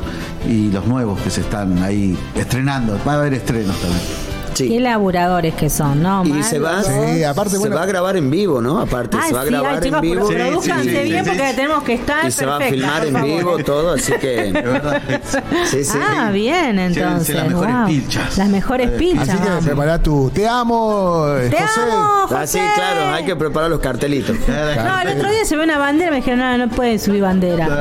y 0.48 0.72
los 0.72 0.88
nuevos 0.88 1.20
que 1.20 1.30
se 1.30 1.42
están 1.42 1.84
ahí 1.84 2.18
estrenando 2.34 2.98
va 3.06 3.14
a 3.14 3.16
haber 3.18 3.34
estrenos 3.34 3.76
también 3.82 4.27
Sí. 4.58 4.70
Qué 4.70 4.80
laburadores 4.80 5.54
que 5.54 5.70
son, 5.70 6.02
¿no? 6.02 6.26
Y 6.26 6.30
Mal, 6.30 6.44
se 6.44 6.58
va, 6.58 6.82
Sí, 6.84 7.24
aparte, 7.24 7.52
se 7.52 7.58
bueno- 7.60 7.76
va 7.76 7.84
a 7.84 7.86
grabar 7.86 8.18
en 8.18 8.32
vivo, 8.32 8.60
¿no? 8.60 8.80
Aparte, 8.80 9.16
Ay, 9.22 9.30
se 9.30 9.36
va 9.36 9.42
a 9.42 9.44
sí, 9.44 9.50
grabar 9.52 9.74
ay, 9.76 9.80
chicos, 9.82 9.98
en 9.98 10.02
vivo. 10.02 10.28
Sí, 10.28 10.34
produzcanse 10.34 10.84
sí, 10.84 10.90
sí, 10.90 11.04
bien 11.04 11.24
sí, 11.24 11.30
porque 11.30 11.50
sí. 11.50 11.56
tenemos 11.56 11.84
que 11.84 11.94
estar 11.94 12.26
Y 12.26 12.32
se 12.32 12.46
va 12.48 12.58
a 12.58 12.62
filmar 12.62 13.06
en 13.06 13.24
vivo 13.24 13.58
todo, 13.60 13.94
así 13.94 14.14
que. 14.14 14.48
Sí, 15.70 15.84
sí. 15.84 15.98
Ah, 16.02 16.32
bien, 16.32 16.80
entonces. 16.80 17.36
las 17.36 17.48
mejores 17.48 17.76
wow. 17.76 17.86
pilchas. 17.88 18.38
Las 18.38 18.50
mejores 18.50 18.90
pilchas. 18.92 19.30
Así 19.30 19.38
que 19.38 19.50
prepara 19.66 20.02
tu. 20.02 20.32
Te 20.32 20.48
amo, 20.48 21.28
Te 21.52 21.58
José. 21.62 21.82
amo, 21.82 22.28
José. 22.28 22.36
Ah, 22.36 22.48
sí, 22.48 22.60
claro, 22.76 23.14
hay 23.14 23.26
que 23.26 23.36
preparar 23.36 23.70
los 23.70 23.80
cartelitos. 23.80 24.36
No, 24.48 25.00
el 25.02 25.18
otro 25.18 25.30
día 25.30 25.46
se 25.46 25.56
ve 25.56 25.64
una 25.64 25.78
bandera 25.78 26.08
y 26.08 26.12
me 26.12 26.16
dijeron, 26.18 26.40
no, 26.40 26.58
no 26.58 26.68
pueden 26.70 27.00
subir 27.00 27.22
bandera. 27.22 27.68
No, 27.68 27.76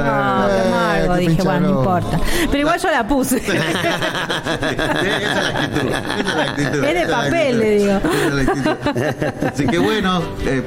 qué 0.49 0.69
amargo. 0.69 1.17
Dije, 1.17 1.43
bueno, 1.43 1.61
no 1.61 1.79
importa. 1.79 2.21
Pero 2.51 2.59
igual 2.59 2.79
yo 2.81 2.91
la 2.91 3.09
puse. 3.09 3.37
Esa 3.47 3.55
es 4.77 5.43
la 5.43 5.49
actitud, 5.49 5.91
es 6.75 6.95
de 6.95 7.07
papel, 7.13 7.59
le 7.59 7.71
digo. 7.79 8.01
Así 9.53 9.67
que 9.67 9.79
bueno, 9.79 10.23
eh, 10.47 10.63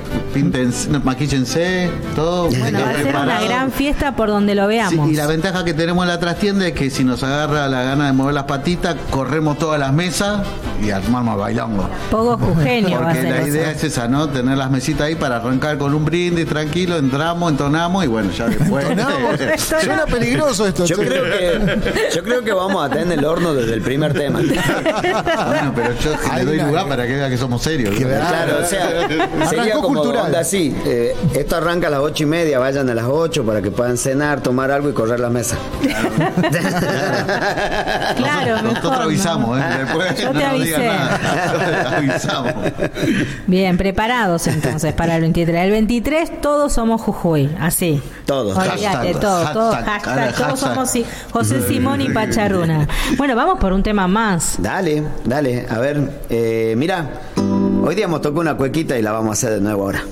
maquíllense, 1.04 1.90
todo. 2.16 2.50
Bueno, 2.50 2.80
va 2.82 2.90
a 2.90 2.94
ser 2.94 3.16
una 3.16 3.42
gran 3.42 3.72
fiesta 3.72 4.16
por 4.16 4.30
donde 4.30 4.56
lo 4.56 4.64
Sí, 4.64 4.68
veamos. 4.76 5.10
y 5.10 5.16
la 5.16 5.28
ventaja 5.28 5.64
que 5.66 5.74
tenemos 5.74 6.04
en 6.04 6.10
la 6.10 6.20
trastienda 6.20 6.68
es 6.68 6.74
que 6.74 6.90
si 6.90 7.04
nos 7.04 7.24
agarra 7.24 7.68
la 7.68 7.84
gana 7.84 8.08
de 8.08 8.14
mover 8.14 8.34
las 8.34 8.44
patitas, 8.44 8.96
corremos 9.10 9.58
todas 9.58 9.80
las 9.80 9.92
mesas 9.94 10.42
y 10.84 10.92
armamos 10.92 11.34
el 11.36 11.40
bailongo. 11.42 11.90
Poco 12.12 12.38
jujeño 12.46 13.00
va 13.02 13.12
a 13.12 13.14
Porque 13.14 13.22
ser 13.22 13.30
la 13.32 13.38
eso. 13.40 13.48
idea 13.48 13.72
es 13.72 13.84
esa, 13.84 14.08
¿no? 14.08 14.30
Tener 14.30 14.58
las 14.58 14.70
mesitas 14.70 15.08
ahí 15.08 15.16
para 15.16 15.38
arrancar 15.38 15.78
con 15.78 15.94
un 15.94 16.06
brindis 16.06 16.48
tranquilo, 16.48 16.98
entramos, 16.98 17.52
entonamos 17.52 18.04
y 18.04 18.08
bueno, 18.08 18.32
ya 18.32 18.48
después. 18.48 18.86
Entonamos. 18.90 19.40
Suena 19.60 20.06
peligroso 20.06 20.68
esto. 20.68 20.86
Yo 20.86 20.98
creo 20.98 21.24
que 21.24 21.80
yo 22.16 22.24
creo 22.24 22.44
que 22.44 22.54
vamos 22.54 22.86
a 22.86 22.90
tener 22.90 23.18
el 23.20 23.26
horno 23.26 23.54
desde 23.54 23.74
el 23.76 23.82
primer 23.82 24.14
tema. 24.14 24.40
bueno, 24.40 25.72
pero 25.76 25.89
yo 25.94 26.14
si 26.18 26.36
le 26.36 26.46
doy 26.46 26.56
una- 26.60 26.68
lugar 26.68 26.88
para 26.88 27.06
que 27.08 27.14
vea 27.16 27.30
que 27.30 27.38
somos 27.38 27.62
serios. 27.62 27.96
Que 27.96 28.04
Claro, 28.06 28.58
o 28.64 28.66
sea, 28.66 28.88
sería 29.48 29.64
Arrancó 29.64 29.82
como 29.82 30.00
cultural. 30.02 30.26
onda 30.28 30.40
así. 30.40 30.76
eh, 30.86 31.16
esto 31.36 31.56
arranca 31.58 31.88
a 31.88 31.90
las 31.90 32.00
ocho 32.02 32.24
y 32.24 32.26
media, 32.28 32.60
vayan 32.60 32.90
a 32.90 32.94
las 32.94 33.06
ocho 33.06 33.44
para 33.46 33.62
que 33.62 33.72
puedan 33.72 33.98
cenar, 33.98 34.42
tomar 34.42 34.72
algo 34.72 34.90
y 34.90 34.94
correr 34.94 35.20
la 35.20 35.30
mesa. 35.30 35.56
Claro, 38.16 38.62
nosotros, 38.62 38.64
nosotros 38.64 38.92
mejor, 38.92 39.02
avisamos, 39.04 39.58
¿no? 39.58 39.64
¿eh? 39.66 39.78
Después 39.80 40.18
Yo 40.22 40.34
no 40.34 40.40
te 40.40 40.46
nos 40.46 40.54
avisé. 40.56 40.88
nada. 40.88 41.92
avisamos. 41.98 42.54
Bien, 43.48 43.78
preparados 43.78 44.48
entonces 44.48 44.94
para 44.94 45.16
el 45.16 45.22
23. 45.22 45.64
El 45.64 45.72
23 45.72 46.42
todos 46.42 46.74
somos 46.74 47.02
Jujuy, 47.02 47.50
así. 47.60 48.02
Todos. 48.26 48.58
Olvídate, 48.58 49.14
todos, 49.16 49.54
todos, 49.54 49.76
hashtag, 49.76 50.36
todos 50.36 50.60
somos 50.60 50.90
Si- 50.90 51.06
José 51.32 51.62
Simón 51.68 52.02
y 52.02 52.10
Pacharuna. 52.10 52.88
Bueno, 53.18 53.36
vamos 53.36 53.60
por 53.60 53.74
un 53.74 53.84
tema 53.84 54.08
más. 54.08 54.56
Dale, 54.60 55.04
dale. 55.26 55.66
A 55.70 55.79
ver, 55.80 56.10
eh, 56.30 56.74
mira, 56.78 57.22
hoy 57.84 57.96
día 57.96 58.06
hemos 58.06 58.22
tocado 58.22 58.42
una 58.42 58.56
cuequita 58.56 58.98
y 58.98 59.02
la 59.02 59.12
vamos 59.12 59.30
a 59.30 59.34
hacer 59.34 59.52
de 59.52 59.62
nuevo 59.62 59.84
ahora. 59.84 60.04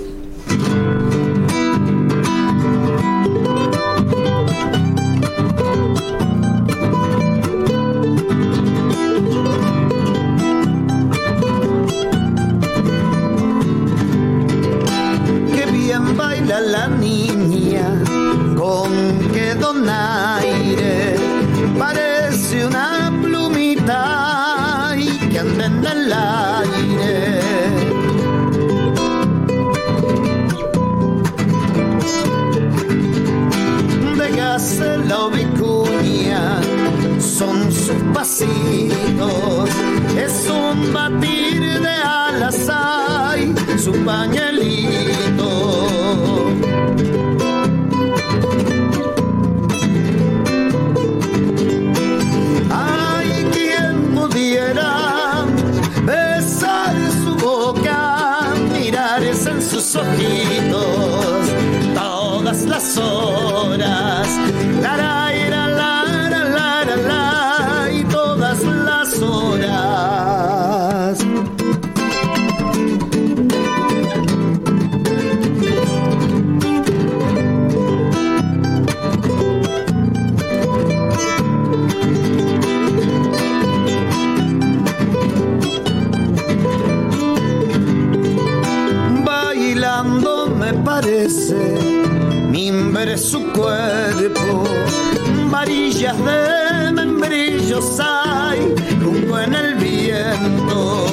De 96.13 96.91
membrillos 96.93 97.99
hay 97.99 98.73
rumbo 98.99 99.39
en 99.39 99.53
el 99.53 99.75
viento. 99.75 101.05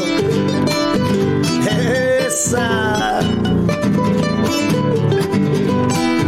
Esa. 2.26 3.20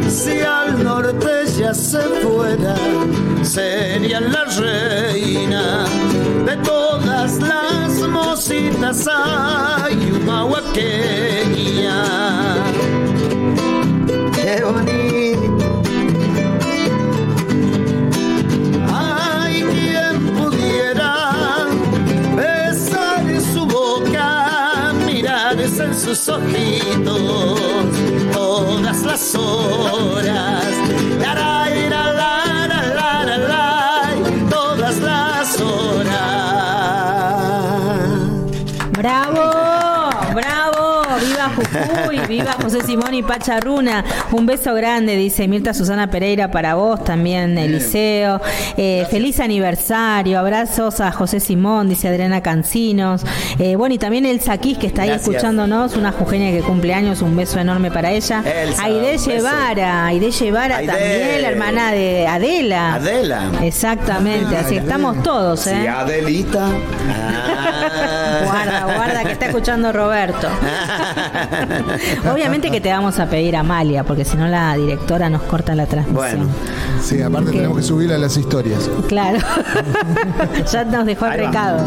Si 0.08 0.40
al 0.40 0.82
norte 0.82 1.46
ya 1.56 1.72
se 1.72 2.00
fuera 2.00 2.76
sería 3.42 4.20
la 4.20 4.44
reina 4.44 5.84
de 6.44 6.56
todas 6.56 7.38
las 7.38 7.92
mositas 8.08 9.06
hay 9.08 9.94
una 10.22 10.44
huaqueña. 10.44 12.04
Qué 14.34 14.62
bonito 14.64 15.45
sus 25.96 26.28
ojitos 26.28 27.60
todas 28.32 29.02
las 29.02 29.34
horas 29.34 30.85
José 42.76 42.88
Simón 42.88 43.14
y 43.14 43.22
Pacharruna! 43.22 44.04
Un 44.32 44.44
beso 44.44 44.74
grande, 44.74 45.16
dice 45.16 45.48
Mirta 45.48 45.72
Susana 45.72 46.10
Pereira 46.10 46.50
para 46.50 46.74
vos 46.74 47.02
también, 47.02 47.56
Eliseo. 47.56 48.38
Eh, 48.76 49.06
feliz 49.10 49.40
aniversario, 49.40 50.38
abrazos 50.38 51.00
a 51.00 51.10
José 51.10 51.40
Simón, 51.40 51.88
dice 51.88 52.08
Adriana 52.08 52.42
Cancinos. 52.42 53.22
Eh, 53.58 53.76
bueno, 53.76 53.94
y 53.94 53.98
también 53.98 54.26
el 54.26 54.40
Saquís 54.42 54.76
que 54.76 54.88
está 54.88 55.02
ahí 55.02 55.08
Gracias. 55.08 55.28
escuchándonos, 55.30 55.96
una 55.96 56.12
jujeña 56.12 56.50
que 56.50 56.60
cumple 56.60 56.92
años, 56.92 57.22
un 57.22 57.34
beso 57.34 57.58
enorme 57.58 57.90
para 57.90 58.12
ella. 58.12 58.42
Elsa, 58.44 58.84
Aide. 58.84 59.16
Guevara, 59.24 60.06
Aide 60.06 60.30
Guevara 60.30 60.76
Aide. 60.76 60.92
también, 60.92 61.42
la 61.42 61.48
hermana 61.48 61.92
de 61.92 62.26
Adela. 62.26 62.94
Adela. 62.96 63.50
Exactamente, 63.62 64.54
así 64.54 64.76
estamos 64.76 65.22
todos, 65.22 65.60
Sí, 65.60 65.70
¿eh? 65.70 65.88
Adelita. 65.88 66.68
Ah. 67.08 68.02
Guarda, 68.46 68.84
guarda 68.84 69.24
que 69.24 69.32
está 69.32 69.46
escuchando 69.46 69.92
Roberto. 69.92 70.48
Obviamente 72.32 72.70
que 72.70 72.80
te 72.80 72.90
vamos 72.90 73.18
a 73.18 73.26
pedir 73.26 73.56
a 73.56 73.60
Amalia, 73.60 74.04
porque 74.04 74.24
si 74.24 74.36
no 74.36 74.46
la 74.46 74.74
directora 74.76 75.28
nos 75.28 75.42
corta 75.42 75.74
la 75.74 75.86
transmisión. 75.86 76.38
Bueno. 76.38 76.46
Sí, 77.02 77.20
aparte 77.22 77.50
¿Qué? 77.50 77.58
tenemos 77.58 77.78
que 77.78 77.82
subir 77.82 78.12
a 78.12 78.18
las 78.18 78.36
historias. 78.36 78.90
Claro. 79.08 79.38
ya 80.72 80.84
nos 80.84 81.06
dejó 81.06 81.26
el 81.26 81.38
recado. 81.46 81.84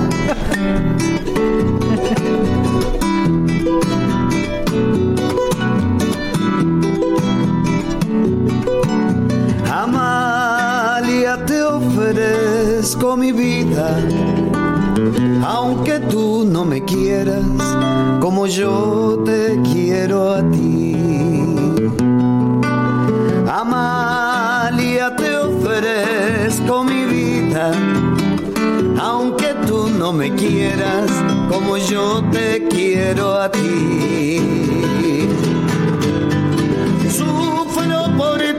Amalia, 9.72 11.45
te 11.45 11.62
ofrezco 11.64 13.16
mi 13.18 13.32
vida, 13.32 13.97
aunque 15.50 16.00
tú 16.12 16.45
no 16.45 16.64
me 16.64 16.84
quieras 16.86 17.43
como 18.22 18.45
yo 18.45 19.24
te 19.26 19.60
quiero 19.64 20.34
a 20.34 20.43
ti. 20.52 20.95
Amalia, 23.47 25.16
te 25.16 25.36
ofrezco 25.36 26.84
mi 26.84 27.04
vida, 27.06 27.72
aunque 29.02 29.56
tú 29.66 29.89
no 29.89 30.14
me 30.14 30.32
quieras 30.36 31.10
como 31.50 31.78
yo 31.78 32.24
te 32.32 32.68
quiero 32.70 33.34
a 33.41 33.50
ti. 33.50 34.39
Sufro 37.18 38.02
por 38.16 38.39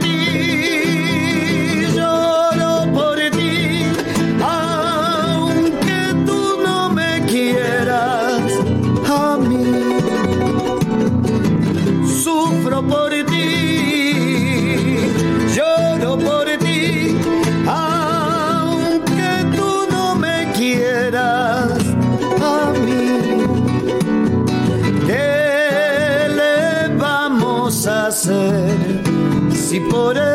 si 29.71 29.79
por 29.79 30.17
ese 30.17 30.30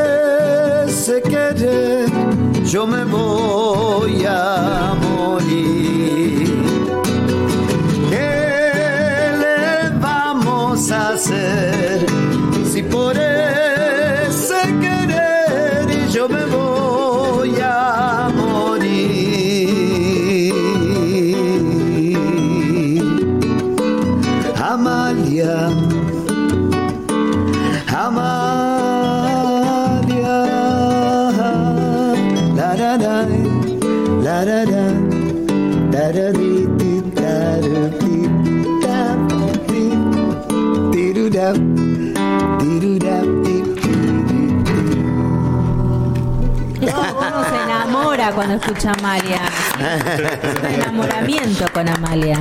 cuando 48.32 48.54
escucha 48.54 48.90
a 48.90 48.94
Amalia. 48.94 49.40
Un 50.60 50.74
enamoramiento 50.74 51.66
con 51.72 51.88
Amalia. 51.88 52.38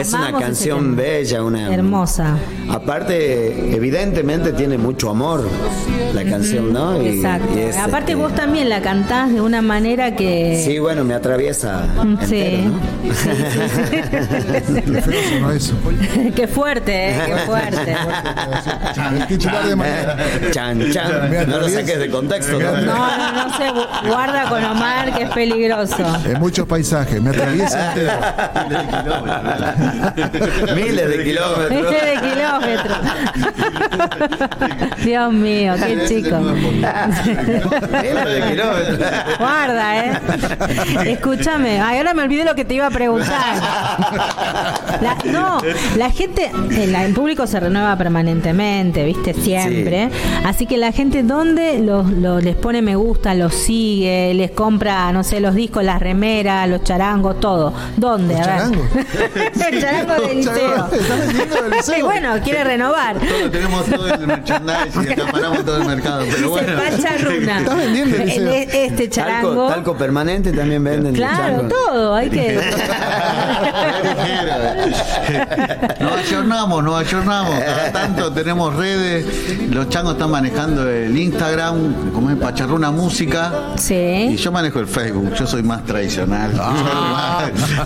Es 0.00 0.12
una 0.12 0.32
canción 0.38 0.96
bella, 0.96 1.42
una 1.42 1.72
Hermosa. 1.72 2.36
Aparte, 2.70 3.74
evidentemente 3.74 4.52
tiene 4.52 4.78
mucho 4.78 5.10
amor 5.10 5.48
la 6.14 6.24
canción, 6.24 6.72
¿no? 6.72 7.02
Y- 7.02 7.08
Exacto. 7.08 7.48
y 7.56 7.60
es, 7.60 7.76
Aparte 7.76 8.12
este, 8.12 8.22
vos 8.22 8.34
también 8.34 8.68
la 8.68 8.80
cantás 8.82 9.32
de 9.32 9.40
una 9.40 9.62
manera 9.62 10.14
que... 10.16 10.62
Sí, 10.64 10.78
bueno, 10.78 11.04
me 11.04 11.14
atraviesa. 11.14 11.86
Mm, 11.96 12.00
entero, 12.20 12.26
Sí. 12.26 12.62
¿no? 12.66 12.80
Qué 13.90 15.02
feo 15.02 15.20
sonó 15.30 15.50
eso. 15.52 15.74
Qué 16.34 16.46
fuerte, 16.48 17.10
¿eh? 17.10 17.20
Qué 17.26 17.36
fuerte. 17.46 17.96
Titular 19.28 19.64
de. 19.66 20.50
Chan, 20.50 20.90
chan. 20.92 21.30
Me 21.30 21.46
No 21.46 21.58
lo 21.58 21.68
saques 21.68 21.98
de 21.98 22.10
contexto, 22.10 22.58
¿no? 22.58 22.72
No, 22.72 22.82
no, 22.82 23.32
no 23.48 23.56
se 23.56 23.64
gu- 23.70 24.08
guarda 24.08 24.48
con 24.48 24.64
Omar 24.64 25.12
que 25.14 25.24
es 25.24 25.30
peligroso. 25.30 25.96
En 26.24 26.38
muchos 26.40 26.66
paisajes, 26.66 27.20
me 27.20 27.30
atraviesa 27.30 27.88
entero. 27.92 28.12
Miles 30.74 31.08
de 31.08 31.24
kilómetros. 31.24 31.70
Este 31.70 32.06
de 32.06 32.14
kilómetros. 32.20 32.98
Dios 35.04 35.32
mío, 35.32 35.74
qué 35.78 36.04
chico. 36.06 36.38
Miles 36.40 38.24
de 38.24 38.42
kilómetros. 38.50 38.98
Guarda, 39.38 40.04
¿eh? 40.06 40.20
Escúchame. 41.06 41.80
Ay, 41.80 41.98
ahora 41.98 42.14
me 42.14 42.22
olvidé 42.22 42.44
lo 42.44 42.54
que 42.54 42.64
te 42.64 42.74
iba 42.74 42.86
a 42.86 42.90
preguntar. 42.90 43.56
La- 45.00 45.16
no, 45.24 45.60
la 45.96 46.10
gente, 46.10 46.50
el, 46.70 46.94
el 46.94 47.12
público 47.14 47.46
se 47.46 47.58
renueva 47.60 47.96
permanentemente, 47.96 49.04
¿viste? 49.04 49.34
Siempre. 49.34 50.10
Así 50.44 50.66
que 50.66 50.76
la 50.76 50.92
gente, 50.92 51.22
¿dónde 51.22 51.78
los, 51.80 52.10
los- 52.10 52.42
les 52.42 52.56
pone 52.56 52.82
me 52.82 52.96
gusta, 52.96 53.34
los 53.34 53.54
sigue, 53.54 54.32
les 54.34 54.50
compra, 54.52 55.12
no 55.12 55.22
sé, 55.24 55.40
los 55.40 55.54
discos, 55.54 55.84
las 55.84 56.00
remeras, 56.00 56.68
los 56.68 56.82
charangos, 56.84 57.40
todo? 57.40 57.72
¿Dónde? 57.96 58.34
¿Los 58.38 58.46
A 58.48 58.68
ver. 58.68 58.78
charango 59.80 60.14
del 60.26 60.36
liceo. 60.36 60.88
Y 61.98 62.02
bueno, 62.02 62.34
quiere 62.44 62.64
renovar. 62.64 63.16
Todo, 63.18 63.50
tenemos 63.50 63.84
todo 63.86 64.06
el 64.14 64.26
merchandising, 64.26 65.12
acaparamos 65.22 65.64
todo 65.64 65.76
el 65.78 65.84
mercado, 65.86 66.24
pero 66.30 66.50
bueno. 66.50 66.72
Pacharruna. 66.78 67.58
Estás 67.60 67.76
vendiendo 67.76 68.16
el 68.16 68.24
liceo. 68.26 68.50
El- 68.52 68.68
Este 68.72 69.08
Talco, 69.08 69.14
charango. 69.14 69.68
talco 69.68 69.96
permanente 69.96 70.52
también 70.52 70.82
venden. 70.84 71.14
Claro, 71.14 71.68
todo, 71.68 72.14
hay 72.14 72.30
que. 72.30 72.60
Nos 76.00 76.12
ayornamos, 76.16 76.82
nos 76.84 77.00
ayornamos. 77.00 77.54
Cada 77.60 77.92
tanto 77.92 78.32
tenemos 78.32 78.74
redes. 78.74 79.24
Los 79.70 79.88
changos 79.88 80.14
están 80.14 80.30
manejando 80.30 80.88
el 80.88 81.16
Instagram, 81.16 82.10
como 82.12 82.30
es 82.30 82.36
Pacharruna 82.36 82.90
Música. 82.90 83.52
Y 83.76 83.78
Sí. 83.78 84.36
yo 84.36 84.52
manejo 84.52 84.78
el 84.80 84.86
Facebook, 84.86 85.32
yo 85.34 85.46
soy 85.46 85.62
más 85.62 85.84
tradicional. 85.84 86.50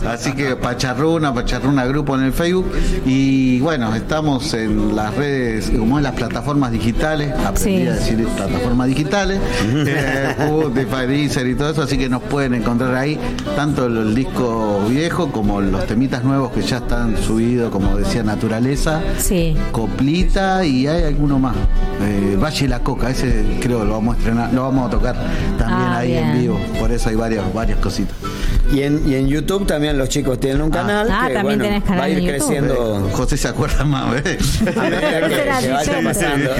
Así 0.08 0.32
que 0.32 0.56
Pacharruna, 0.56 1.32
Pacharruna 1.34 1.75
Grupo 1.84 2.14
en 2.16 2.22
el 2.24 2.32
Facebook. 2.32 2.66
Y 3.04 3.60
bueno, 3.60 3.94
estamos 3.94 4.54
en 4.54 4.96
las 4.96 5.14
redes, 5.14 5.70
como 5.76 5.98
en 5.98 6.04
las 6.04 6.14
plataformas 6.14 6.72
digitales. 6.72 7.32
Aprendí 7.44 7.82
Sí. 7.82 7.86
a 7.88 7.94
decir 7.94 8.26
plataformas 8.36 8.88
digitales. 8.88 9.38
eh, 9.64 10.34
Spotify, 10.38 11.06
Deezer 11.06 11.46
y 11.46 11.54
todo 11.54 11.70
eso. 11.70 11.82
Así 11.82 11.98
que 11.98 12.08
nos 12.08 12.22
pueden 12.22 12.54
encontrar 12.54 12.94
ahí 12.94 13.18
tanto 13.54 13.86
el, 13.86 13.96
el 13.98 14.14
disco 14.14 14.80
viejo 14.88 15.30
como 15.32 15.60
los 15.60 15.86
temitas 15.86 16.24
nuevos 16.24 16.50
que 16.52 16.62
ya 16.62 16.78
están 16.78 17.16
subidos, 17.16 17.70
como 17.70 17.96
decía 17.96 18.22
Naturaleza. 18.22 19.00
Sí. 19.18 19.56
Coplita 19.72 20.64
y 20.64 20.86
hay 20.86 21.02
alguno 21.04 21.38
más. 21.38 21.54
Eh, 22.02 22.36
Valle 22.40 22.62
de 22.62 22.68
la 22.68 22.80
Coca, 22.80 23.10
ese 23.10 23.42
creo 23.60 23.84
lo 23.84 23.92
vamos 23.94 24.14
a 24.14 24.18
estrenar, 24.18 24.52
lo 24.52 24.62
vamos 24.62 24.86
a 24.88 24.90
tocar 24.90 25.14
también 25.58 25.80
Ah, 25.88 25.98
ahí 25.98 26.08
bien. 26.12 26.24
en 26.28 26.38
vivo. 26.40 26.60
Por 26.78 26.92
eso 26.92 27.08
hay 27.08 27.16
varias, 27.16 27.42
varias 27.54 27.78
cositas. 27.78 28.14
Y 28.72 28.82
en, 28.82 29.00
y 29.08 29.14
en 29.14 29.28
YouTube 29.28 29.64
también 29.66 29.96
los 29.96 30.08
chicos 30.08 30.38
tienen 30.40 30.60
un 30.60 30.70
canal 30.70 31.08
Ah, 31.10 31.26
que 31.28 31.34
también 31.34 31.58
bueno, 31.58 31.65
tenés 31.66 31.82
canal 31.84 32.00
va 32.00 32.04
a 32.04 32.08
ir 32.08 32.18
en 32.18 32.26
creciendo 32.26 33.10
José 33.12 33.36
se 33.36 33.48
acuerda 33.48 33.84
más, 33.84 34.10
¿ves? 34.12 34.60
a 34.76 34.80
medida 34.82 35.00
que, 35.20 35.26
Ese 35.26 35.42
era 35.42 35.58
que 35.60 35.72
vaya 35.72 35.98
Vicente. 36.00 36.48
pasando. 36.48 36.50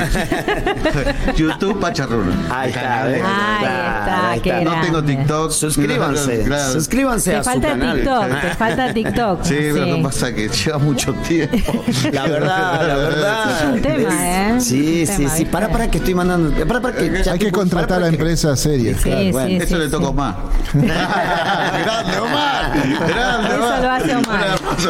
YouTube 1.36 1.80
Pacharruna. 1.80 2.32
Ahí 2.50 2.70
El 2.70 2.76
está. 2.76 3.02
Ahí 3.04 3.14
está, 3.14 4.30
ahí 4.30 4.40
qué 4.40 4.50
está. 4.58 4.64
No 4.74 4.80
tengo. 4.82 5.02
TikTok. 5.04 5.50
Suscríbanse, 5.52 6.42
Claro. 6.44 6.72
suscríbanse 6.72 7.30
Te 7.30 7.36
a 7.36 7.44
su 7.44 7.50
falta 7.50 7.68
canal. 7.68 7.96
TikTok, 7.96 8.40
te 8.40 8.48
falta 8.56 8.92
TikTok. 8.94 9.42
Sí, 9.44 9.54
lo 9.72 9.84
que 9.96 10.00
pasa 10.02 10.28
es 10.28 10.34
que 10.34 10.48
lleva 10.48 10.78
mucho 10.78 11.12
tiempo. 11.14 11.84
La 12.12 12.26
verdad, 12.26 12.86
la 12.86 12.96
verdad. 12.96 13.50
Es 13.60 13.74
un 13.74 13.82
tema, 13.82 14.28
¿eh? 14.28 14.60
Sí, 14.60 15.00
un 15.02 15.06
sí, 15.06 15.06
tema, 15.06 15.16
sí. 15.16 15.24
¿viste? 15.24 15.46
Para, 15.46 15.68
para 15.68 15.90
que 15.90 15.98
estoy 15.98 16.14
mandando. 16.14 16.50
Para, 16.66 16.80
para 16.80 16.96
que 16.96 17.22
Hay 17.30 17.38
que 17.38 17.52
contratar 17.52 18.02
a 18.02 18.08
empresas 18.08 18.58
serias. 18.60 19.00
Sí, 19.02 19.30
bueno, 19.32 19.48
sí, 19.48 19.56
Eso 19.56 19.66
sí, 19.66 19.74
le 19.76 19.88
tocó 19.88 20.08
sí. 20.08 20.14
más. 20.14 20.36
Grande 20.74 22.18
Omar. 22.18 22.72
Grande 23.08 23.48
Eso 23.54 23.64
Omar. 23.64 23.82
lo 23.82 23.90
hace 23.90 24.16
Omar. 24.16 24.46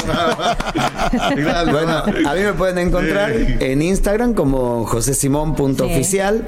Bueno, 1.71 2.03
a 2.29 2.35
mí 2.35 2.41
me 2.43 2.53
pueden 2.55 2.79
encontrar 2.79 3.31
en 3.33 3.83
Instagram 3.83 4.35
como 4.35 4.85
josesimón.oficial, 4.87 6.43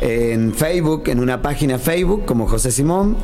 en 0.00 0.54
Facebook, 0.54 1.04
en 1.06 1.20
una 1.20 1.40
página 1.42 1.78
Facebook 1.78 2.24
como 2.24 2.46
José 2.46 2.70
Simón, 2.70 3.16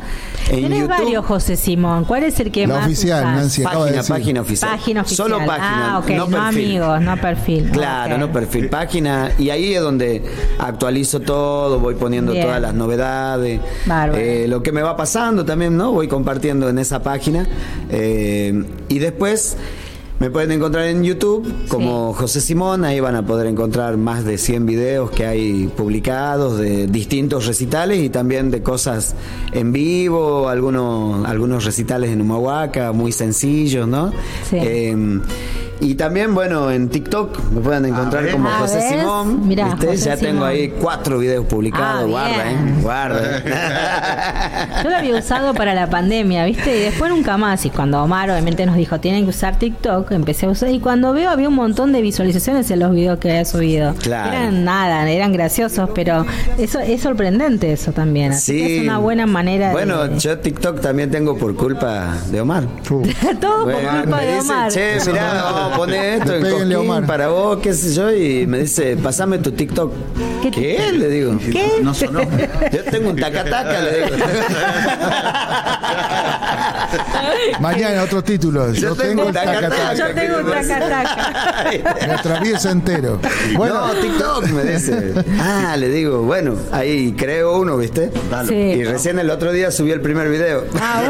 en 0.51 0.69
YouTube. 0.71 0.89
varios 0.89 1.25
José 1.27 1.57
Simón. 1.57 2.05
¿Cuál 2.05 2.25
es 2.25 2.39
el 2.41 2.51
que 2.51 2.67
La 2.67 2.75
más 2.77 2.87
oficial? 2.87 3.25
Nancy 3.25 3.63
de 3.63 3.69
Página, 3.69 3.87
decir. 3.97 4.15
página 4.15 4.41
oficial. 4.41 4.71
Página 4.71 5.01
oficial. 5.03 5.29
Solo 5.29 5.39
página, 5.47 5.95
Ah, 5.95 5.99
ok, 5.99 6.09
no 6.11 6.27
no, 6.29 6.39
amigos, 6.43 7.01
no 7.01 7.17
perfil. 7.17 7.71
Claro, 7.71 8.19
no 8.19 8.33
perfil, 8.33 8.69
página. 8.69 9.33
Y 9.39 9.51
ahí 9.51 9.75
es 9.75 9.81
donde 9.83 10.23
actualizo 10.59 11.21
todo, 11.21 11.79
voy 11.79 11.95
poniendo 11.95 12.33
Bien. 12.33 12.45
todas 12.47 12.61
las 12.61 12.75
novedades, 12.75 13.61
eh, 14.15 14.47
lo 14.49 14.63
que 14.63 14.73
me 14.73 14.83
va 14.83 14.97
pasando 14.97 15.45
también, 15.45 15.77
¿no? 15.77 15.93
Voy 15.93 16.09
compartiendo 16.09 16.69
en 16.69 16.79
esa 16.79 17.03
página. 17.03 17.47
eh, 17.91 18.65
y 18.89 18.99
después 18.99 19.57
me 20.21 20.31
pueden 20.31 20.53
encontrar 20.53 20.85
en 20.85 21.03
YouTube 21.03 21.51
como 21.69 22.13
José 22.13 22.43
Simón, 22.43 22.85
ahí 22.85 23.01
van 23.01 23.17
a 23.17 23.25
poder 23.25 23.47
encontrar 23.47 23.97
más 23.97 24.25
de 24.25 24.37
100 24.37 24.67
videos 24.67 25.11
que 25.11 25.25
hay 25.27 25.69
publicados 25.75 26.59
de 26.59 26.87
distintos 26.87 27.47
recitales 27.47 28.01
y 28.01 28.11
también 28.11 28.51
de 28.51 28.63
cosas 28.63 29.15
en 29.53 29.73
vivo, 29.73 30.49
algunos, 30.49 31.27
algunos 31.27 31.65
recitales 31.65 32.11
en 32.11 32.21
Humahuaca, 32.21 32.93
muy 32.93 33.13
sencillos, 33.13 33.89
¿no? 33.89 34.13
Sí. 34.49 34.57
Eh, 34.61 35.21
y 35.83 35.95
también, 35.95 36.35
bueno, 36.35 36.71
en 36.71 36.91
TikTok 36.91 37.39
me 37.53 37.63
pueden 37.63 37.87
encontrar 37.87 38.25
ver. 38.25 38.33
como 38.33 38.51
Ah, 38.51 38.59
José 38.61 38.77
¿ves? 38.77 39.01
Simón. 39.01 39.49
Mirá. 39.49 39.77
José 39.77 39.97
ya 39.97 40.15
tengo 40.17 40.45
ahí 40.45 40.75
cuatro 40.79 41.19
videos 41.19 41.47
publicados. 41.47 42.03
Ah, 42.05 42.07
guarda, 42.07 42.45
bien. 42.45 42.69
¿eh? 42.69 42.75
Guarda. 42.83 44.83
Yo 44.83 44.91
lo 44.91 44.97
había 44.97 45.17
usado 45.17 45.55
para 45.55 45.73
la 45.73 45.89
pandemia, 45.89 46.45
¿viste? 46.45 46.77
Y 46.77 46.81
después 46.83 47.11
nunca 47.11 47.39
más. 47.39 47.65
Y 47.65 47.71
cuando 47.71 48.03
Omar 48.03 48.31
obviamente 48.31 48.67
nos 48.67 48.77
dijo, 48.77 49.01
tienen 49.01 49.25
que 49.25 49.31
usar 49.31 49.59
TikTok, 49.59 50.10
empecé 50.15 50.47
a 50.47 50.51
usar. 50.51 50.71
Y 50.71 50.81
cuando 50.81 51.13
veo, 51.13 51.31
había 51.31 51.49
un 51.49 51.55
montón 51.55 51.93
de 51.93 52.01
visualizaciones 52.03 52.71
en 52.71 52.81
los 52.81 52.93
videos 52.93 53.19
que 53.19 53.31
había 53.31 53.45
subido. 53.45 53.95
Claro. 53.95 54.33
Eran 54.33 54.65
nada, 54.65 55.09
eran 55.11 55.33
graciosos, 55.33 55.91
pero 55.95 56.25
eso 56.59 56.81
es 56.81 57.01
sorprendente 57.01 57.73
eso 57.73 57.93
también. 57.93 58.33
Así 58.33 58.53
que 58.59 58.67
Sí. 58.67 58.77
es 58.79 58.83
una 58.83 58.99
buena 58.99 59.27
manera 59.27 59.73
Bueno, 59.73 60.07
de... 60.07 60.19
yo 60.19 60.39
TikTok 60.39 60.81
también 60.81 61.11
tengo 61.11 61.37
por 61.37 61.55
culpa 61.57 62.15
de 62.31 62.41
Omar. 62.41 62.65
Todo 63.41 63.65
Bueno, 63.65 63.79
por 63.91 64.01
culpa 64.03 64.17
me 64.19 64.27
de 64.27 64.41
Omar. 64.41 64.71
Che, 64.73 64.97
mirá, 65.07 65.43
vamos 65.45 65.73
a 65.73 65.77
poner 65.77 66.05
esto 66.21 66.35
en 66.37 66.43
Cosquín 66.43 66.75
Omar. 66.77 67.07
para 67.07 67.29
vos, 67.29 67.59
qué 67.63 67.73
sé 67.75 67.95
yo, 67.95 68.11
y 68.13 68.47
me 68.47 68.59
dice, 68.59 68.97
pasame 68.97 69.39
tu 69.39 69.53
TikTok. 69.53 69.93
¿Qué 70.43 70.51
¿Qué? 70.51 70.93
Le 70.93 71.09
digo. 71.09 71.37
¿Qué? 71.39 71.73
No 71.83 71.93
sonó. 71.93 72.21
Yo 72.73 72.83
tengo 72.91 73.11
un 73.11 73.17
tacataca, 73.17 73.81
le 73.83 73.97
digo. 73.97 74.17
Mañana 77.61 78.03
otros 78.03 78.25
títulos. 78.25 78.77
Yo, 78.79 78.95
tengo 78.95 79.27
un 79.27 79.33
tacataca. 79.33 80.00
Yo 80.01 80.15
tengo 80.15 80.39
un 80.39 80.51
tacataca. 80.51 81.71
Me 82.07 82.13
atraviesa 82.13 82.71
entero. 82.71 83.19
Bueno, 83.57 83.87
no, 83.89 83.93
TikTok 83.95 84.49
me 84.51 84.65
dice. 84.65 85.13
Ah, 85.39 85.77
le 85.77 85.89
digo, 85.89 86.23
bueno, 86.23 86.55
ahí 86.73 87.15
creo 87.17 87.59
uno, 87.59 87.77
¿viste? 87.77 88.11
Sí. 88.47 88.55
Y 88.55 88.85
recién 88.85 89.19
el 89.19 89.29
otro 89.31 89.53
día 89.53 89.71
subió 89.71 89.95
el 89.95 90.01
primer 90.01 90.29
video. 90.31 90.65
Ah, 90.81 91.03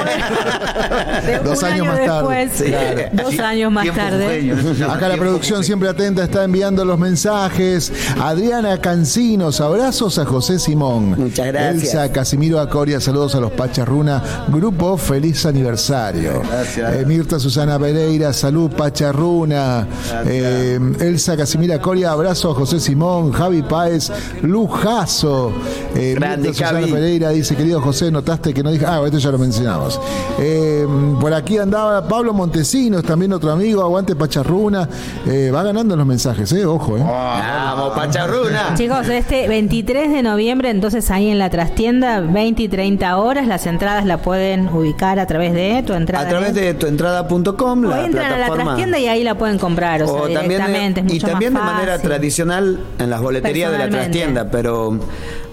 bueno. 1.22 1.44
Dos 1.44 1.62
años 1.62 1.80
año 1.80 1.84
más 1.92 2.04
tarde. 2.04 2.36
después, 2.36 2.50
Sí. 2.54 2.64
Claro. 2.70 3.22
Dos 3.24 3.38
años 3.38 3.72
más 3.72 3.82
Tiempo 3.82 4.00
tarde. 4.00 4.54
Acá 4.88 5.08
la 5.08 5.16
producción 5.16 5.62
siempre 5.64 5.88
atenta 5.88 6.24
está 6.24 6.44
enviando 6.44 6.84
los 6.84 6.98
mensajes. 6.98 7.92
Adriana 8.20 8.78
Cancinos, 8.80 9.60
abrazos 9.60 10.18
a 10.18 10.24
José 10.24 10.58
Simón. 10.58 11.14
Muchas 11.18 11.46
gracias. 11.46 11.74
Elsa 11.94 12.12
Casimiro 12.12 12.58
Acoria, 12.60 13.00
saludos 13.00 13.34
a 13.34 13.40
los 13.40 13.52
Pacharruna. 13.52 14.22
Grupo, 14.48 14.96
feliz 14.96 15.44
aniversario. 15.46 16.42
Gracias. 16.50 16.94
Eh, 16.94 17.04
Mirta 17.06 17.38
Susana 17.38 17.78
Pereira, 17.78 18.32
salud 18.32 18.70
Pacharruna. 18.80 19.86
Eh, 20.24 20.80
Elsa 21.00 21.36
Casimiro 21.36 21.74
Acoria, 21.74 22.12
abrazo 22.12 22.52
a 22.52 22.54
José 22.54 22.80
Simón. 22.80 23.30
Javi 23.30 23.60
Páez, 23.60 24.10
lujazo. 24.40 25.52
Eh, 25.94 26.14
Grande, 26.14 26.48
Susana 26.48 26.80
Javi. 26.80 26.90
Pereira 26.90 27.28
dice, 27.28 27.54
querido 27.56 27.82
José, 27.82 28.10
notaste 28.10 28.54
que 28.54 28.62
no 28.62 28.70
dije. 28.70 28.86
Ah, 28.86 29.02
esto 29.04 29.18
ya 29.18 29.30
lo 29.32 29.38
mencionamos. 29.38 30.00
Eh, 30.38 30.86
por 31.20 31.34
aquí 31.34 31.58
andaba 31.58 32.08
Pablo 32.08 32.32
Montesinos, 32.32 33.02
también 33.02 33.34
otro 33.34 33.52
amigo, 33.52 33.82
aguante 33.82 34.16
Pacharruna. 34.16 34.88
Eh, 35.26 35.50
va 35.54 35.62
ganando 35.62 35.94
los 35.94 36.06
mensajes, 36.06 36.50
eh, 36.52 36.64
ojo, 36.64 36.96
eh. 36.96 37.02
Vamos, 37.02 37.90
Pacharruna. 37.94 38.72
Chicos, 38.76 39.06
este 39.10 39.46
23 39.46 40.10
de 40.10 40.22
noviembre, 40.22 40.70
entonces 40.70 41.10
ahí 41.10 41.28
en 41.28 41.38
la 41.38 41.50
trastienda, 41.50 42.20
20 42.20 42.62
y 42.62 42.68
30 42.68 43.18
horas, 43.18 43.46
las 43.46 43.66
entradas 43.66 44.06
la 44.06 44.22
pueden 44.22 44.68
ubicar 44.68 45.18
a 45.18 45.26
través 45.26 45.52
de 45.52 45.82
tu 45.86 45.92
entrada. 45.92 46.24
A 46.24 46.28
través 46.30 46.54
de 46.54 46.72
tuentrada.com, 46.72 47.84
O 47.84 47.88
la 47.88 48.06
entran 48.06 48.30
a 48.70 48.76
la 48.76 48.76
plataforma. 48.76 48.76
trastienda 48.76 48.98
y 48.98 49.08
ahí 49.08 49.24
la 49.24 49.34
pueden 49.36 49.58
comprar, 49.58 50.02
o, 50.02 50.06
sea, 50.06 50.14
O 50.16 50.20
también 50.28 50.40
de- 50.42 50.48
directamente. 50.48 51.00
es 51.00 51.06
y 51.06 51.14
mucho 51.14 51.26
también 51.26 51.52
de 51.54 51.58
más 51.60 51.72
manera 51.72 51.92
fácil. 51.92 52.08
tradicional 52.08 52.80
en 52.98 53.10
las 53.10 53.20
boleterías 53.20 53.72
de 53.72 53.78
la 53.78 53.88
trastienda, 53.90 54.50
pero 54.50 54.98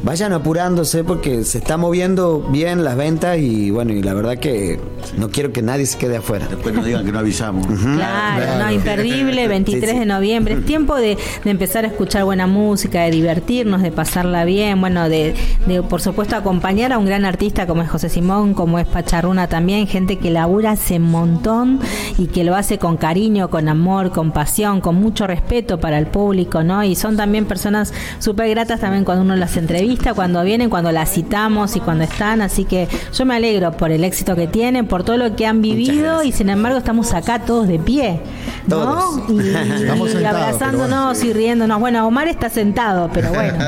vayan 0.04 0.32
apurándose 0.34 1.04
porque 1.04 1.44
se 1.44 1.58
está 1.58 1.78
moviendo 1.78 2.40
bien 2.52 2.84
las 2.84 2.96
ventas 2.96 3.38
y 3.40 3.72
bueno, 3.72 3.94
y 3.94 4.02
la 4.04 4.14
verdad 4.14 4.38
que 4.38 4.80
no 5.18 5.30
quiero 5.30 5.52
que 5.52 5.62
nadie 5.62 5.86
se 5.86 5.98
quede 5.98 6.18
afuera. 6.18 6.48
Después 6.50 6.74
no 6.76 6.84
digan 6.84 7.06
que 7.06 7.12
no 7.12 7.20
avisamos. 7.20 7.66
Claro, 7.68 7.98
Claro. 7.98 8.66
no, 8.66 8.72
imperdible, 8.72 9.48
23 9.48 9.84
Sí, 9.90 9.92
sí. 9.94 10.00
de 10.00 10.06
noviembre. 10.06 10.54
Es 10.56 10.66
tiempo 10.66 10.96
de, 10.96 11.18
de 11.44 11.50
empezar 11.52 11.86
a 11.86 11.88
escuchar 11.88 12.24
buena 12.26 12.48
música, 12.48 13.02
de 13.04 13.12
divertirnos, 13.12 13.82
de 13.82 13.92
pasarla 13.92 14.46
bien, 14.46 14.80
bueno, 14.82 15.10
de, 15.10 15.34
de, 15.66 15.82
por 15.84 16.02
supuesto 16.02 16.36
acompañar 16.36 16.94
a 16.94 16.98
un 16.98 17.06
gran 17.06 17.26
artista 17.26 17.66
como 17.68 17.82
es 17.82 17.90
José 17.90 18.10
Simón, 18.10 18.54
como 18.54 18.80
es 18.80 18.88
Pacharruna 18.88 19.48
también, 19.48 19.88
gente 19.88 20.18
que 20.18 20.30
labura 20.30 20.72
hace 20.72 20.98
un 20.98 21.04
montón 21.12 21.80
y 22.18 22.28
que 22.28 22.44
lo 22.44 22.56
hace 22.56 22.78
con 22.78 22.98
cariño, 22.98 23.50
con 23.50 23.68
amor, 23.70 24.12
con 24.12 24.32
pasión, 24.32 24.82
con 24.82 24.96
mucho 24.96 25.26
respeto 25.28 25.80
para 25.80 25.98
el 25.98 26.08
público, 26.08 26.64
¿no? 26.64 26.84
Y 26.84 26.96
son 26.96 27.18
también 27.18 27.46
personas 27.46 27.94
súper 28.20 28.50
gratas 28.50 28.80
también 28.80 29.04
cuando 29.04 29.24
uno 29.24 29.36
las 29.36 29.58
entrevista, 29.58 29.87
cuando 30.16 30.44
vienen, 30.44 30.70
cuando 30.70 30.92
las 30.92 31.12
citamos 31.12 31.76
y 31.76 31.80
cuando 31.80 32.04
están, 32.04 32.42
así 32.42 32.66
que 32.66 32.88
yo 33.14 33.26
me 33.26 33.36
alegro 33.36 33.72
por 33.72 33.92
el 33.92 34.04
éxito 34.04 34.36
que 34.36 34.48
tienen, 34.48 34.88
por 34.88 35.04
todo 35.04 35.18
lo 35.18 35.36
que 35.36 35.46
han 35.46 35.62
vivido 35.62 36.24
y 36.24 36.32
sin 36.32 36.50
embargo 36.50 36.78
estamos 36.78 37.14
acá 37.14 37.40
todos 37.40 37.68
de 37.68 37.80
pie, 37.80 38.20
¿no? 38.68 38.78
Todos. 38.78 39.30
Y, 39.30 39.50
Estamos 39.82 40.10
y 40.10 40.12
sentados, 40.14 40.42
abrazándonos 40.42 41.24
y 41.24 41.34
riéndonos. 41.34 41.80
Bueno, 41.80 42.06
Omar 42.08 42.28
está 42.28 42.50
sentado, 42.50 43.10
pero 43.14 43.30
bueno. 43.32 43.58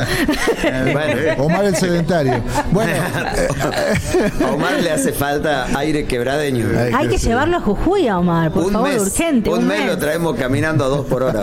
Bueno, 0.91 1.43
Omar 1.43 1.65
el 1.65 1.75
sedentario. 1.75 2.41
Bueno, 2.71 2.91
a 2.91 4.51
Omar 4.53 4.81
le 4.81 4.91
hace 4.91 5.13
falta 5.13 5.67
aire 5.77 6.05
quebradeño. 6.05 6.65
Ay, 6.77 6.93
Hay 6.93 7.07
que 7.07 7.17
llevarlo 7.17 7.57
a 7.57 7.61
Jujuy 7.61 8.07
a 8.07 8.19
Omar, 8.19 8.51
por 8.51 8.65
un 8.65 8.73
favor, 8.73 8.89
mes, 8.89 9.01
urgente. 9.01 9.49
un 9.49 9.67
mes 9.67 9.85
lo 9.85 9.97
traemos 9.97 10.35
caminando 10.35 10.83
a 10.85 10.87
dos 10.87 11.05
por 11.05 11.23
hora. 11.23 11.41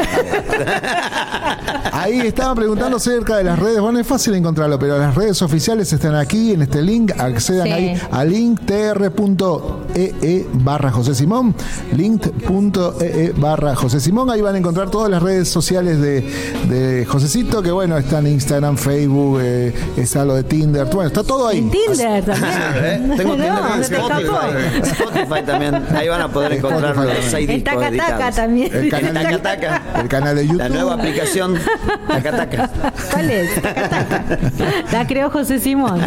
ahí 1.93 2.20
estaba 2.20 2.55
preguntando 2.55 2.97
acerca 2.97 3.37
de 3.37 3.45
las 3.45 3.59
redes. 3.59 3.81
Bueno, 3.81 3.99
es 3.99 4.07
fácil 4.07 4.35
encontrarlo, 4.67 4.79
pero 4.79 4.99
las 4.99 5.14
redes 5.14 5.41
oficiales 5.43 5.93
están 5.93 6.14
aquí 6.17 6.53
en 6.53 6.62
este 6.62 6.83
link. 6.83 7.12
Accedan 7.19 7.67
Sí. 7.67 7.73
ahí 7.73 8.01
a 8.11 8.25
linktr.ee 8.25 9.17
barra 10.55 10.91
José 10.91 11.14
Simón. 11.14 11.55
Link.ee 11.95 13.33
barra 13.37 13.75
José 13.77 14.01
Simón. 14.01 14.31
Ahí 14.31 14.41
van 14.41 14.55
a 14.55 14.59
encontrar 14.59 14.91
todas 14.91 15.11
las 15.11 15.23
redes 15.23 15.49
sociales 15.49 16.01
de, 16.01 16.23
de 16.69 17.05
Josecito, 17.07 17.62
que 17.62 17.71
bueno, 17.71 17.97
están 17.97 18.27
en 18.27 18.33
Instagram, 18.35 18.77
Facebook, 18.77 19.39
eh, 19.43 19.73
está 19.97 20.25
lo 20.25 20.35
de 20.35 20.43
Tinder. 20.45 20.87
Bueno, 20.87 21.09
está 21.09 21.23
todo 21.23 21.49
ahí. 21.49 21.59
En 21.59 21.71
Tinder 21.71 22.25
también. 22.25 22.53
¿Eh? 22.77 23.14
Tengo 23.17 23.37
no, 23.37 23.45
Tinder. 23.45 23.81
Spotify. 23.81 24.89
Spotify 24.91 25.43
también. 25.47 25.75
Ahí 25.95 26.09
van 26.09 26.21
a 26.23 26.29
poder 26.29 26.53
encontrar 26.55 26.97
los 26.97 27.07
seis 27.31 27.49
En 27.49 27.57
discos 27.57 27.75
Taca 27.75 27.91
Taca 27.91 28.12
editados. 28.14 28.35
también. 28.37 28.75
El 28.75 28.89
canal, 28.91 29.14
Taca 29.14 29.39
Taca. 29.43 29.83
el 30.03 30.09
canal 30.09 30.37
de 30.37 30.45
YouTube. 30.47 30.59
La 30.59 30.69
nueva 30.69 30.95
aplicación 30.95 31.55
Taca 32.09 32.37
Taca. 32.37 32.71
¿Cuál 33.12 33.31
es? 33.31 33.62
Taca, 33.62 33.89
taca. 33.89 34.27
La 34.93 35.07
creó 35.07 35.31
José 35.31 35.59
Simón. 35.59 36.01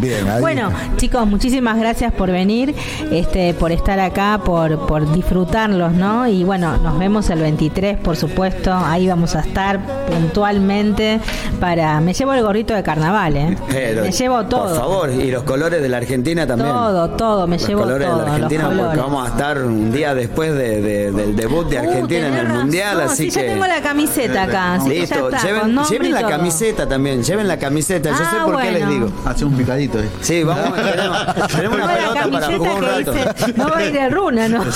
Bien, 0.00 0.28
ahí 0.28 0.40
Bueno, 0.40 0.68
está. 0.70 0.96
chicos, 0.96 1.26
muchísimas 1.26 1.78
gracias 1.78 2.12
por 2.12 2.30
venir, 2.30 2.74
este, 3.10 3.54
por 3.54 3.72
estar 3.72 4.00
acá, 4.00 4.40
por, 4.44 4.86
por 4.86 5.12
disfrutarlos, 5.12 5.92
¿no? 5.92 6.26
Y 6.26 6.44
bueno, 6.44 6.76
nos 6.78 6.98
vemos 6.98 7.28
el 7.30 7.40
23, 7.40 7.98
por 7.98 8.16
supuesto. 8.16 8.72
Ahí 8.74 9.06
vamos 9.08 9.34
a 9.36 9.40
estar 9.40 9.80
puntualmente 10.06 11.20
para. 11.60 12.00
Me 12.00 12.14
llevo 12.14 12.32
el 12.32 12.42
gorrito 12.42 12.74
de 12.74 12.82
carnaval, 12.82 13.36
¿eh? 13.36 13.56
Pero, 13.68 14.02
me 14.02 14.12
llevo 14.12 14.44
todo. 14.46 14.68
Por 14.68 14.76
favor, 14.76 15.10
y 15.10 15.30
los 15.30 15.42
colores 15.44 15.82
de 15.82 15.88
la 15.88 15.98
Argentina 15.98 16.46
también. 16.46 16.70
Todo, 16.70 17.10
todo, 17.10 17.46
me 17.46 17.56
los 17.58 17.68
llevo 17.68 17.82
colores 17.82 18.08
todo, 18.08 18.18
de 18.18 18.22
la 18.22 18.28
los 18.28 18.34
Argentina 18.34 18.64
porque 18.64 18.78
colores. 18.78 19.02
vamos 19.02 19.24
a 19.26 19.28
estar 19.30 19.58
un 19.62 19.92
día 19.92 20.14
después 20.14 20.52
de- 20.54 20.80
de- 20.80 21.12
del 21.12 21.36
debut 21.36 21.68
de 21.68 21.76
Uh, 21.76 21.80
Argentina 21.80 22.28
en 22.28 22.34
el 22.34 22.46
razón. 22.46 22.60
Mundial, 22.62 23.00
así 23.02 23.30
sí, 23.30 23.38
que... 23.38 23.46
ya 23.46 23.52
tengo 23.54 23.66
la 23.66 23.80
camiseta 23.82 24.42
acá. 24.44 24.78
ya 24.78 24.88
Listo, 24.88 25.28
está, 25.28 25.42
lleven, 25.88 26.12
la 26.12 26.20
todo. 26.20 26.30
camiseta 26.30 26.88
también, 26.88 27.22
lleven 27.22 27.48
la 27.48 27.51
camiseta, 27.58 28.10
yo 28.10 28.16
Ah, 28.20 28.30
sé 28.30 28.36
por 28.44 28.60
qué 28.60 28.70
les 28.72 28.86
bueno. 28.86 29.06
digo. 29.06 29.12
Hace 29.26 29.44
un 29.44 29.56
picadito 29.56 29.98
ahí. 29.98 30.10
Sí, 30.20 30.42
vamos, 30.44 30.74
tenemos, 30.76 31.18
tenemos 31.48 31.76
una 31.78 31.86
la 31.86 31.94
pelota 31.94 32.14
para 32.14 32.46
camiseta 32.46 32.56
jugar 32.58 32.74
un 32.74 32.80
que 32.80 32.86
rato. 32.86 33.12
dice, 33.12 33.52
no 33.56 33.68
va 33.68 33.76
a 33.78 33.84
ir 33.84 34.00
a 34.00 34.08
Runa, 34.08 34.48
¿no? 34.48 34.62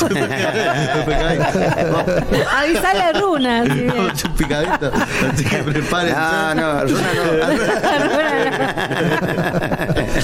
Avisale 2.56 3.02
a 3.02 3.12
Runa. 3.12 3.62
un 4.26 4.32
picadito. 4.36 4.90
Así 5.32 5.44
que 5.44 5.56
prepárense. 5.58 6.16
No, 6.18 6.54
no, 6.54 6.80
Runa 6.84 7.08
no. 7.14 7.22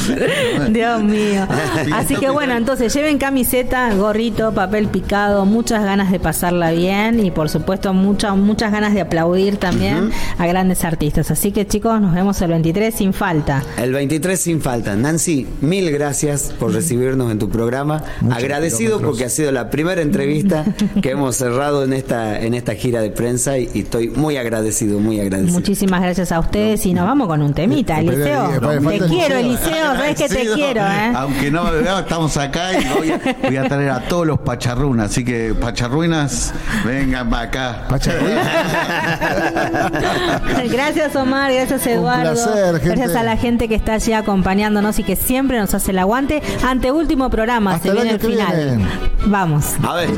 Dios 0.70 1.02
mío. 1.02 1.46
Así 1.92 2.16
que 2.16 2.30
bueno, 2.30 2.56
entonces 2.56 2.92
lleven 2.94 3.18
camiseta, 3.18 3.94
gorrito, 3.94 4.52
papel 4.52 4.88
picado, 4.88 5.44
muchas 5.44 5.84
ganas 5.84 6.10
de 6.10 6.20
pasarla 6.20 6.72
bien 6.72 7.24
y 7.24 7.30
por 7.30 7.48
supuesto 7.48 7.92
muchas 7.94 8.36
muchas 8.36 8.72
ganas 8.72 8.94
de 8.94 9.00
aplaudir 9.00 9.56
también 9.56 10.10
a 10.38 10.46
grandes 10.46 10.84
artistas. 10.84 11.30
Así 11.30 11.52
que 11.52 11.66
chicos, 11.66 12.00
nos 12.00 12.14
vemos 12.14 12.40
el 12.42 12.50
23 12.50 12.94
sin 12.94 13.12
falta. 13.12 13.62
El 13.76 13.92
23 13.92 14.38
sin 14.38 14.60
falta. 14.60 14.96
Nancy, 14.96 15.46
mil 15.60 15.90
gracias 15.90 16.52
por 16.58 16.72
recibirnos 16.72 17.30
en 17.30 17.38
tu 17.38 17.48
programa. 17.48 18.02
Agradecido 18.30 19.00
porque 19.00 19.24
ha 19.24 19.28
sido 19.28 19.52
la 19.52 19.70
primera 19.70 20.02
entrevista 20.02 20.64
que 21.00 21.10
hemos 21.10 21.36
cerrado 21.36 21.84
en 21.84 21.92
esta 21.92 22.40
en 22.40 22.54
esta 22.54 22.74
gira 22.74 23.00
de 23.00 23.10
prensa 23.10 23.58
y, 23.58 23.68
y 23.74 23.80
estoy 23.80 24.08
muy 24.08 24.36
agradecido, 24.36 24.98
muy 24.98 25.20
agradecido. 25.20 25.54
Muchísimas 25.54 26.02
gracias 26.02 26.32
a 26.32 26.40
ustedes 26.40 26.84
y 26.86 26.94
nos 26.94 27.06
vamos 27.06 27.28
con 27.28 27.42
un 27.42 27.54
temita, 27.54 28.00
Eliseo. 28.00 28.48
Te 28.88 28.98
quiero, 29.08 29.36
Eliseo. 29.36 29.91
Sabes 29.96 30.16
que 30.16 30.28
te 30.28 30.46
quiero, 30.54 30.82
¿eh? 30.82 31.12
Aunque 31.14 31.50
no 31.50 31.64
me 31.64 31.70
vea, 31.82 32.00
estamos 32.00 32.36
acá 32.36 32.72
y 32.78 32.84
voy 32.96 33.10
a, 33.12 33.20
voy 33.42 33.56
a 33.56 33.68
traer 33.68 33.90
a 33.90 34.00
todos 34.00 34.26
los 34.26 34.40
pacharrunas. 34.40 35.10
Así 35.10 35.24
que, 35.24 35.54
pacharruinas, 35.54 36.52
vengan 36.84 37.28
para 37.30 37.42
acá. 37.44 37.84
Pacharruina. 37.88 38.42
Gracias 40.70 41.14
Omar, 41.16 41.52
gracias 41.52 41.86
Eduardo. 41.86 42.32
placer, 42.32 42.80
gente. 42.80 42.88
Gracias 42.96 43.16
a 43.16 43.22
la 43.22 43.36
gente 43.36 43.68
que 43.68 43.74
está 43.74 43.94
allí 43.94 44.12
acompañándonos 44.12 44.98
y 44.98 45.04
que 45.04 45.16
siempre 45.16 45.58
nos 45.58 45.74
hace 45.74 45.90
el 45.92 45.98
aguante. 45.98 46.42
Ante 46.66 46.90
último 46.92 47.30
programa, 47.30 47.74
Hasta 47.74 47.82
se 47.84 47.88
el 47.90 47.94
viene 47.94 48.10
año 48.10 48.16
el 48.16 48.20
que 48.20 48.28
final. 48.28 48.56
viene. 48.56 48.86
Vamos. 49.26 49.64
A 49.86 49.94
ver. 49.96 50.10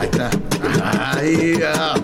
Ahí 0.00 0.08
está. 0.10 0.30
Ahí, 1.16 1.60
ah. 1.74 1.94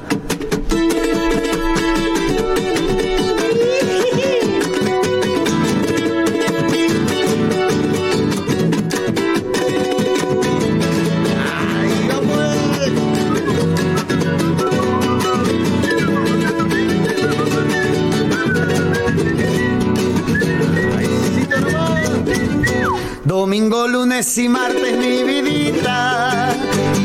Domingo, 23.44 23.86
lunes 23.86 24.38
y 24.38 24.48
martes 24.48 24.96
mi 24.96 25.22
vidita, 25.22 26.48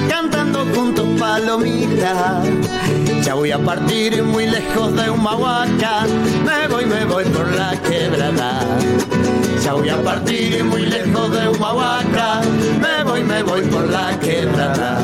cantando 0.08 0.66
palomita. 1.20 2.42
Ya 3.22 3.34
voy 3.34 3.52
a 3.52 3.60
partir 3.60 4.24
muy 4.24 4.46
lejos 4.46 4.96
de 4.96 5.10
Humahuaca, 5.10 6.06
me 6.46 6.70
voy, 6.70 6.86
me 6.86 7.04
voy 7.04 7.26
por 7.26 7.46
la 7.54 7.72
quebrada. 7.82 8.62
Ya 9.62 9.74
voy 9.74 9.90
a 9.90 10.02
partir 10.02 10.64
muy 10.64 10.84
lejos 10.84 11.30
de 11.30 11.50
Humahuaca, 11.50 12.40
me 12.80 13.04
voy, 13.04 13.22
me 13.22 13.44
voy 13.44 13.62
por 13.64 13.90
la 13.90 14.18
quebrada. 14.22 14.98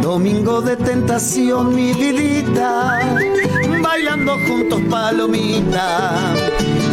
Domingo 0.00 0.62
de 0.62 0.76
tentación, 0.76 1.74
mi 1.74 1.92
vidita, 1.94 3.00
bailando 3.82 4.36
juntos 4.46 4.82
palomita. 4.88 6.14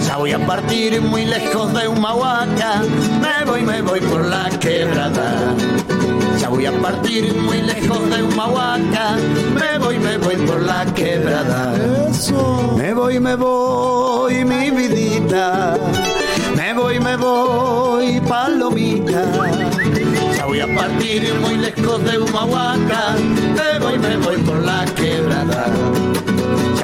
Ya 0.06 0.18
voy 0.18 0.32
a 0.34 0.45
partir 0.45 1.01
muy 1.01 1.26
lejos 1.26 1.74
de 1.74 1.88
Humahuaca, 1.88 2.82
me 3.20 3.45
voy, 3.45 3.64
me 3.64 3.82
voy 3.82 3.99
por 4.01 4.24
la 4.24 4.49
quebrada. 4.60 5.56
Ya 6.39 6.49
voy 6.49 6.66
a 6.68 6.72
partir 6.80 7.34
muy 7.34 7.62
lejos 7.62 8.10
de 8.10 8.22
Humahuaca, 8.24 9.18
me 9.60 9.80
voy, 9.80 9.97
me 9.97 10.18
voy 10.18 10.36
por 10.36 10.62
la 10.62 10.86
quebrada. 10.93 11.74
Me 12.78 12.93
voy, 12.93 13.20
me 13.20 13.36
voy, 13.36 14.45
mi 14.45 14.70
vidita, 14.70 15.76
me 16.56 16.74
voy, 16.74 16.99
me 16.99 17.16
voy, 17.18 18.20
palomita. 18.22 19.24
Ya 20.38 20.45
voy 20.45 20.60
a 20.60 20.76
partir 20.76 21.34
muy 21.41 21.58
lejos 21.58 22.03
de 22.03 22.20
Humahuaca, 22.20 23.16
me 23.18 23.80
voy, 23.80 23.97
me 23.97 24.18
voy 24.18 24.38
por 24.38 24.58
la 24.64 24.86
quebrada. 24.95 25.66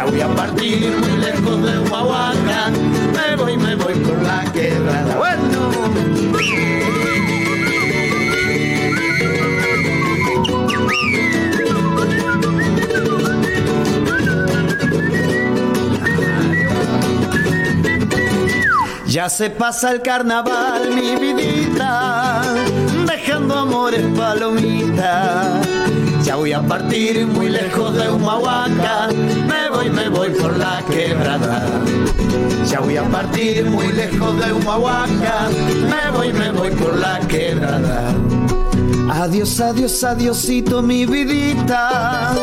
Ya 0.02 0.08
voy 0.08 0.22
a 0.22 0.28
partir 0.30 0.92
muy 0.98 1.18
lejos 1.20 1.62
de 1.62 1.78
Humahuaca, 1.78 2.72
me 2.72 3.36
voy, 3.36 3.56
me 3.56 3.76
voy 3.76 3.94
por 3.94 4.20
la 4.24 4.52
quebrada. 4.52 5.16
Bueno. 5.16 5.72
Ya 19.06 19.30
se 19.30 19.52
pasa 19.52 19.92
el 19.92 20.02
carnaval, 20.02 20.96
mi 20.96 21.16
vidita, 21.16 22.42
dejando 23.06 23.56
amores 23.56 24.08
palomita. 24.18 25.62
Ya 26.24 26.36
voy 26.38 26.54
a 26.54 26.62
partir 26.62 27.28
muy 27.28 27.50
lejos 27.50 27.94
de 27.94 28.10
Humahuaca, 28.10 29.10
me 29.92 30.10
voy, 30.10 30.30
por 30.32 30.58
la 30.58 30.84
quebrada. 30.90 31.66
Ya 32.66 32.80
voy 32.80 32.98
a 32.98 33.04
partir 33.04 33.66
muy 33.66 33.92
lejos 33.92 34.46
de 34.46 34.54
Humahuaca, 34.54 35.50
me 35.90 36.18
voy, 36.18 36.34
me 36.34 36.52
voy 36.52 36.72
por 36.72 36.98
la 36.98 37.20
quebrada. 37.28 38.14
Adiós, 39.10 39.60
adiós, 39.60 40.04
adiosito 40.04 40.82
mi 40.82 41.06
vidita, 41.06 42.34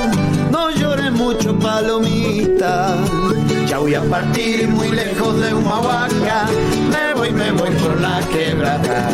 no 0.51 0.71
llores 0.71 1.13
mucho 1.13 1.59
palomita. 1.59 2.97
Ya 3.67 3.79
voy 3.79 3.95
a 3.95 4.03
partir 4.03 4.69
muy 4.69 4.91
lejos 4.91 5.41
de 5.41 5.55
Humahuaca, 5.55 6.47
me 6.91 7.15
voy, 7.15 7.33
me 7.33 7.53
voy 7.53 7.71
por 7.71 8.01
la 8.01 8.21
quebrada. 8.31 9.09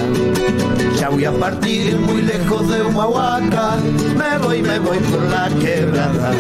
Ya 0.99 1.09
voy 1.11 1.25
a 1.25 1.33
partir 1.33 1.97
muy 1.99 2.23
lejos 2.23 2.69
de 2.69 2.83
Humahuaca, 2.83 3.77
me 4.17 4.39
voy, 4.39 4.63
me 4.63 4.79
voy 4.79 4.99
por 4.99 5.23
la 5.23 5.49
quebrada. 5.61 6.33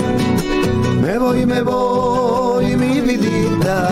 Me 1.04 1.18
voy, 1.18 1.44
me 1.44 1.60
voy, 1.60 2.76
mi 2.76 2.98
vidita, 3.02 3.90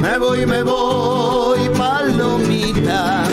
me 0.00 0.18
voy, 0.18 0.46
me 0.46 0.62
voy, 0.62 1.68
palomita. 1.76 3.24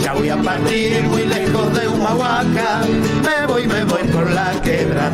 Ya 0.00 0.12
voy 0.12 0.28
a 0.28 0.36
partir 0.36 1.02
muy 1.08 1.26
lejos 1.26 1.74
de 1.74 1.88
Humahuaca, 1.88 2.82
me 3.24 3.46
voy, 3.48 3.66
me 3.66 3.82
voy 3.82 4.04
por 4.04 4.30
la 4.30 4.52
quebrada. 4.62 5.12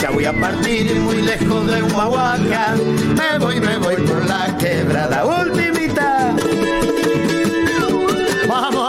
Ya 0.00 0.10
voy 0.10 0.24
a 0.24 0.32
partir 0.32 0.94
muy 1.00 1.20
lejos 1.20 1.66
de 1.66 1.82
Humahuaca, 1.82 2.76
me 3.18 3.38
voy, 3.38 3.60
me 3.60 3.76
voy 3.76 3.96
por 3.96 4.24
la 4.24 4.56
quebrada. 4.56 5.22
Ultimita. 5.26 6.34
Vamos 8.48 8.83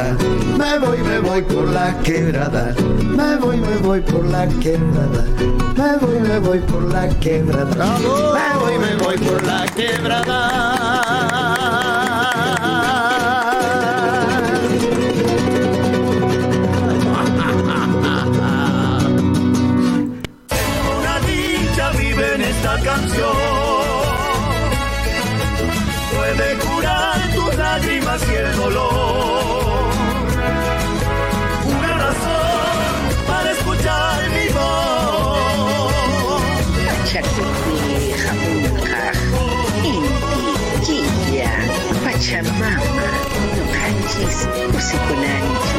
quebrada. 0.00 0.16
Me 0.58 0.78
voy, 0.78 0.98
me 0.98 1.18
voy 1.20 1.42
por 1.42 1.68
la 1.68 1.98
quebrada. 2.02 2.74
Me 3.00 3.36
voy, 3.36 3.56
me 3.56 3.76
voy 3.78 4.00
por 4.00 4.24
la 4.26 4.46
quebrada. 4.46 5.24
Me 5.76 5.96
voy, 5.98 6.20
me 6.20 6.38
voy 6.38 6.58
por 6.60 6.82
la 6.92 7.08
quebrada. 7.20 7.98
Me 7.98 8.58
voy, 8.58 8.78
me 8.78 8.96
voy 8.96 9.18
por 9.18 9.42
la 9.44 9.66
quebrada. 9.66 10.29
Mamba, 42.60 43.08
Tucanches 43.56 44.44
o 44.68 45.69